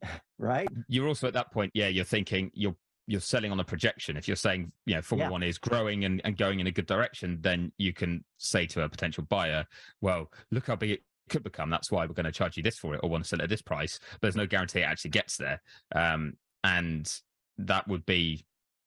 right. 0.38 0.67
You're 0.88 1.07
also 1.07 1.27
at 1.27 1.33
that 1.33 1.51
point, 1.51 1.71
yeah, 1.73 1.88
you're 1.88 2.05
thinking 2.05 2.51
you're 2.53 2.75
you're 3.07 3.21
selling 3.21 3.51
on 3.51 3.59
a 3.59 3.63
projection. 3.63 4.17
If 4.17 4.27
you're 4.27 4.36
saying, 4.36 4.71
you 4.86 4.95
know, 4.95 5.01
Formula 5.01 5.29
yeah. 5.29 5.31
One 5.31 5.43
is 5.43 5.59
growing 5.59 6.05
and, 6.05 6.21
and 6.25 6.36
going 6.36 6.59
in 6.59 6.65
a 6.65 6.71
good 6.71 6.88
direction, 6.88 7.38
then 7.41 7.71
you 7.77 7.93
can 7.93 8.23
say 8.38 8.65
to 8.67 8.81
a 8.81 8.89
potential 8.89 9.23
buyer, 9.29 9.65
well, 10.01 10.31
look 10.49 10.65
how 10.65 10.75
big 10.75 10.89
it 10.89 11.03
could 11.29 11.43
become. 11.43 11.69
That's 11.69 11.91
why 11.91 12.05
we're 12.05 12.13
going 12.13 12.25
to 12.25 12.31
charge 12.31 12.57
you 12.57 12.63
this 12.63 12.79
for 12.79 12.95
it 12.95 13.01
or 13.03 13.09
want 13.09 13.23
to 13.23 13.27
sell 13.27 13.41
it 13.41 13.43
at 13.43 13.49
this 13.49 13.61
price. 13.61 13.99
But 14.13 14.21
there's 14.21 14.36
no 14.36 14.47
guarantee 14.47 14.79
it 14.79 14.83
actually 14.83 15.11
gets 15.11 15.38
there. 15.38 15.61
Um, 15.95 16.33
and 16.63 17.11
that 17.57 17.87
would 17.87 18.05
be, 18.05 18.45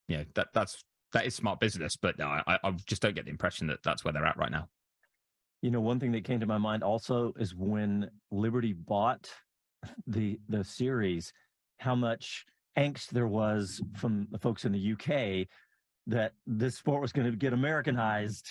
you 0.09 0.19
know, 0.19 0.25
that 0.35 0.49
that's 0.53 0.85
that 1.13 1.27
is 1.27 1.35
smart 1.35 1.61
business. 1.61 1.97
But 1.97 2.19
no, 2.19 2.27
I, 2.27 2.59
I 2.63 2.71
just 2.87 3.03
don't 3.03 3.15
get 3.15 3.25
the 3.25 3.31
impression 3.31 3.67
that 3.69 3.83
that's 3.83 4.05
where 4.05 4.13
they're 4.13 4.27
at 4.27 4.37
right 4.37 4.51
now. 4.51 4.69
You 5.63 5.71
know, 5.71 5.81
one 5.81 5.99
thing 5.99 6.13
that 6.13 6.25
came 6.25 6.41
to 6.41 6.47
my 6.47 6.59
mind 6.59 6.83
also 6.83 7.35
is 7.39 7.55
when 7.55 8.11
Liberty 8.31 8.73
bought 8.73 9.29
the 10.07 10.39
the 10.49 10.65
series, 10.65 11.33
how 11.79 11.95
much 11.95 12.45
angst 12.79 13.11
there 13.11 13.27
was 13.27 13.81
from 13.97 14.29
the 14.31 14.39
folks 14.39 14.65
in 14.65 14.73
the 14.73 14.93
UK 14.93 15.49
that 16.07 16.33
this 16.47 16.77
sport 16.77 17.03
was 17.03 17.13
going 17.13 17.31
to 17.31 17.37
get 17.37 17.53
Americanized, 17.53 18.49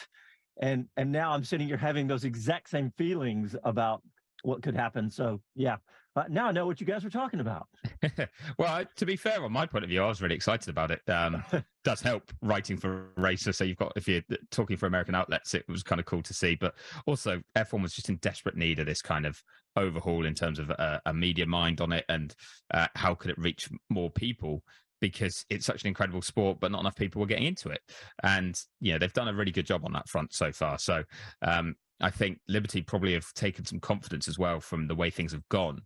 and 0.61 0.87
and 0.97 1.11
now 1.11 1.31
I'm 1.31 1.43
sitting 1.43 1.67
here 1.67 1.77
having 1.77 2.07
those 2.07 2.25
exact 2.25 2.69
same 2.69 2.91
feelings 2.97 3.55
about 3.63 4.01
what 4.43 4.61
could 4.61 4.75
happen. 4.75 5.09
So 5.09 5.41
yeah, 5.55 5.77
uh, 6.15 6.23
now 6.29 6.47
I 6.47 6.51
know 6.51 6.65
what 6.65 6.81
you 6.81 6.87
guys 6.87 7.03
were 7.03 7.09
talking 7.09 7.39
about. 7.39 7.67
well, 8.57 8.83
to 8.95 9.05
be 9.05 9.15
fair, 9.15 9.43
on 9.43 9.51
my 9.51 9.65
point 9.65 9.83
of 9.83 9.89
view, 9.89 10.01
I 10.03 10.07
was 10.07 10.21
really 10.21 10.35
excited 10.35 10.69
about 10.69 10.91
it. 10.91 11.01
Um, 11.07 11.43
does 11.83 12.01
help 12.01 12.31
writing 12.41 12.77
for 12.77 13.09
racer. 13.17 13.53
So 13.53 13.63
you've 13.63 13.77
got 13.77 13.93
if 13.95 14.07
you're 14.07 14.23
talking 14.51 14.77
for 14.77 14.87
American 14.87 15.15
outlets, 15.15 15.53
it 15.53 15.67
was 15.67 15.83
kind 15.83 15.99
of 15.99 16.05
cool 16.05 16.23
to 16.23 16.33
see. 16.33 16.55
But 16.55 16.75
also, 17.05 17.41
F1 17.55 17.81
was 17.81 17.93
just 17.93 18.09
in 18.09 18.15
desperate 18.17 18.57
need 18.57 18.79
of 18.79 18.87
this 18.87 19.01
kind 19.01 19.25
of 19.25 19.41
overhaul 19.75 20.25
in 20.25 20.33
terms 20.33 20.59
of 20.59 20.71
a, 20.71 21.01
a 21.05 21.13
media 21.13 21.45
mind 21.45 21.81
on 21.81 21.91
it 21.91 22.03
and 22.09 22.33
uh, 22.73 22.87
how 22.95 23.13
could 23.13 23.29
it 23.29 23.37
reach 23.37 23.69
more 23.89 24.09
people 24.09 24.63
because 24.99 25.45
it's 25.49 25.65
such 25.65 25.83
an 25.83 25.87
incredible 25.87 26.23
sport, 26.23 26.59
but 26.59 26.71
not 26.71 26.81
enough 26.81 26.95
people 26.95 27.19
were 27.19 27.27
getting 27.27 27.45
into 27.45 27.69
it. 27.69 27.81
And 28.23 28.59
you 28.81 28.93
know 28.93 28.99
they've 28.99 29.13
done 29.13 29.27
a 29.27 29.33
really 29.33 29.51
good 29.51 29.65
job 29.65 29.85
on 29.85 29.93
that 29.93 30.09
front 30.09 30.33
so 30.33 30.51
far. 30.51 30.79
So 30.79 31.03
um, 31.41 31.75
I 31.99 32.09
think 32.09 32.39
Liberty 32.47 32.81
probably 32.81 33.13
have 33.13 33.33
taken 33.33 33.65
some 33.65 33.79
confidence 33.79 34.27
as 34.27 34.37
well 34.37 34.59
from 34.59 34.87
the 34.87 34.95
way 34.95 35.09
things 35.09 35.31
have 35.31 35.47
gone. 35.49 35.81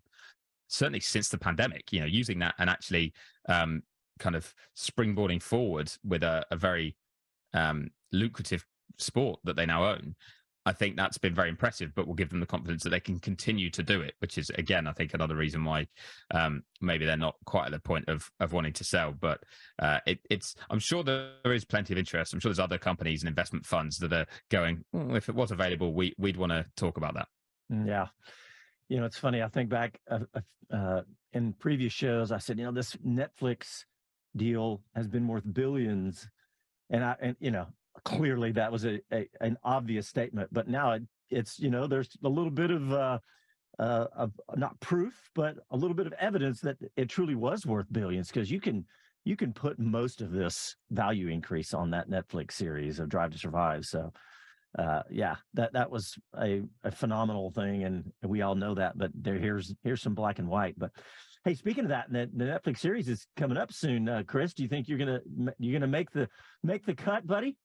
Certainly 0.68 1.01
since 1.01 1.30
the 1.30 1.38
pandemic, 1.38 1.91
you 1.91 1.99
know, 1.99 2.05
using 2.05 2.39
that 2.39 2.55
and 2.57 2.70
actually 2.70 3.14
um, 3.47 3.84
kind 4.20 4.36
of 4.36 4.53
springboarding 4.78 5.41
forward 5.41 5.91
with 6.03 6.24
a, 6.24 6.45
a 6.51 6.55
very 6.55 6.95
um, 7.53 7.89
lucrative 8.12 8.66
sport 8.97 9.39
that 9.43 9.55
they 9.55 9.66
now 9.66 9.86
own 9.86 10.16
I 10.66 10.74
think 10.74 10.95
that's 10.95 11.18
been 11.18 11.34
very 11.34 11.49
impressive, 11.49 11.91
but 11.95 12.07
will 12.07 12.14
give 12.14 12.30
them 12.30 12.39
the 12.39 12.45
confidence 12.45 12.84
that 12.84 12.91
they 12.91 12.99
can 12.99 13.20
continue 13.20 13.72
to 13.72 13.82
do 13.82 14.01
it, 14.01 14.14
which 14.20 14.38
is 14.38 14.51
again, 14.51 14.86
I 14.86 14.93
think 14.93 15.14
another 15.14 15.36
reason 15.36 15.64
why 15.64 15.88
um, 16.32 16.64
maybe 16.82 17.05
they're 17.05 17.18
not 17.18 17.36
quite 17.45 17.66
at 17.66 17.72
the 17.72 17.80
point 17.80 18.07
of 18.07 18.30
of 18.39 18.53
wanting 18.53 18.74
to 18.74 18.84
sell. 18.84 19.12
But 19.12 19.43
uh, 19.80 19.99
it, 20.05 20.20
it's 20.30 20.55
I'm 20.70 20.80
sure 20.80 21.03
there 21.03 21.32
is 21.45 21.66
plenty 21.66 21.93
of 21.93 21.97
interest. 21.97 22.34
I'm 22.34 22.39
sure 22.39 22.49
there's 22.49 22.59
other 22.59 22.78
companies 22.78 23.24
and 23.24 23.30
investment 23.30 23.66
funds 23.66 23.97
that 23.99 24.14
are 24.14 24.28
going. 24.49 24.84
Mm, 24.95 25.18
if 25.18 25.30
it 25.30 25.36
was 25.36 25.51
available, 25.51 25.93
we 25.93 26.14
we'd 26.20 26.38
want 26.38 26.51
to 26.51 26.66
talk 26.76 26.97
about 26.97 27.16
that. 27.16 27.28
Mm, 27.72 27.88
yeah, 27.88 28.07
you 28.88 28.99
know, 28.99 29.05
it's 29.05 29.18
funny. 29.18 29.41
I 29.41 29.47
think 29.47 29.70
back 29.70 29.99
uh, 30.09 30.20
uh, 30.36 30.76
uh, 30.76 31.01
in 31.34 31.53
previous 31.53 31.93
shows, 31.93 32.32
I 32.32 32.38
said, 32.38 32.59
you 32.59 32.66
know, 32.66 32.72
this 32.72 32.95
Netflix 32.97 33.86
deal 34.36 34.82
has 34.95 35.07
been 35.07 35.28
worth 35.28 35.51
billions, 35.51 36.28
and 36.91 37.03
I 37.03 37.16
and 37.20 37.36
you 37.39 37.49
know 37.49 37.68
clearly 38.04 38.52
that 38.52 38.72
was 38.72 38.86
a, 38.86 39.00
a, 39.12 39.28
an 39.42 39.58
obvious 39.64 40.08
statement 40.08 40.50
but 40.52 40.68
now 40.68 40.92
it, 40.92 41.04
it's 41.30 41.60
you 41.60 41.70
know 41.70 41.88
there's 41.88 42.10
a 42.24 42.30
little 42.30 42.52
bit 42.52 42.72
of 42.72 42.92
uh, 42.94 43.20
uh, 43.80 44.06
of 44.16 44.32
not 44.56 44.80
proof 44.80 45.30
but 45.36 45.56
a 45.72 45.78
little 45.78 45.96
bit 45.96 46.08
of 46.08 46.14
evidence 46.14 46.62
that 46.62 46.78
it 46.96 47.10
truly 47.10 47.36
was 47.36 47.66
worth 47.66 47.92
billions 47.92 48.28
because 48.28 48.50
you 48.50 48.60
can 48.60 48.86
you 49.24 49.36
can 49.36 49.54
put 49.54 49.78
most 49.80 50.22
of 50.22 50.32
this 50.32 50.76
value 50.89 51.28
increase 51.28 51.74
on 51.74 51.92
that 51.92 52.10
netflix 52.10 52.54
series 52.54 53.00
of 53.00 53.10
drive 53.10 53.32
to 53.32 53.38
survive 53.38 53.86
so 53.86 54.12
uh, 54.80 55.04
yeah 55.10 55.36
that 55.54 55.74
that 55.74 55.92
was 55.92 56.18
a, 56.39 56.62
a 56.84 56.92
phenomenal 56.92 57.52
thing 57.52 57.84
and 57.84 58.12
we 58.24 58.42
all 58.42 58.56
know 58.56 58.74
that 58.74 58.98
but 58.98 59.12
there 59.14 59.38
here's 59.38 59.76
here's 59.84 60.02
some 60.02 60.16
black 60.16 60.39
and 60.39 60.48
white 60.48 60.76
but 60.78 60.92
Hey, 61.44 61.56
speaking 61.56 61.86
of 61.86 61.89
that, 61.89 62.06
the, 62.12 62.28
Netflix 62.28 62.78
series 62.78 63.10
is 63.10 63.26
coming 63.36 63.58
up 63.58 63.74
soon. 63.74 64.08
Uh, 64.08 64.22
Chris, 64.28 64.54
do 64.54 64.62
you 64.62 64.70
think 64.70 64.88
you're 64.88 65.00
gonna 65.00 65.22
you're 65.58 65.74
gonna 65.74 65.88
make 65.88 66.12
the 66.12 66.30
make 66.62 66.86
the 66.86 66.94
cut, 66.94 67.26
buddy? 67.26 67.58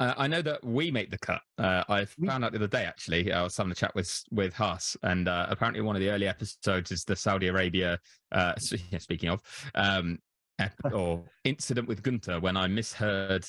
Uh, 0.00 0.14
I 0.16 0.28
know 0.28 0.42
that 0.42 0.62
we 0.64 0.90
make 0.90 1.10
the 1.10 1.18
cut. 1.18 1.40
Uh, 1.58 1.82
I 1.88 2.04
found 2.04 2.44
out 2.44 2.52
the 2.52 2.58
other 2.58 2.68
day, 2.68 2.84
actually. 2.84 3.32
I 3.32 3.42
was 3.42 3.56
having 3.56 3.72
a 3.72 3.74
chat 3.74 3.94
with 3.94 4.22
with 4.30 4.54
Haas, 4.54 4.96
and 5.02 5.28
uh, 5.28 5.46
apparently 5.48 5.80
one 5.80 5.96
of 5.96 6.00
the 6.00 6.10
early 6.10 6.28
episodes 6.28 6.92
is 6.92 7.04
the 7.04 7.16
Saudi 7.16 7.48
Arabia. 7.48 7.98
Uh, 8.30 8.54
speaking 8.98 9.28
of, 9.28 9.42
um, 9.74 10.18
or 10.92 11.24
incident 11.44 11.88
with 11.88 12.02
Gunter 12.02 12.40
when 12.40 12.56
I 12.56 12.68
misheard 12.68 13.46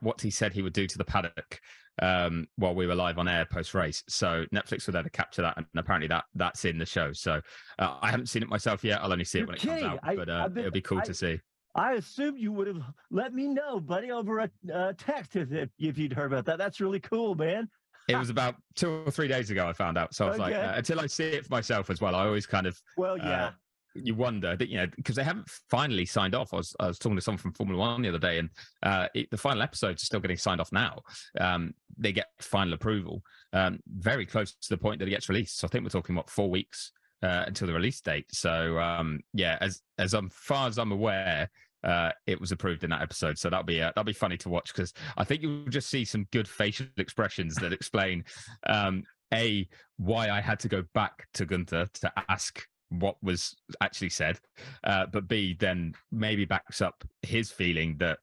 what 0.00 0.20
he 0.20 0.30
said 0.30 0.52
he 0.52 0.62
would 0.62 0.72
do 0.72 0.86
to 0.86 0.98
the 0.98 1.04
paddock 1.04 1.60
um, 2.02 2.46
while 2.56 2.74
we 2.74 2.86
were 2.86 2.94
live 2.94 3.18
on 3.18 3.28
air 3.28 3.44
post 3.44 3.74
race. 3.74 4.02
So 4.08 4.44
Netflix 4.52 4.86
were 4.86 4.92
there 4.92 5.02
to 5.02 5.10
capture 5.10 5.42
that, 5.42 5.56
and 5.56 5.66
apparently 5.76 6.08
that 6.08 6.24
that's 6.34 6.64
in 6.64 6.78
the 6.78 6.86
show. 6.86 7.12
So 7.12 7.40
uh, 7.78 7.96
I 8.00 8.10
haven't 8.10 8.26
seen 8.26 8.42
it 8.42 8.48
myself 8.48 8.84
yet. 8.84 9.00
I'll 9.02 9.12
only 9.12 9.24
see 9.24 9.40
it 9.40 9.46
when 9.46 9.56
it 9.56 9.62
comes 9.62 9.82
out, 9.82 10.00
but 10.02 10.28
uh, 10.28 10.48
been, 10.48 10.58
it'll 10.58 10.72
be 10.72 10.80
cool 10.80 10.98
I, 10.98 11.04
to 11.04 11.14
see. 11.14 11.40
I 11.74 11.92
assumed 11.92 12.38
you 12.38 12.52
would 12.52 12.66
have 12.66 12.82
let 13.10 13.34
me 13.34 13.48
know, 13.48 13.78
buddy, 13.78 14.10
over 14.10 14.40
a 14.40 14.50
uh, 14.72 14.92
text 14.98 15.36
if, 15.36 15.68
if 15.78 15.98
you'd 15.98 16.12
heard 16.12 16.32
about 16.32 16.44
that. 16.46 16.58
That's 16.58 16.80
really 16.80 17.00
cool, 17.00 17.34
man. 17.34 17.68
It 18.08 18.16
was 18.16 18.30
about 18.30 18.56
two 18.74 19.02
or 19.06 19.10
three 19.10 19.28
days 19.28 19.50
ago 19.50 19.68
I 19.68 19.74
found 19.74 19.98
out. 19.98 20.14
So 20.14 20.24
I 20.24 20.28
was 20.30 20.40
okay. 20.40 20.54
like, 20.54 20.54
uh, 20.54 20.72
until 20.76 20.98
I 20.98 21.06
see 21.06 21.24
it 21.24 21.44
for 21.44 21.52
myself 21.52 21.90
as 21.90 22.00
well, 22.00 22.14
I 22.14 22.24
always 22.24 22.46
kind 22.46 22.66
of. 22.66 22.80
Well, 22.96 23.14
uh, 23.14 23.24
yeah. 23.24 23.46
Uh, 23.46 23.50
you 23.94 24.14
wonder 24.14 24.56
that, 24.56 24.68
you 24.68 24.76
know, 24.76 24.86
because 24.96 25.16
they 25.16 25.24
haven't 25.24 25.48
finally 25.70 26.06
signed 26.06 26.34
off. 26.34 26.54
I 26.54 26.58
was, 26.58 26.74
I 26.78 26.86
was 26.86 26.98
talking 26.98 27.16
to 27.16 27.22
someone 27.22 27.38
from 27.38 27.52
Formula 27.52 27.78
One 27.78 28.02
the 28.02 28.08
other 28.08 28.18
day, 28.18 28.38
and 28.38 28.50
uh, 28.82 29.08
it, 29.14 29.30
the 29.30 29.36
final 29.36 29.62
episodes 29.62 30.02
are 30.02 30.06
still 30.06 30.20
getting 30.20 30.36
signed 30.36 30.60
off 30.60 30.72
now. 30.72 31.00
Um, 31.40 31.74
they 31.96 32.12
get 32.12 32.28
final 32.40 32.74
approval 32.74 33.22
um, 33.52 33.80
very 33.88 34.24
close 34.24 34.54
to 34.54 34.68
the 34.68 34.78
point 34.78 35.00
that 35.00 35.08
it 35.08 35.10
gets 35.10 35.28
released. 35.28 35.58
So 35.58 35.66
I 35.66 35.70
think 35.70 35.84
we're 35.84 35.90
talking, 35.90 36.14
what, 36.14 36.30
four 36.30 36.48
weeks 36.48 36.92
uh, 37.22 37.44
until 37.46 37.66
the 37.66 37.74
release 37.74 38.00
date. 38.00 38.26
So 38.30 38.78
um, 38.78 39.20
yeah, 39.32 39.58
as 39.60 39.82
as 39.98 40.14
I'm, 40.14 40.30
far 40.30 40.68
as 40.68 40.78
I'm 40.78 40.92
aware, 40.92 41.50
uh, 41.84 42.10
it 42.26 42.40
was 42.40 42.52
approved 42.52 42.84
in 42.84 42.90
that 42.90 43.02
episode. 43.02 43.38
So 43.38 43.50
that'll 43.50 43.64
be 43.64 43.80
uh, 43.80 43.88
that'll 43.88 44.04
be 44.04 44.12
funny 44.12 44.36
to 44.38 44.48
watch 44.48 44.72
because 44.72 44.92
I 45.16 45.24
think 45.24 45.42
you'll 45.42 45.66
just 45.66 45.90
see 45.90 46.04
some 46.04 46.26
good 46.32 46.48
facial 46.48 46.86
expressions 46.96 47.54
that 47.56 47.72
explain 47.72 48.24
um, 48.66 49.04
a 49.32 49.68
why 49.96 50.30
I 50.30 50.40
had 50.40 50.60
to 50.60 50.68
go 50.68 50.84
back 50.94 51.26
to 51.34 51.46
Gunther 51.46 51.88
to 51.94 52.12
ask 52.28 52.66
what 52.90 53.16
was 53.22 53.54
actually 53.80 54.08
said, 54.08 54.38
uh, 54.84 55.06
but 55.12 55.28
b 55.28 55.56
then 55.58 55.94
maybe 56.10 56.44
backs 56.44 56.80
up 56.80 57.04
his 57.22 57.50
feeling 57.50 57.96
that 57.98 58.18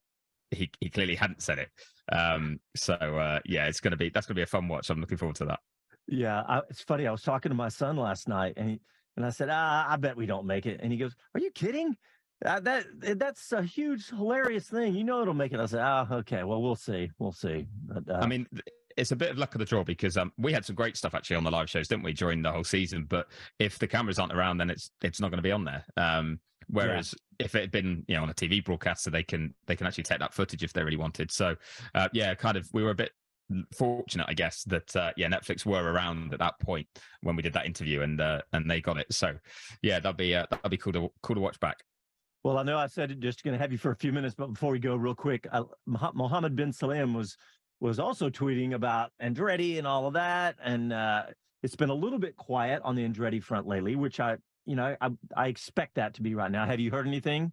he 0.52 0.70
he 0.80 0.90
clearly 0.90 1.16
hadn't 1.16 1.42
said 1.42 1.60
it. 1.60 1.70
Um, 2.12 2.60
so 2.76 2.94
uh, 2.94 3.40
yeah, 3.46 3.68
it's 3.68 3.80
gonna 3.80 3.98
be 3.98 4.10
that's 4.10 4.26
gonna 4.26 4.36
be 4.36 4.42
a 4.42 4.48
fun 4.48 4.68
watch. 4.68 4.90
I'm 4.90 5.00
looking 5.00 5.18
forward 5.18 5.36
to 5.38 5.46
that. 5.46 5.60
Yeah, 6.08 6.42
I, 6.48 6.62
it's 6.70 6.82
funny. 6.82 7.08
I 7.08 7.12
was 7.12 7.22
talking 7.22 7.50
to 7.50 7.56
my 7.56 7.70
son 7.70 7.98
last 7.98 8.28
night, 8.28 8.54
and 8.58 8.70
he, 8.70 8.80
and 9.18 9.26
I 9.26 9.30
said, 9.30 9.50
ah, 9.52 9.86
I 9.88 9.96
bet 9.96 10.18
we 10.18 10.26
don't 10.26 10.46
make 10.46 10.66
it. 10.66 10.80
And 10.84 10.92
he 10.92 10.98
goes, 10.98 11.16
Are 11.34 11.40
you 11.40 11.52
kidding? 11.52 11.96
Uh, 12.44 12.60
that 12.60 12.86
that's 13.18 13.52
a 13.54 13.64
huge, 13.64 14.10
hilarious 14.10 14.68
thing. 14.68 14.94
You 14.94 15.04
know, 15.04 15.22
it'll 15.22 15.34
make 15.34 15.54
it. 15.54 15.60
I 15.60 15.66
said, 15.68 15.80
"Ah, 15.80 16.06
oh, 16.10 16.16
okay. 16.18 16.44
Well, 16.44 16.62
we'll 16.62 16.76
see. 16.76 17.10
We'll 17.18 17.32
see." 17.32 17.66
But, 17.88 18.10
uh, 18.10 18.20
I 18.20 18.28
mean, 18.28 18.46
it's 18.98 19.12
a 19.12 19.16
bit 19.16 19.30
of 19.30 19.38
luck 19.38 19.56
of 19.56 19.60
the 19.60 19.66
draw 19.66 19.84
because 19.84 20.18
um, 20.18 20.34
we 20.38 20.52
had 20.52 20.66
some 20.66 20.76
great 20.76 20.98
stuff 20.98 21.16
actually 21.16 21.38
on 21.38 21.44
the 21.44 21.52
live 21.52 21.70
shows, 21.70 21.88
didn't 21.88 22.04
we, 22.04 22.14
during 22.14 22.42
the 22.42 22.52
whole 22.52 22.64
season? 22.64 23.06
But 23.08 23.28
if 23.60 23.80
the 23.80 23.88
cameras 23.88 24.20
aren't 24.20 24.34
around, 24.34 24.58
then 24.58 24.70
it's 24.70 24.92
it's 25.02 25.22
not 25.22 25.32
going 25.32 25.38
to 25.38 25.44
be 25.44 25.52
on 25.52 25.64
there. 25.64 25.86
Um, 25.96 26.40
whereas 26.68 27.16
yeah. 27.40 27.46
if 27.46 27.56
it 27.56 27.62
had 27.62 27.72
been 27.72 28.04
you 28.08 28.16
know 28.16 28.24
on 28.24 28.30
a 28.30 28.34
TV 28.34 28.64
broadcaster, 28.64 29.10
they 29.10 29.24
can 29.24 29.54
they 29.66 29.78
can 29.78 29.88
actually 29.88 30.04
take 30.04 30.20
that 30.20 30.34
footage 30.34 30.62
if 30.62 30.74
they 30.74 30.84
really 30.84 30.98
wanted. 30.98 31.32
So 31.32 31.56
uh, 31.96 32.10
yeah, 32.12 32.36
kind 32.36 32.58
of 32.58 32.68
we 32.74 32.84
were 32.84 32.92
a 32.92 32.96
bit 32.96 33.12
fortunate, 33.74 34.26
I 34.28 34.34
guess, 34.34 34.64
that 34.66 34.96
uh, 34.96 35.12
yeah, 35.18 35.28
Netflix 35.28 35.66
were 35.66 35.92
around 35.92 36.34
at 36.34 36.40
that 36.40 36.60
point 36.60 36.88
when 37.22 37.36
we 37.36 37.42
did 37.42 37.54
that 37.54 37.66
interview, 37.66 38.02
and 38.02 38.20
uh, 38.20 38.42
and 38.54 38.70
they 38.70 38.82
got 38.82 38.98
it. 38.98 39.12
So 39.14 39.36
yeah, 39.82 40.00
that'd 40.00 40.18
be 40.18 40.36
uh, 40.36 40.46
that'd 40.50 40.72
be 40.72 40.78
cool 40.78 40.94
to 40.94 41.12
cool 41.22 41.36
to 41.36 41.42
watch 41.42 41.60
back. 41.60 41.78
Well, 42.44 42.58
I 42.58 42.64
know 42.64 42.78
I 42.78 42.88
said 42.88 43.20
just 43.22 43.44
going 43.44 43.54
to 43.54 43.62
have 43.62 43.72
you 43.72 43.78
for 43.78 43.92
a 43.92 43.96
few 43.96 44.12
minutes, 44.12 44.36
but 44.36 44.54
before 44.54 44.72
we 44.72 44.80
go, 44.80 44.96
real 44.96 45.16
quick, 45.16 45.48
I, 45.52 45.64
Mohammed 45.86 46.56
Ben 46.56 46.72
Sulayem 46.72 47.16
was 47.16 47.38
was 47.80 48.00
also 48.00 48.30
tweeting 48.30 48.74
about 48.74 49.12
Andretti 49.22 49.78
and 49.78 49.88
all 49.88 50.08
of 50.08 50.14
that, 50.14 50.56
and 50.64 50.94
uh, 50.94 51.24
it's 51.64 51.76
been 51.76 51.90
a 51.90 51.96
little 51.96 52.20
bit 52.20 52.36
quiet 52.36 52.82
on 52.84 52.96
the 52.96 53.08
Andretti 53.08 53.42
front 53.42 53.68
lately, 53.68 53.96
which 53.96 54.20
I, 54.20 54.38
you 54.66 54.76
know, 54.76 54.96
I, 55.02 55.10
I 55.36 55.48
expect 55.48 55.96
that 55.96 56.14
to 56.16 56.22
be 56.22 56.36
right 56.36 56.52
now. 56.52 56.66
Have 56.66 56.80
you 56.80 56.92
heard 56.92 57.08
anything? 57.08 57.52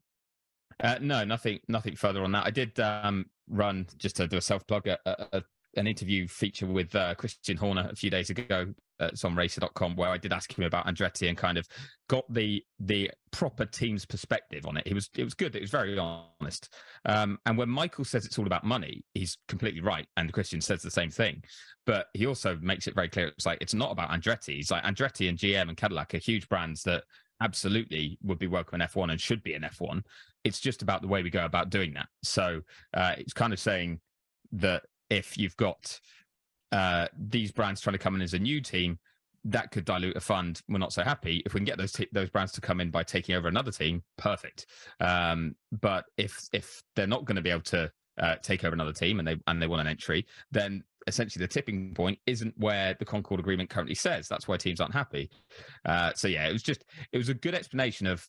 Uh, 0.81 0.99
no, 1.01 1.25
nothing, 1.25 1.61
nothing 1.69 1.97
further 1.97 2.23
on 2.23 2.33
that. 2.33 2.47
I 2.47 2.51
did 2.51 2.79
um, 2.79 3.27
run 3.49 3.87
just 3.97 4.17
to 4.17 4.27
do 4.27 4.37
a 4.37 4.41
self 4.41 4.67
plug 4.67 4.87
a, 4.87 4.99
a, 5.07 5.43
an 5.77 5.87
interview 5.87 6.29
feature 6.29 6.67
with 6.67 6.95
uh, 6.95 7.15
Christian 7.15 7.57
Horner 7.57 7.89
a 7.91 7.97
few 7.97 8.11
days 8.11 8.31
ago. 8.31 8.73
Uh, 9.01 9.07
it's 9.07 9.25
on 9.25 9.35
racer.com 9.35 9.97
where 9.97 10.11
I 10.11 10.19
did 10.19 10.33
ask 10.33 10.57
him 10.57 10.65
about 10.65 10.87
Andretti 10.87 11.29
and 11.29 11.37
kind 11.37 11.59
of 11.59 11.67
got 12.09 12.25
the 12.33 12.63
the 12.79 13.11
proper 13.31 13.65
team's 13.65 14.05
perspective 14.05 14.67
on 14.67 14.77
it. 14.77 14.87
He 14.87 14.95
was 14.95 15.11
it 15.17 15.25
was 15.25 15.35
good. 15.35 15.57
It 15.57 15.63
was 15.63 15.71
very 15.71 15.99
honest. 15.99 16.75
Um, 17.05 17.39
and 17.47 17.59
when 17.59 17.69
Michael 17.69 18.05
says 18.05 18.25
it's 18.25 18.39
all 18.39 18.47
about 18.47 18.65
money, 18.65 19.05
he's 19.15 19.39
completely 19.49 19.81
right. 19.81 20.07
And 20.17 20.33
Christian 20.33 20.61
says 20.61 20.83
the 20.83 20.91
same 20.91 21.11
thing. 21.11 21.43
But 21.85 22.07
he 22.15 22.27
also 22.27 22.57
makes 22.61 22.87
it 22.87 22.95
very 22.95 23.09
clear. 23.09 23.29
It's 23.29 23.47
like 23.47 23.59
it's 23.61 23.75
not 23.75 23.91
about 23.91 24.11
Andretti. 24.11 24.57
He's 24.57 24.71
like 24.71 24.85
Andretti 24.85 25.29
and 25.29 25.39
GM 25.39 25.69
and 25.69 25.77
Cadillac 25.77 26.15
are 26.15 26.19
huge 26.19 26.49
brands 26.49 26.83
that 26.85 27.03
absolutely 27.41 28.19
would 28.23 28.39
be 28.39 28.47
welcome 28.47 28.81
in 28.81 28.87
F1 28.87 29.11
and 29.11 29.21
should 29.21 29.43
be 29.43 29.55
in 29.55 29.63
F1. 29.63 30.03
It's 30.45 30.61
just 30.61 30.83
about 30.83 31.03
the 31.03 31.09
way 31.09 31.23
we 31.23 31.31
go 31.31 31.45
about 31.45 31.71
doing 31.71 31.93
that. 31.95 32.07
So 32.23 32.61
uh, 32.95 33.15
it's 33.19 33.33
kind 33.33 33.53
of 33.53 33.59
saying 33.59 34.01
that 34.53 34.85
if 35.13 35.37
you've 35.37 35.57
got 35.57 36.01
uh, 36.73 37.07
these 37.17 37.53
brands 37.53 37.81
trying 37.81 37.93
to 37.93 37.99
come 37.99 38.15
in 38.15 38.23
as 38.23 38.33
a 38.33 38.39
new 38.39 38.61
team, 38.61 38.99
that 39.45 39.71
could 39.71 39.85
dilute 39.85 40.17
a 40.17 40.21
fund. 40.21 40.63
We're 40.69 40.79
not 40.79 40.93
so 40.93 41.03
happy. 41.03 41.43
If 41.45 41.53
we 41.53 41.61
can 41.61 41.67
get 41.67 41.77
those 41.77 41.93
t- 41.93 42.09
those 42.13 42.31
brands 42.31 42.53
to 42.53 42.61
come 42.61 42.81
in 42.81 42.91
by 42.91 43.03
taking 43.03 43.35
over 43.35 43.49
another 43.49 43.71
team, 43.71 44.03
perfect. 44.17 44.67
Um, 45.01 45.55
but 45.81 46.07
if 46.17 46.49
if 46.53 46.83
they're 46.97 47.07
not 47.07 47.27
going 47.27 47.37
to 47.37 47.43
be 47.43 47.51
able 47.51 47.63
to 47.63 47.91
uh, 48.19 48.37
take 48.43 48.65
over 48.65 48.73
another 48.73 48.93
team 48.93 49.19
and 49.19 49.29
they 49.29 49.37
and 49.47 49.61
they 49.61 49.67
want 49.67 49.83
an 49.83 49.89
entry, 49.89 50.27
then 50.51 50.83
essentially 51.07 51.45
the 51.45 51.53
tipping 51.53 51.93
point 51.93 52.19
isn't 52.27 52.55
where 52.57 52.95
the 52.99 53.05
Concord 53.05 53.41
Agreement 53.41 53.69
currently 53.69 53.97
says. 53.97 54.29
That's 54.29 54.49
why 54.49 54.57
teams 54.57 54.81
aren't 54.81 54.95
happy. 54.95 55.29
Uh, 55.85 56.13
so 56.15 56.29
yeah, 56.29 56.49
it 56.49 56.53
was 56.53 56.63
just 56.63 56.85
it 57.13 57.19
was 57.19 57.29
a 57.29 57.35
good 57.35 57.55
explanation 57.55 58.07
of 58.07 58.27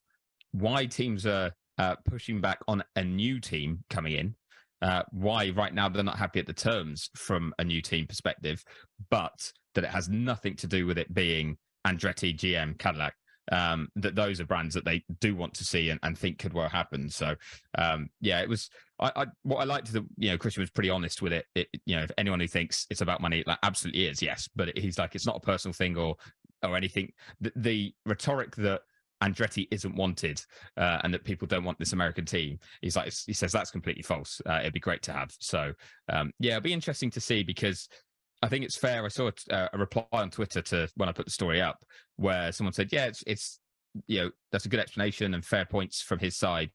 why 0.51 0.85
teams 0.85 1.25
are 1.25 1.51
uh, 1.77 1.95
pushing 2.09 2.41
back 2.41 2.59
on 2.67 2.83
a 2.95 3.03
new 3.03 3.39
team 3.39 3.83
coming 3.89 4.13
in 4.13 4.35
uh, 4.83 5.01
why 5.11 5.49
right 5.51 5.73
now 5.73 5.87
they're 5.87 6.03
not 6.03 6.17
happy 6.17 6.39
at 6.39 6.45
the 6.45 6.53
terms 6.53 7.09
from 7.15 7.53
a 7.57 7.63
new 7.63 7.81
team 7.81 8.05
perspective, 8.05 8.63
but 9.09 9.51
that 9.75 9.85
it 9.85 9.89
has 9.89 10.09
nothing 10.09 10.55
to 10.57 10.67
do 10.67 10.85
with 10.85 10.97
it 10.97 11.11
being 11.13 11.57
Andretti, 11.87 12.37
GM, 12.37 12.77
Cadillac. 12.77 13.13
Um, 13.51 13.89
that 13.97 14.15
those 14.15 14.39
are 14.39 14.45
brands 14.45 14.73
that 14.73 14.85
they 14.85 15.03
do 15.19 15.35
want 15.35 15.53
to 15.55 15.65
see 15.65 15.89
and, 15.89 15.99
and 16.03 16.17
think 16.17 16.39
could 16.39 16.53
well 16.53 16.69
happen. 16.69 17.09
So, 17.09 17.35
um, 17.77 18.09
yeah, 18.21 18.41
it 18.41 18.47
was. 18.47 18.69
I, 18.99 19.11
I 19.15 19.25
what 19.43 19.57
I 19.57 19.65
liked 19.65 19.91
that 19.91 20.05
you 20.17 20.29
know 20.29 20.37
Christian 20.37 20.61
was 20.61 20.69
pretty 20.69 20.89
honest 20.89 21.21
with 21.21 21.33
it. 21.33 21.45
it. 21.55 21.67
You 21.85 21.97
know, 21.97 22.03
if 22.03 22.11
anyone 22.17 22.39
who 22.39 22.47
thinks 22.47 22.85
it's 22.89 23.01
about 23.01 23.19
money, 23.19 23.43
like 23.45 23.59
absolutely 23.63 24.07
is, 24.07 24.21
yes. 24.21 24.47
But 24.55 24.77
he's 24.77 24.97
like, 24.97 25.15
it's 25.15 25.25
not 25.25 25.35
a 25.35 25.41
personal 25.41 25.73
thing 25.73 25.97
or 25.97 26.15
or 26.61 26.77
anything. 26.77 27.11
The, 27.41 27.51
the 27.55 27.93
rhetoric 28.05 28.55
that 28.57 28.81
Andretti 29.23 29.67
isn't 29.71 29.95
wanted 29.95 30.41
uh, 30.77 30.99
and 31.03 31.13
that 31.13 31.23
people 31.23 31.47
don't 31.47 31.63
want 31.63 31.79
this 31.79 31.93
American 31.93 32.25
team. 32.25 32.59
He's 32.81 32.95
like, 32.95 33.13
he 33.25 33.33
says 33.33 33.51
that's 33.51 33.71
completely 33.71 34.03
false. 34.03 34.41
Uh, 34.45 34.59
it'd 34.61 34.73
be 34.73 34.79
great 34.79 35.01
to 35.03 35.13
have. 35.13 35.33
So, 35.39 35.73
um, 36.09 36.31
yeah, 36.39 36.53
it'll 36.53 36.63
be 36.63 36.73
interesting 36.73 37.09
to 37.11 37.21
see 37.21 37.43
because 37.43 37.87
I 38.41 38.49
think 38.49 38.65
it's 38.65 38.75
fair. 38.75 39.05
I 39.05 39.07
saw 39.07 39.31
a, 39.49 39.69
a 39.73 39.77
reply 39.77 40.05
on 40.11 40.29
Twitter 40.29 40.61
to 40.61 40.89
when 40.95 41.07
I 41.07 41.13
put 41.13 41.25
the 41.25 41.31
story 41.31 41.61
up 41.61 41.83
where 42.17 42.51
someone 42.51 42.73
said, 42.73 42.91
yeah, 42.91 43.05
it's, 43.05 43.23
it's, 43.25 43.59
you 44.07 44.21
know, 44.21 44.31
that's 44.51 44.65
a 44.65 44.69
good 44.69 44.79
explanation 44.79 45.33
and 45.33 45.45
fair 45.45 45.65
points 45.65 46.01
from 46.01 46.19
his 46.19 46.35
side. 46.35 46.71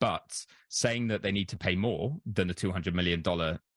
But 0.00 0.44
saying 0.68 1.06
that 1.08 1.22
they 1.22 1.32
need 1.32 1.48
to 1.50 1.56
pay 1.56 1.76
more 1.76 2.16
than 2.26 2.48
the 2.48 2.54
$200 2.54 2.92
million 2.94 3.22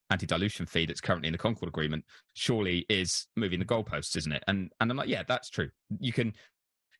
anti-dilution 0.09 0.65
fee 0.65 0.87
that's 0.87 1.01
currently 1.01 1.27
in 1.27 1.33
the 1.33 1.37
Concord 1.37 1.67
agreement 1.67 2.03
surely 2.33 2.85
is 2.89 3.27
moving 3.35 3.59
the 3.59 3.65
goalposts, 3.65 4.17
isn't 4.17 4.31
it? 4.31 4.43
And 4.47 4.71
and 4.79 4.89
I'm 4.89 4.97
like, 4.97 5.09
yeah, 5.09 5.23
that's 5.27 5.49
true. 5.49 5.69
You 5.99 6.11
can 6.11 6.33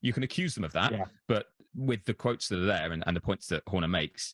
you 0.02 0.14
can 0.14 0.24
accuse 0.24 0.56
them 0.56 0.64
of 0.64 0.74
that, 0.74 0.91
yeah. 0.91 1.06
but 1.28 1.47
with 1.76 2.04
the 2.06 2.14
quotes 2.14 2.47
that 2.47 2.60
are 2.60 2.66
there 2.66 2.91
and, 2.91 3.04
and 3.06 3.16
the 3.16 3.22
points 3.22 3.47
that 3.47 3.64
Horner 3.68 3.88
makes, 3.88 4.34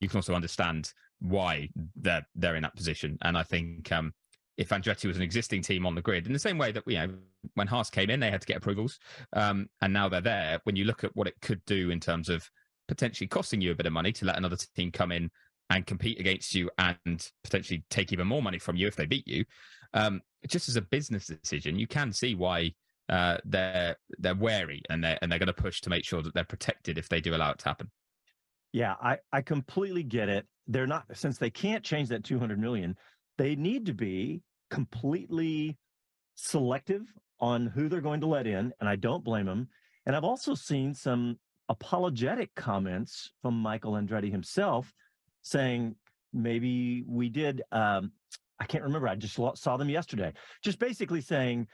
you 0.00 0.08
can 0.08 0.18
also 0.18 0.34
understand 0.34 0.92
why 1.20 1.68
they're 1.96 2.26
they're 2.34 2.56
in 2.56 2.62
that 2.62 2.76
position. 2.76 3.18
And 3.22 3.36
I 3.36 3.42
think 3.42 3.90
um, 3.92 4.12
if 4.56 4.70
Andretti 4.70 5.06
was 5.06 5.16
an 5.16 5.22
existing 5.22 5.62
team 5.62 5.86
on 5.86 5.94
the 5.94 6.02
grid, 6.02 6.26
in 6.26 6.32
the 6.32 6.38
same 6.38 6.58
way 6.58 6.72
that 6.72 6.84
you 6.86 6.98
know 6.98 7.14
when 7.54 7.66
Haas 7.66 7.90
came 7.90 8.10
in, 8.10 8.20
they 8.20 8.30
had 8.30 8.40
to 8.40 8.46
get 8.46 8.56
approvals, 8.56 8.98
um, 9.32 9.68
and 9.82 9.92
now 9.92 10.08
they're 10.08 10.20
there. 10.20 10.60
When 10.64 10.76
you 10.76 10.84
look 10.84 11.04
at 11.04 11.14
what 11.14 11.26
it 11.26 11.34
could 11.40 11.64
do 11.66 11.90
in 11.90 12.00
terms 12.00 12.28
of 12.28 12.48
potentially 12.88 13.28
costing 13.28 13.60
you 13.60 13.70
a 13.70 13.74
bit 13.74 13.86
of 13.86 13.92
money 13.92 14.12
to 14.12 14.24
let 14.24 14.36
another 14.36 14.56
team 14.74 14.90
come 14.90 15.12
in 15.12 15.30
and 15.70 15.86
compete 15.86 16.18
against 16.18 16.54
you 16.54 16.68
and 16.78 17.30
potentially 17.44 17.84
take 17.88 18.12
even 18.12 18.26
more 18.26 18.42
money 18.42 18.58
from 18.58 18.74
you 18.74 18.88
if 18.88 18.96
they 18.96 19.06
beat 19.06 19.26
you, 19.28 19.44
um, 19.94 20.20
just 20.48 20.68
as 20.68 20.76
a 20.76 20.82
business 20.82 21.26
decision, 21.26 21.78
you 21.78 21.86
can 21.86 22.12
see 22.12 22.34
why 22.34 22.72
uh, 23.10 23.38
they're 23.44 23.96
they're 24.18 24.36
wary 24.36 24.82
and 24.88 25.02
they're 25.02 25.18
and 25.20 25.30
they're 25.30 25.38
going 25.38 25.48
to 25.48 25.52
push 25.52 25.80
to 25.82 25.90
make 25.90 26.04
sure 26.04 26.22
that 26.22 26.32
they're 26.32 26.44
protected 26.44 26.96
if 26.96 27.08
they 27.08 27.20
do 27.20 27.34
allow 27.34 27.50
it 27.50 27.58
to 27.58 27.64
happen. 27.68 27.90
Yeah, 28.72 28.94
I 29.02 29.18
I 29.32 29.42
completely 29.42 30.04
get 30.04 30.28
it. 30.28 30.46
They're 30.68 30.86
not 30.86 31.04
since 31.12 31.36
they 31.36 31.50
can't 31.50 31.84
change 31.84 32.08
that 32.10 32.22
200 32.24 32.58
million, 32.58 32.96
they 33.36 33.56
need 33.56 33.86
to 33.86 33.94
be 33.94 34.42
completely 34.70 35.76
selective 36.36 37.02
on 37.40 37.66
who 37.66 37.88
they're 37.88 38.00
going 38.00 38.20
to 38.20 38.28
let 38.28 38.46
in, 38.46 38.72
and 38.78 38.88
I 38.88 38.94
don't 38.94 39.24
blame 39.24 39.46
them. 39.46 39.68
And 40.06 40.14
I've 40.14 40.24
also 40.24 40.54
seen 40.54 40.94
some 40.94 41.38
apologetic 41.68 42.54
comments 42.54 43.32
from 43.42 43.54
Michael 43.54 43.92
Andretti 43.92 44.30
himself 44.30 44.92
saying 45.42 45.96
maybe 46.32 47.02
we 47.06 47.28
did 47.28 47.62
um, 47.72 48.12
I 48.60 48.66
can't 48.66 48.84
remember. 48.84 49.08
I 49.08 49.16
just 49.16 49.34
saw 49.54 49.76
them 49.76 49.88
yesterday. 49.88 50.32
Just 50.62 50.78
basically 50.78 51.22
saying 51.22 51.66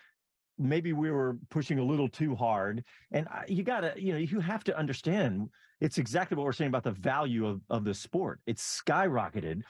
maybe 0.59 0.93
we 0.93 1.11
were 1.11 1.39
pushing 1.51 1.79
a 1.79 1.85
little 1.85 2.09
too 2.09 2.35
hard. 2.35 2.85
And 3.13 3.27
you 3.49 3.63
got 3.63 3.81
to, 3.81 3.95
you 3.97 4.13
know, 4.13 4.19
you 4.19 4.41
have 4.41 4.65
to 4.65 4.77
understand 4.77 5.49
it's 5.81 5.99
exactly 5.99 6.37
what 6.37 6.45
we're 6.45 6.53
saying 6.53 6.69
about 6.69 6.85
the 6.85 6.93
value 6.93 7.47
of, 7.47 7.61
of 7.69 7.85
the 7.85 7.95
sport. 7.95 8.41
It's 8.47 8.83
skyrocketed. 8.83 9.63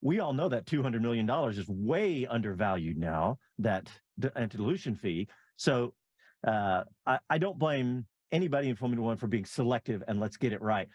We 0.00 0.20
all 0.20 0.32
know 0.32 0.48
that 0.48 0.66
$200 0.66 1.00
million 1.00 1.28
is 1.50 1.68
way 1.68 2.26
undervalued 2.26 2.96
now, 2.96 3.38
that 3.58 3.90
anti-dilution 4.36 4.94
fee. 4.94 5.26
So 5.56 5.94
uh, 6.46 6.84
I, 7.04 7.18
I 7.28 7.38
don't 7.38 7.58
blame 7.58 8.06
anybody 8.30 8.68
in 8.68 8.76
Formula 8.76 9.02
One 9.02 9.16
for 9.16 9.26
being 9.26 9.44
selective 9.44 10.04
and 10.06 10.20
let's 10.20 10.36
get 10.36 10.52
it 10.52 10.62
right. 10.62 10.88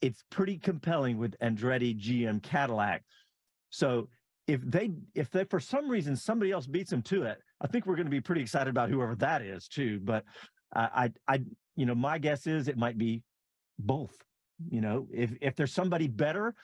It's 0.00 0.24
pretty 0.30 0.58
compelling 0.58 1.18
with 1.18 1.38
Andretti, 1.40 1.96
GM, 1.96 2.42
Cadillac. 2.42 3.04
So 3.68 4.08
if 4.52 4.60
they 4.62 4.90
if 5.14 5.30
they 5.30 5.44
for 5.44 5.60
some 5.60 5.88
reason 5.88 6.16
somebody 6.16 6.50
else 6.50 6.66
beats 6.66 6.90
them 6.90 7.02
to 7.02 7.22
it, 7.22 7.38
I 7.60 7.66
think 7.66 7.86
we're 7.86 7.96
going 7.96 8.06
to 8.06 8.10
be 8.10 8.20
pretty 8.20 8.40
excited 8.40 8.70
about 8.70 8.90
whoever 8.90 9.14
that 9.16 9.42
is 9.42 9.68
too. 9.68 10.00
But 10.00 10.24
I 10.74 11.10
I 11.28 11.42
you 11.76 11.86
know 11.86 11.94
my 11.94 12.18
guess 12.18 12.46
is 12.46 12.68
it 12.68 12.76
might 12.76 12.98
be 12.98 13.22
both. 13.78 14.16
You 14.68 14.80
know, 14.80 15.06
if 15.12 15.30
if 15.40 15.56
there's 15.56 15.72
somebody 15.72 16.08
better, 16.08 16.54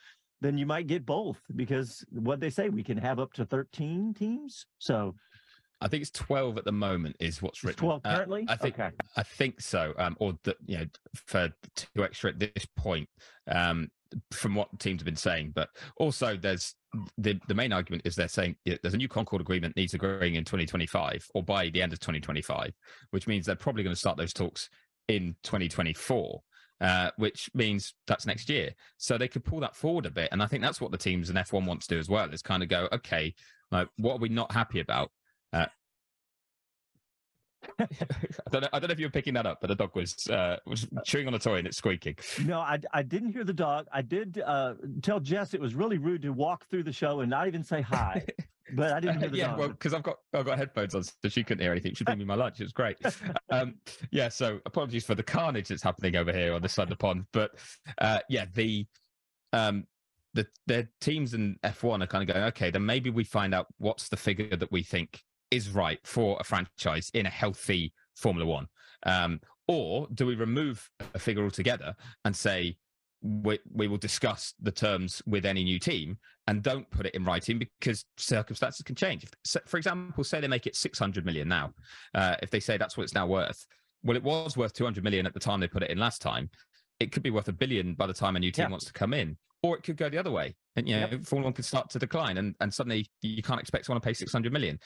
then 0.41 0.59
you 0.59 0.67
might 0.67 0.87
get 0.87 1.07
both 1.07 1.41
because 1.55 2.05
what 2.11 2.41
they 2.41 2.51
say 2.51 2.69
we 2.69 2.83
can 2.83 2.99
have 2.99 3.19
up 3.19 3.33
to 3.35 3.45
13 3.45 4.15
teams. 4.15 4.67
So 4.79 5.15
I 5.81 5.89
think 5.89 6.03
it's 6.03 6.11
12 6.11 6.59
at 6.59 6.65
the 6.65 6.73
moment 6.73 7.17
is 7.21 7.43
what's 7.43 7.63
written. 7.63 7.81
12 7.81 8.01
uh, 8.05 8.15
currently? 8.15 8.47
Uh, 8.49 8.53
I 8.53 8.57
think 8.57 8.79
okay. 8.79 8.91
I 9.17 9.23
think 9.23 9.61
so. 9.61 9.93
Um, 9.99 10.17
or 10.21 10.39
that 10.45 10.57
you 10.67 10.79
know 10.79 10.87
for 11.15 11.53
two 11.75 12.05
extra 12.05 12.31
at 12.31 12.39
this 12.39 12.67
point. 12.77 13.09
Um, 13.49 13.91
from 14.31 14.55
what 14.55 14.79
teams 14.79 15.01
have 15.01 15.05
been 15.05 15.17
saying, 15.17 15.53
but 15.55 15.69
also 15.99 16.37
there's 16.37 16.75
the 17.19 17.39
the 17.49 17.55
main 17.55 17.73
argument 17.73 18.03
is 18.07 18.15
they're 18.15 18.29
saying 18.29 18.57
there's 18.65 18.95
a 18.95 18.97
new 18.97 19.09
Concord 19.09 19.41
agreement 19.41 19.77
needs 19.77 19.95
agreeing 19.95 20.37
in 20.37 20.45
2025 20.45 21.27
or 21.35 21.43
by 21.43 21.69
the 21.69 21.83
end 21.83 21.93
of 21.93 21.99
2025, 21.99 22.73
which 23.11 23.27
means 23.27 23.45
they're 23.45 23.57
probably 23.57 23.83
going 23.83 23.95
to 23.95 23.99
start 23.99 24.17
those 24.17 24.33
talks 24.33 24.71
in 25.09 25.35
2024. 25.43 26.41
Uh, 26.79 27.11
which 27.17 27.49
means 27.55 27.95
that's 28.07 28.27
next 28.27 28.51
year. 28.51 28.71
So 28.99 29.17
they 29.17 29.29
could 29.29 29.47
pull 29.47 29.61
that 29.61 29.75
forward 29.75 30.05
a 30.05 30.11
bit. 30.11 30.29
And 30.31 30.43
I 30.43 30.47
think 30.47 30.63
that's 30.63 30.79
what 30.79 30.91
the 30.91 30.99
teams 30.99 31.31
in 31.31 31.37
F1 31.37 31.67
want 31.67 31.81
to 31.81 31.89
do 31.89 31.99
as 31.99 32.11
well 32.11 32.29
is 32.31 32.43
kind 32.43 32.63
of 32.63 32.69
go, 32.69 32.87
okay, 32.93 33.35
like, 33.71 33.89
what 33.97 34.17
are 34.17 34.19
we 34.19 34.29
not 34.29 34.53
happy 34.53 34.81
about? 34.81 35.11
Uh, 35.57 35.67
I, 37.79 37.87
don't 38.51 38.63
know, 38.63 38.69
I 38.73 38.79
don't 38.79 38.89
know 38.89 38.93
if 38.93 39.01
you 39.01 39.07
were 39.07 39.11
picking 39.11 39.35
that 39.35 39.47
up, 39.47 39.59
but 39.61 39.69
the 39.69 39.75
dog 39.75 39.91
was 39.95 40.27
uh, 40.29 40.57
was 40.67 40.87
chewing 41.05 41.27
on 41.27 41.35
a 41.35 41.39
toy 41.39 41.57
and 41.57 41.67
it's 41.67 41.77
squeaking. 41.77 42.17
No, 42.45 42.61
I, 42.61 42.79
I 42.93 43.03
didn't 43.03 43.33
hear 43.33 43.45
the 43.45 43.53
dog. 43.53 43.87
I 43.93 44.03
did 44.03 44.43
uh, 44.45 44.75
tell 45.03 45.21
Jess 45.21 45.55
it 45.55 45.61
was 45.61 45.75
really 45.75 45.99
rude 45.99 46.23
to 46.23 46.31
walk 46.31 46.67
through 46.71 46.85
the 46.85 46.93
show 46.93 47.21
and 47.21 47.31
not 47.31 47.47
even 47.47 47.63
say 47.63 47.83
hi. 47.83 48.25
but 48.75 48.93
I 48.93 49.01
didn't 49.01 49.21
hear 49.21 49.29
the 49.29 49.37
dog. 49.37 49.39
yeah, 49.39 49.49
dog. 49.49 49.59
well, 49.59 49.69
because 49.69 49.95
I've 49.95 50.03
got 50.03 50.17
I've 50.33 50.47
got 50.47 50.59
headphones 50.59 50.95
on, 50.95 51.03
so 51.03 51.29
she 51.29 51.43
couldn't 51.43 51.63
hear 51.63 51.73
anything. 51.73 51.95
She 51.95 52.05
bring 52.05 52.19
me 52.19 52.25
my 52.25 52.35
lunch. 52.35 52.61
It 52.61 52.65
was 52.65 52.73
great. 52.73 52.99
um, 53.51 53.75
yeah, 54.11 54.29
so 54.29 54.61
apologies 54.67 55.05
for 55.05 55.15
the 55.15 55.23
carnage 55.23 55.69
that's 55.69 55.83
happening 55.83 56.17
over 56.17 56.33
here 56.33 56.55
on 56.55 56.63
this 56.63 56.75
side 56.75 56.85
of 56.85 56.91
the 56.91 56.97
pond. 56.97 57.25
But 57.33 57.51
uh, 57.99 58.21
yeah, 58.29 58.47
the 58.55 58.87
um, 59.53 59.87
the 60.35 60.47
the 60.67 60.89
teams 61.01 61.35
in 61.35 61.57
F1 61.65 62.03
are 62.03 62.07
kind 62.07 62.29
of 62.29 62.35
going, 62.35 62.47
okay, 62.49 62.71
then 62.71 62.87
maybe 62.87 63.11
we 63.11 63.25
find 63.25 63.55
out 63.55 63.67
what's 63.79 64.09
the 64.09 64.17
figure 64.17 64.57
that 64.57 64.71
we 64.71 64.83
think 64.83 65.23
is 65.51 65.71
right 65.71 66.01
for 66.05 66.37
a 66.41 66.45
franchise 66.45 67.11
in 67.15 67.27
a 67.27 67.31
healthy 67.31 67.93
Formula 68.17 68.47
One? 68.47 68.67
Um, 69.05 69.41
or 69.69 70.09
do 70.15 70.27
we 70.27 70.35
remove 70.35 70.89
a 71.15 71.19
figure 71.19 71.45
altogether 71.45 71.95
and 72.25 72.35
say 72.35 72.77
we, 73.23 73.59
we 73.73 73.89
will 73.89 73.97
discuss 73.97 74.55
the 74.61 74.71
terms 74.71 75.23
with 75.27 75.45
any 75.45 75.65
new 75.65 75.79
team 75.79 76.19
and 76.47 76.63
don't 76.63 76.89
put 76.91 77.07
it 77.07 77.15
in 77.15 77.25
writing 77.25 77.59
because 77.59 78.05
circumstances 78.17 78.83
can 78.83 78.95
change? 78.95 79.25
If, 79.25 79.57
for 79.67 79.77
example, 79.77 80.23
say 80.25 80.41
they 80.41 80.49
make 80.49 80.67
it 80.67 80.77
600 80.77 81.25
million 81.25 81.49
now. 81.49 81.73
Uh, 82.15 82.37
if 82.43 82.51
they 82.51 82.61
say 82.61 82.77
that's 82.77 82.97
what 82.97 83.05
it's 83.05 83.15
now 83.15 83.27
worth, 83.27 83.67
well, 84.05 84.17
it 84.17 84.23
was 84.23 84.57
worth 84.57 84.73
200 84.73 85.03
million 85.03 85.27
at 85.27 85.35
the 85.35 85.41
time 85.41 85.61
they 85.61 85.67
put 85.67 85.83
it 85.83 85.91
in 85.91 85.99
last 85.99 86.23
time. 86.23 86.49
It 87.01 87.13
could 87.13 87.23
be 87.23 87.31
worth 87.31 87.49
a 87.49 87.53
billion 87.53 87.95
by 87.95 88.07
the 88.07 88.15
time 88.15 88.37
a 88.37 88.39
new 88.39 88.53
team 88.53 88.65
yeah. 88.65 88.71
wants 88.71 88.87
to 88.87 88.93
come 88.93 89.13
in, 89.13 89.37
or 89.63 89.77
it 89.77 89.83
could 89.83 89.97
go 89.97 90.09
the 90.09 90.19
other 90.19 90.31
way. 90.31 90.55
And 90.77 90.89
you 90.89 90.95
know, 90.95 91.09
yep. 91.11 91.25
Formula 91.25 91.47
One 91.47 91.53
could 91.53 91.65
start 91.65 91.91
to 91.91 91.99
decline, 91.99 92.39
and, 92.39 92.55
and 92.61 92.73
suddenly 92.73 93.11
you 93.21 93.43
can't 93.43 93.61
expect 93.61 93.87
someone 93.87 94.01
to 94.01 94.07
pay 94.07 94.15
600 94.15 94.53
million 94.53 94.79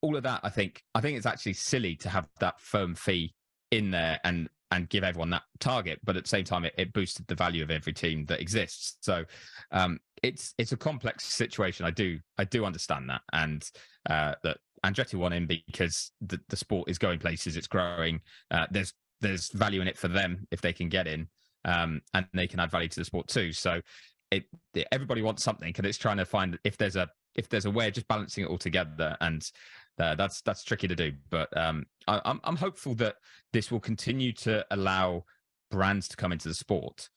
all 0.00 0.16
of 0.16 0.22
that, 0.22 0.40
I 0.42 0.50
think, 0.50 0.82
I 0.94 1.00
think 1.00 1.16
it's 1.16 1.26
actually 1.26 1.54
silly 1.54 1.96
to 1.96 2.08
have 2.08 2.28
that 2.40 2.60
firm 2.60 2.94
fee 2.94 3.34
in 3.70 3.90
there 3.90 4.18
and 4.24 4.48
and 4.70 4.88
give 4.88 5.04
everyone 5.04 5.30
that 5.30 5.44
target, 5.60 5.98
but 6.04 6.16
at 6.16 6.24
the 6.24 6.28
same 6.28 6.44
time, 6.44 6.64
it, 6.64 6.74
it 6.76 6.92
boosted 6.92 7.26
the 7.26 7.34
value 7.34 7.62
of 7.62 7.70
every 7.70 7.92
team 7.92 8.26
that 8.26 8.40
exists. 8.40 8.96
So 9.00 9.24
um, 9.72 9.98
it's 10.22 10.54
it's 10.58 10.72
a 10.72 10.76
complex 10.76 11.24
situation. 11.24 11.86
I 11.86 11.90
do 11.90 12.18
I 12.36 12.44
do 12.44 12.64
understand 12.64 13.08
that, 13.08 13.22
and 13.32 13.64
uh, 14.08 14.34
that 14.42 14.58
Andretti 14.84 15.14
won 15.14 15.32
in 15.32 15.46
because 15.46 16.12
the, 16.20 16.38
the 16.48 16.56
sport 16.56 16.88
is 16.90 16.98
going 16.98 17.18
places, 17.18 17.56
it's 17.56 17.66
growing. 17.66 18.20
Uh, 18.50 18.66
there's 18.70 18.92
there's 19.20 19.50
value 19.52 19.80
in 19.80 19.88
it 19.88 19.96
for 19.96 20.08
them 20.08 20.46
if 20.50 20.60
they 20.60 20.72
can 20.72 20.88
get 20.88 21.06
in, 21.06 21.28
um, 21.64 22.00
and 22.14 22.26
they 22.34 22.46
can 22.46 22.60
add 22.60 22.70
value 22.70 22.88
to 22.88 23.00
the 23.00 23.04
sport 23.04 23.28
too. 23.28 23.52
So 23.52 23.80
it, 24.30 24.44
everybody 24.92 25.22
wants 25.22 25.42
something, 25.42 25.72
and 25.76 25.86
it's 25.86 25.98
trying 25.98 26.18
to 26.18 26.24
find 26.24 26.58
if 26.64 26.76
there's 26.76 26.96
a 26.96 27.08
if 27.34 27.48
there's 27.48 27.66
a 27.66 27.70
way 27.70 27.88
of 27.88 27.94
just 27.94 28.08
balancing 28.08 28.44
it 28.44 28.48
all 28.48 28.58
together 28.58 29.16
and 29.20 29.48
uh, 29.98 30.14
that's 30.14 30.40
that's 30.42 30.64
tricky 30.64 30.88
to 30.88 30.94
do. 30.94 31.12
But 31.30 31.54
um, 31.56 31.86
I, 32.06 32.16
am 32.16 32.20
I'm, 32.24 32.40
I'm 32.44 32.56
hopeful 32.56 32.94
that 32.96 33.16
this 33.52 33.70
will 33.70 33.80
continue 33.80 34.32
to 34.34 34.64
allow 34.70 35.24
brands 35.70 36.08
to 36.08 36.16
come 36.16 36.32
into 36.32 36.48
the 36.48 36.54
sport. 36.54 37.08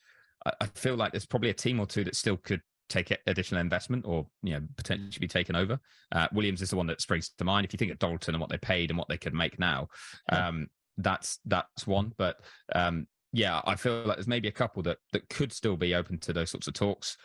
I, 0.45 0.51
I 0.61 0.65
feel 0.67 0.95
like 0.95 1.11
there's 1.11 1.25
probably 1.25 1.49
a 1.49 1.55
team 1.55 1.79
or 1.79 1.85
two 1.85 2.03
that 2.03 2.15
still 2.15 2.37
could 2.37 2.61
take 2.89 3.15
additional 3.25 3.61
investment 3.61 4.05
or 4.05 4.27
you 4.43 4.53
know 4.53 4.61
potentially 4.77 5.21
be 5.21 5.27
taken 5.27 5.55
over. 5.55 5.79
Uh, 6.11 6.27
Williams 6.33 6.61
is 6.61 6.71
the 6.71 6.75
one 6.75 6.87
that 6.87 7.01
springs 7.01 7.31
to 7.37 7.43
mind. 7.43 7.65
If 7.65 7.73
you 7.73 7.77
think 7.77 7.91
of 7.91 7.99
Dorilton 7.99 8.29
and 8.29 8.39
what 8.39 8.49
they 8.49 8.57
paid 8.57 8.89
and 8.89 8.97
what 8.97 9.07
they 9.07 9.17
could 9.17 9.33
make 9.33 9.59
now, 9.59 9.87
um, 10.29 10.67
that's 10.97 11.39
that's 11.45 11.85
one. 11.85 12.13
But 12.17 12.37
um, 12.73 13.07
yeah, 13.33 13.61
I 13.65 13.75
feel 13.75 14.03
like 14.05 14.17
there's 14.17 14.27
maybe 14.27 14.47
a 14.47 14.53
couple 14.53 14.83
that 14.83 14.97
that 15.13 15.29
could 15.29 15.53
still 15.53 15.77
be 15.77 15.95
open 15.95 16.19
to 16.19 16.33
those 16.33 16.49
sorts 16.49 16.67
of 16.67 16.73
talks. 16.73 17.17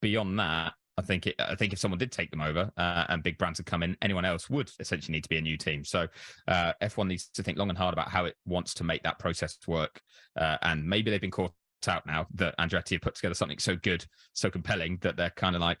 Beyond 0.00 0.38
that, 0.38 0.74
I 0.96 1.02
think 1.02 1.26
it, 1.26 1.36
I 1.38 1.54
think 1.54 1.72
if 1.72 1.78
someone 1.78 1.98
did 1.98 2.12
take 2.12 2.30
them 2.30 2.40
over 2.40 2.70
uh, 2.76 3.04
and 3.08 3.22
big 3.22 3.38
brands 3.38 3.58
had 3.58 3.66
come 3.66 3.82
in, 3.82 3.96
anyone 4.02 4.24
else 4.24 4.50
would 4.50 4.70
essentially 4.80 5.12
need 5.12 5.22
to 5.22 5.28
be 5.28 5.38
a 5.38 5.42
new 5.42 5.56
team. 5.56 5.84
So 5.84 6.08
uh, 6.48 6.72
F1 6.82 7.06
needs 7.06 7.28
to 7.34 7.42
think 7.42 7.56
long 7.56 7.68
and 7.68 7.78
hard 7.78 7.92
about 7.92 8.08
how 8.08 8.24
it 8.24 8.34
wants 8.46 8.74
to 8.74 8.84
make 8.84 9.02
that 9.04 9.18
process 9.18 9.56
work. 9.66 10.00
Uh, 10.36 10.56
and 10.62 10.84
maybe 10.84 11.10
they've 11.10 11.20
been 11.20 11.30
caught 11.30 11.52
out 11.86 12.04
now 12.06 12.26
that 12.34 12.58
Andretti 12.58 12.90
have 12.90 13.00
put 13.00 13.14
together 13.14 13.34
something 13.34 13.60
so 13.60 13.76
good, 13.76 14.04
so 14.32 14.50
compelling 14.50 14.98
that 15.02 15.16
they're 15.16 15.30
kind 15.30 15.54
of 15.54 15.62
like, 15.62 15.78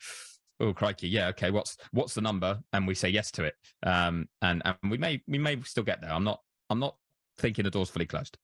oh 0.60 0.72
crikey, 0.72 1.08
yeah, 1.08 1.28
okay, 1.28 1.50
what's 1.50 1.76
what's 1.92 2.14
the 2.14 2.20
number? 2.20 2.60
And 2.72 2.86
we 2.86 2.94
say 2.94 3.08
yes 3.08 3.32
to 3.32 3.44
it. 3.44 3.54
Um, 3.84 4.28
and 4.40 4.62
and 4.64 4.76
we 4.88 4.98
may 4.98 5.20
we 5.26 5.38
may 5.38 5.60
still 5.62 5.84
get 5.84 6.00
there. 6.00 6.12
I'm 6.12 6.24
not 6.24 6.40
I'm 6.70 6.78
not 6.78 6.96
thinking 7.38 7.64
the 7.64 7.70
door's 7.70 7.90
fully 7.90 8.06
closed. 8.06 8.38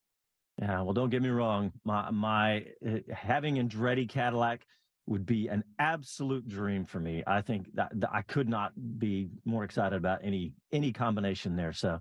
Yeah, 0.59 0.83
well, 0.83 0.93
don't 0.93 1.11
get 1.11 1.23
me 1.23 1.31
wrong. 1.31 1.73
My 1.85 2.11
my 2.11 2.67
uh, 2.87 2.99
having 3.13 3.57
Andretti 3.57 4.09
Cadillac 4.09 4.65
would 5.07 5.27
be 5.27 5.49
an 5.49 5.65
absolute 5.79 6.49
dream 6.49 6.85
for 6.85 6.99
me. 6.99 7.23
I 7.27 7.43
think 7.43 7.75
that, 7.75 7.91
that, 8.01 8.11
I 8.13 8.23
could 8.23 8.49
not 8.49 8.73
be 8.99 9.29
more 9.45 9.65
excited 9.65 9.97
about 9.97 10.21
any 10.23 10.53
any 10.73 10.93
combination 10.93 11.57
there. 11.57 11.73
So, 11.73 12.01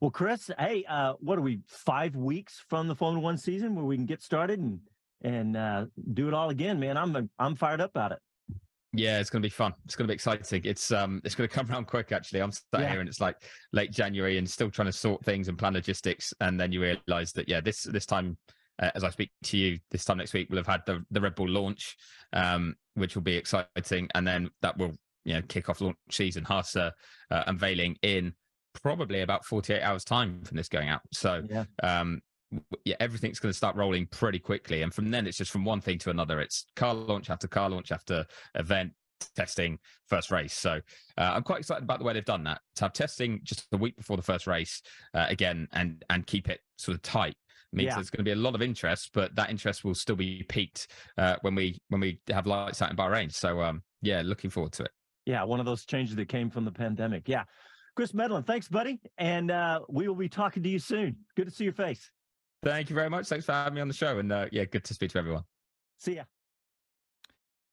well, 0.00 0.10
Chris, 0.10 0.50
hey, 0.58 0.84
uh, 0.88 1.14
what 1.20 1.38
are 1.38 1.42
we 1.42 1.60
five 1.66 2.14
weeks 2.14 2.62
from 2.68 2.86
the 2.86 2.94
Formula 2.94 3.22
One 3.22 3.38
season 3.38 3.74
where 3.74 3.84
we 3.84 3.96
can 3.96 4.06
get 4.06 4.22
started 4.22 4.60
and 4.60 4.80
and 5.22 5.56
uh, 5.56 5.86
do 6.12 6.28
it 6.28 6.34
all 6.34 6.50
again, 6.50 6.78
man? 6.78 6.96
I'm 6.98 7.30
I'm 7.38 7.56
fired 7.56 7.80
up 7.80 7.90
about 7.90 8.12
it. 8.12 8.18
Yeah, 8.92 9.20
it's 9.20 9.30
going 9.30 9.42
to 9.42 9.46
be 9.46 9.50
fun. 9.50 9.74
It's 9.84 9.94
going 9.94 10.06
to 10.06 10.10
be 10.10 10.14
exciting. 10.14 10.62
It's 10.64 10.90
um, 10.90 11.20
it's 11.24 11.34
going 11.34 11.48
to 11.48 11.54
come 11.54 11.70
around 11.70 11.86
quick. 11.86 12.12
Actually, 12.12 12.40
I'm 12.40 12.52
sat 12.52 12.64
yeah. 12.78 12.90
here 12.90 13.00
and 13.00 13.08
it's 13.08 13.20
like 13.20 13.36
late 13.72 13.90
January 13.90 14.38
and 14.38 14.48
still 14.48 14.70
trying 14.70 14.86
to 14.86 14.92
sort 14.92 15.24
things 15.24 15.48
and 15.48 15.58
plan 15.58 15.74
logistics. 15.74 16.32
And 16.40 16.58
then 16.58 16.72
you 16.72 16.80
realise 16.80 17.32
that 17.32 17.48
yeah, 17.48 17.60
this 17.60 17.82
this 17.82 18.06
time 18.06 18.38
uh, 18.78 18.90
as 18.94 19.04
I 19.04 19.10
speak 19.10 19.30
to 19.44 19.56
you 19.56 19.78
this 19.90 20.04
time 20.04 20.18
next 20.18 20.32
week, 20.32 20.48
we'll 20.50 20.58
have 20.58 20.66
had 20.66 20.82
the, 20.86 21.04
the 21.10 21.20
Red 21.20 21.34
Bull 21.34 21.48
launch, 21.48 21.96
um, 22.32 22.76
which 22.94 23.14
will 23.14 23.22
be 23.22 23.36
exciting, 23.36 24.08
and 24.14 24.26
then 24.26 24.50
that 24.62 24.76
will 24.76 24.92
you 25.24 25.34
know 25.34 25.42
kick 25.42 25.68
off 25.68 25.80
launch 25.80 25.96
season. 26.10 26.44
Haas 26.44 26.76
uh, 26.76 26.90
unveiling 27.30 27.96
in 28.02 28.34
probably 28.82 29.22
about 29.22 29.44
48 29.44 29.82
hours 29.82 30.04
time 30.04 30.42
from 30.44 30.56
this 30.56 30.68
going 30.68 30.88
out. 30.88 31.00
So 31.12 31.42
yeah. 31.48 31.64
Um, 31.82 32.20
yeah, 32.84 32.96
everything's 33.00 33.38
going 33.38 33.50
to 33.50 33.56
start 33.56 33.76
rolling 33.76 34.06
pretty 34.06 34.38
quickly, 34.38 34.82
and 34.82 34.92
from 34.92 35.10
then 35.10 35.26
it's 35.26 35.38
just 35.38 35.50
from 35.50 35.64
one 35.64 35.80
thing 35.80 35.98
to 35.98 36.10
another. 36.10 36.40
It's 36.40 36.66
car 36.76 36.94
launch 36.94 37.30
after 37.30 37.48
car 37.48 37.68
launch 37.70 37.92
after 37.92 38.24
event 38.54 38.92
testing 39.34 39.78
first 40.06 40.30
race. 40.30 40.54
So 40.54 40.80
uh, 41.18 41.32
I'm 41.34 41.42
quite 41.42 41.60
excited 41.60 41.82
about 41.82 41.98
the 41.98 42.04
way 42.04 42.12
they've 42.12 42.24
done 42.24 42.44
that. 42.44 42.60
To 42.76 42.84
have 42.84 42.92
testing 42.92 43.40
just 43.42 43.66
a 43.72 43.76
week 43.76 43.96
before 43.96 44.16
the 44.16 44.22
first 44.22 44.46
race 44.46 44.82
uh, 45.14 45.26
again, 45.28 45.68
and 45.72 46.04
and 46.10 46.26
keep 46.26 46.48
it 46.48 46.60
sort 46.76 46.94
of 46.94 47.02
tight 47.02 47.36
means 47.72 47.88
yeah. 47.88 47.94
there's 47.96 48.10
going 48.10 48.18
to 48.18 48.24
be 48.24 48.32
a 48.32 48.36
lot 48.36 48.54
of 48.54 48.62
interest, 48.62 49.10
but 49.12 49.34
that 49.36 49.50
interest 49.50 49.84
will 49.84 49.94
still 49.94 50.16
be 50.16 50.44
peaked 50.48 50.88
uh, 51.18 51.36
when 51.42 51.54
we 51.54 51.78
when 51.88 52.00
we 52.00 52.20
have 52.28 52.46
lights 52.46 52.82
out 52.82 52.90
in 52.90 52.96
Bahrain. 52.96 53.32
So 53.32 53.60
um, 53.62 53.82
yeah, 54.02 54.22
looking 54.24 54.50
forward 54.50 54.72
to 54.74 54.84
it. 54.84 54.90
Yeah, 55.26 55.42
one 55.42 55.60
of 55.60 55.66
those 55.66 55.84
changes 55.84 56.14
that 56.16 56.28
came 56.28 56.50
from 56.50 56.64
the 56.64 56.70
pandemic. 56.70 57.28
Yeah, 57.28 57.44
Chris 57.96 58.12
Medland, 58.12 58.46
thanks, 58.46 58.68
buddy, 58.68 59.00
and 59.18 59.50
uh, 59.50 59.80
we 59.88 60.06
will 60.06 60.14
be 60.14 60.28
talking 60.28 60.62
to 60.62 60.68
you 60.68 60.78
soon. 60.78 61.16
Good 61.36 61.46
to 61.46 61.50
see 61.50 61.64
your 61.64 61.72
face. 61.72 62.10
Thank 62.62 62.90
you 62.90 62.96
very 62.96 63.10
much. 63.10 63.26
Thanks 63.28 63.46
for 63.46 63.52
having 63.52 63.74
me 63.74 63.80
on 63.80 63.88
the 63.88 63.94
show, 63.94 64.18
and 64.18 64.32
uh, 64.32 64.46
yeah, 64.50 64.64
good 64.64 64.84
to 64.84 64.94
speak 64.94 65.10
to 65.12 65.18
everyone. 65.18 65.44
See 65.98 66.16
ya. 66.16 66.24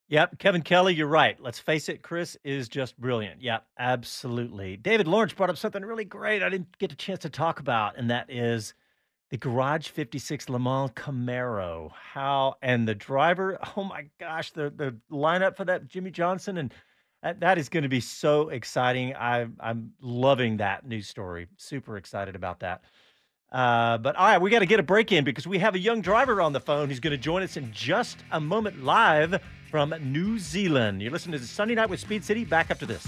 Yep, 0.09 0.37
Kevin 0.37 0.61
Kelly, 0.61 0.93
you're 0.93 1.07
right. 1.07 1.41
Let's 1.41 1.59
face 1.59 1.89
it, 1.89 2.03
Chris 2.03 2.37
is 2.43 2.67
just 2.69 2.99
brilliant. 2.99 3.41
Yep, 3.41 3.65
absolutely. 3.79 4.77
David 4.77 5.07
Lawrence 5.07 5.33
brought 5.33 5.49
up 5.49 5.57
something 5.57 5.83
really 5.83 6.05
great 6.05 6.43
I 6.43 6.49
didn't 6.49 6.77
get 6.77 6.91
a 6.91 6.95
chance 6.95 7.19
to 7.21 7.29
talk 7.29 7.59
about, 7.59 7.97
and 7.97 8.09
that 8.11 8.29
is 8.29 8.73
the 9.31 9.37
Garage 9.37 9.87
56 9.87 10.49
Le 10.49 10.59
Mans 10.59 10.91
Camaro. 10.91 11.91
How 11.93 12.55
and 12.61 12.87
the 12.87 12.93
driver, 12.93 13.57
oh 13.77 13.85
my 13.85 14.05
gosh, 14.19 14.51
the 14.51 14.69
the 14.69 14.95
lineup 15.11 15.55
for 15.55 15.65
that 15.65 15.87
Jimmie 15.87 16.11
Johnson 16.11 16.57
and 16.57 16.73
that, 17.39 17.57
is 17.57 17.69
going 17.69 17.83
to 17.83 17.89
be 17.89 18.01
so 18.01 18.49
exciting. 18.49 19.15
I 19.15 19.47
I'm 19.59 19.93
loving 20.01 20.57
that 20.57 20.85
news 20.85 21.07
story. 21.07 21.47
Super 21.57 21.97
excited 21.97 22.35
about 22.35 22.59
that. 22.59 22.83
Uh, 23.53 23.99
but 23.99 24.15
all 24.15 24.25
right, 24.25 24.41
we 24.41 24.49
got 24.49 24.59
to 24.59 24.65
get 24.65 24.79
a 24.79 24.83
break 24.83 25.11
in 25.11 25.23
because 25.23 25.45
we 25.45 25.59
have 25.59 25.75
a 25.75 25.79
young 25.79 26.01
driver 26.01 26.41
on 26.41 26.53
the 26.53 26.59
phone 26.59 26.89
who's 26.89 26.99
going 26.99 27.11
to 27.11 27.17
join 27.17 27.43
us 27.43 27.55
in 27.55 27.71
just 27.71 28.17
a 28.31 28.41
moment 28.41 28.83
live 28.83 29.39
from 29.69 29.93
New 30.01 30.39
Zealand. 30.39 31.01
You're 31.01 31.11
listening 31.11 31.39
to 31.39 31.45
Sunday 31.45 31.75
Night 31.75 31.89
with 31.89 31.99
Speed 31.99 32.23
City. 32.23 32.45
Back 32.45 32.71
after 32.71 32.87
this. 32.87 33.07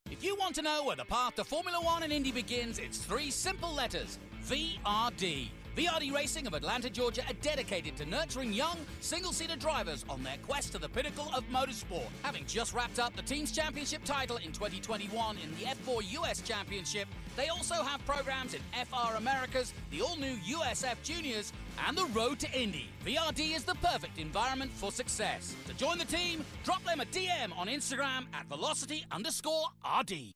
If 0.21 0.27
you 0.27 0.35
want 0.35 0.53
to 0.53 0.61
know 0.61 0.83
where 0.83 0.95
the 0.95 1.03
path 1.03 1.37
to 1.37 1.43
Formula 1.43 1.81
One 1.81 2.03
and 2.03 2.13
Indy 2.13 2.31
begins, 2.31 2.77
it's 2.77 2.99
three 2.99 3.31
simple 3.31 3.73
letters 3.73 4.19
VRD. 4.45 5.47
VRD 5.77 6.13
Racing 6.13 6.47
of 6.47 6.53
Atlanta, 6.53 6.89
Georgia 6.89 7.21
are 7.29 7.33
dedicated 7.41 7.95
to 7.95 8.05
nurturing 8.05 8.51
young, 8.51 8.75
single 8.99 9.31
seater 9.31 9.55
drivers 9.55 10.03
on 10.09 10.21
their 10.21 10.35
quest 10.45 10.73
to 10.73 10.77
the 10.77 10.89
pinnacle 10.89 11.31
of 11.33 11.45
motorsport. 11.49 12.09
Having 12.23 12.45
just 12.45 12.73
wrapped 12.73 12.99
up 12.99 13.15
the 13.15 13.21
Team's 13.21 13.53
Championship 13.53 14.03
title 14.03 14.35
in 14.35 14.51
2021 14.51 15.37
in 15.37 15.49
the 15.51 15.63
F4 15.67 16.11
US 16.19 16.41
Championship, 16.41 17.07
they 17.37 17.47
also 17.47 17.75
have 17.75 18.05
programs 18.05 18.53
in 18.53 18.59
FR 18.73 19.15
Americas, 19.15 19.73
the 19.91 20.01
all 20.01 20.17
new 20.17 20.35
USF 20.39 21.01
Juniors, 21.03 21.53
and 21.87 21.97
the 21.97 22.05
Road 22.07 22.37
to 22.39 22.51
Indy. 22.51 22.89
VRD 23.05 23.55
is 23.55 23.63
the 23.63 23.75
perfect 23.75 24.17
environment 24.17 24.71
for 24.73 24.91
success. 24.91 25.55
To 25.67 25.73
join 25.75 25.97
the 25.97 26.05
team, 26.05 26.43
drop 26.65 26.83
them 26.83 26.99
a 26.99 27.05
DM 27.05 27.57
on 27.57 27.67
Instagram 27.67 28.25
at 28.33 28.45
velocity 28.49 29.05
underscore 29.09 29.67
RD. 30.01 30.33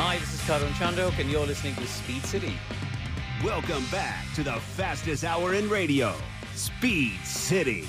Hi, 0.00 0.16
this 0.18 0.32
is 0.32 0.40
Karun 0.42 0.70
Chandhok, 0.74 1.18
and 1.18 1.28
you're 1.28 1.44
listening 1.44 1.74
to 1.74 1.84
Speed 1.88 2.24
City. 2.24 2.56
Welcome 3.42 3.84
back 3.90 4.24
to 4.36 4.44
the 4.44 4.52
fastest 4.52 5.24
hour 5.24 5.54
in 5.54 5.68
radio, 5.68 6.14
Speed 6.54 7.18
City. 7.24 7.84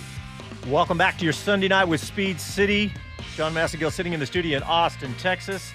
Welcome 0.68 0.97
back 0.97 1.20
to 1.20 1.24
your 1.24 1.34
Sunday 1.34 1.68
night 1.68 1.86
with 1.86 2.01
Speed 2.01 2.41
City. 2.41 2.91
John 3.36 3.53
Massengill 3.53 3.91
sitting 3.91 4.14
in 4.14 4.20
the 4.20 4.26
studio 4.26 4.57
in 4.57 4.64
Austin, 4.64 5.14
Texas. 5.20 5.72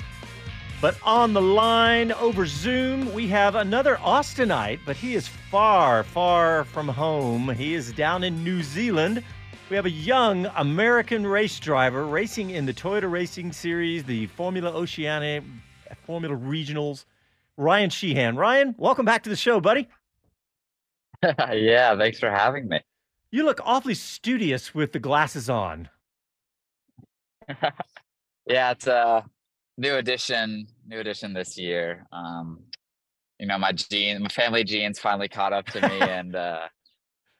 But 0.80 0.98
on 1.04 1.34
the 1.34 1.40
line 1.40 2.10
over 2.10 2.46
Zoom, 2.46 3.14
we 3.14 3.28
have 3.28 3.54
another 3.54 3.94
Austinite, 3.98 4.80
but 4.84 4.96
he 4.96 5.14
is 5.14 5.28
far, 5.28 6.02
far 6.02 6.64
from 6.64 6.88
home. 6.88 7.48
He 7.50 7.74
is 7.74 7.92
down 7.92 8.24
in 8.24 8.42
New 8.42 8.64
Zealand. 8.64 9.22
We 9.70 9.76
have 9.76 9.86
a 9.86 9.90
young 9.90 10.46
American 10.56 11.24
race 11.24 11.60
driver 11.60 12.04
racing 12.04 12.50
in 12.50 12.66
the 12.66 12.74
Toyota 12.74 13.08
Racing 13.08 13.52
Series, 13.52 14.02
the 14.02 14.26
Formula 14.26 14.72
Oceania 14.72 15.44
Formula 16.06 16.36
Regionals. 16.36 17.04
Ryan 17.56 17.90
Sheehan. 17.90 18.36
Ryan, 18.36 18.74
welcome 18.78 19.04
back 19.04 19.22
to 19.24 19.30
the 19.30 19.36
show, 19.36 19.60
buddy. 19.60 19.88
yeah, 21.52 21.96
thanks 21.96 22.18
for 22.18 22.30
having 22.30 22.68
me. 22.68 22.80
You 23.30 23.44
look 23.44 23.60
awfully 23.64 23.94
studious 23.94 24.74
with 24.74 24.92
the 24.92 24.98
glasses 24.98 25.48
on. 25.48 25.88
yeah, 28.46 28.70
it's 28.70 28.86
a 28.86 29.24
new 29.76 29.94
edition, 29.96 30.66
new 30.86 31.00
edition 31.00 31.32
this 31.32 31.58
year. 31.58 32.06
Um, 32.12 32.60
you 33.38 33.46
know, 33.46 33.58
my 33.58 33.72
gene, 33.72 34.22
my 34.22 34.28
family 34.28 34.64
genes 34.64 34.98
finally 34.98 35.28
caught 35.28 35.52
up 35.52 35.66
to 35.66 35.80
me, 35.80 36.00
and 36.00 36.36
uh, 36.36 36.68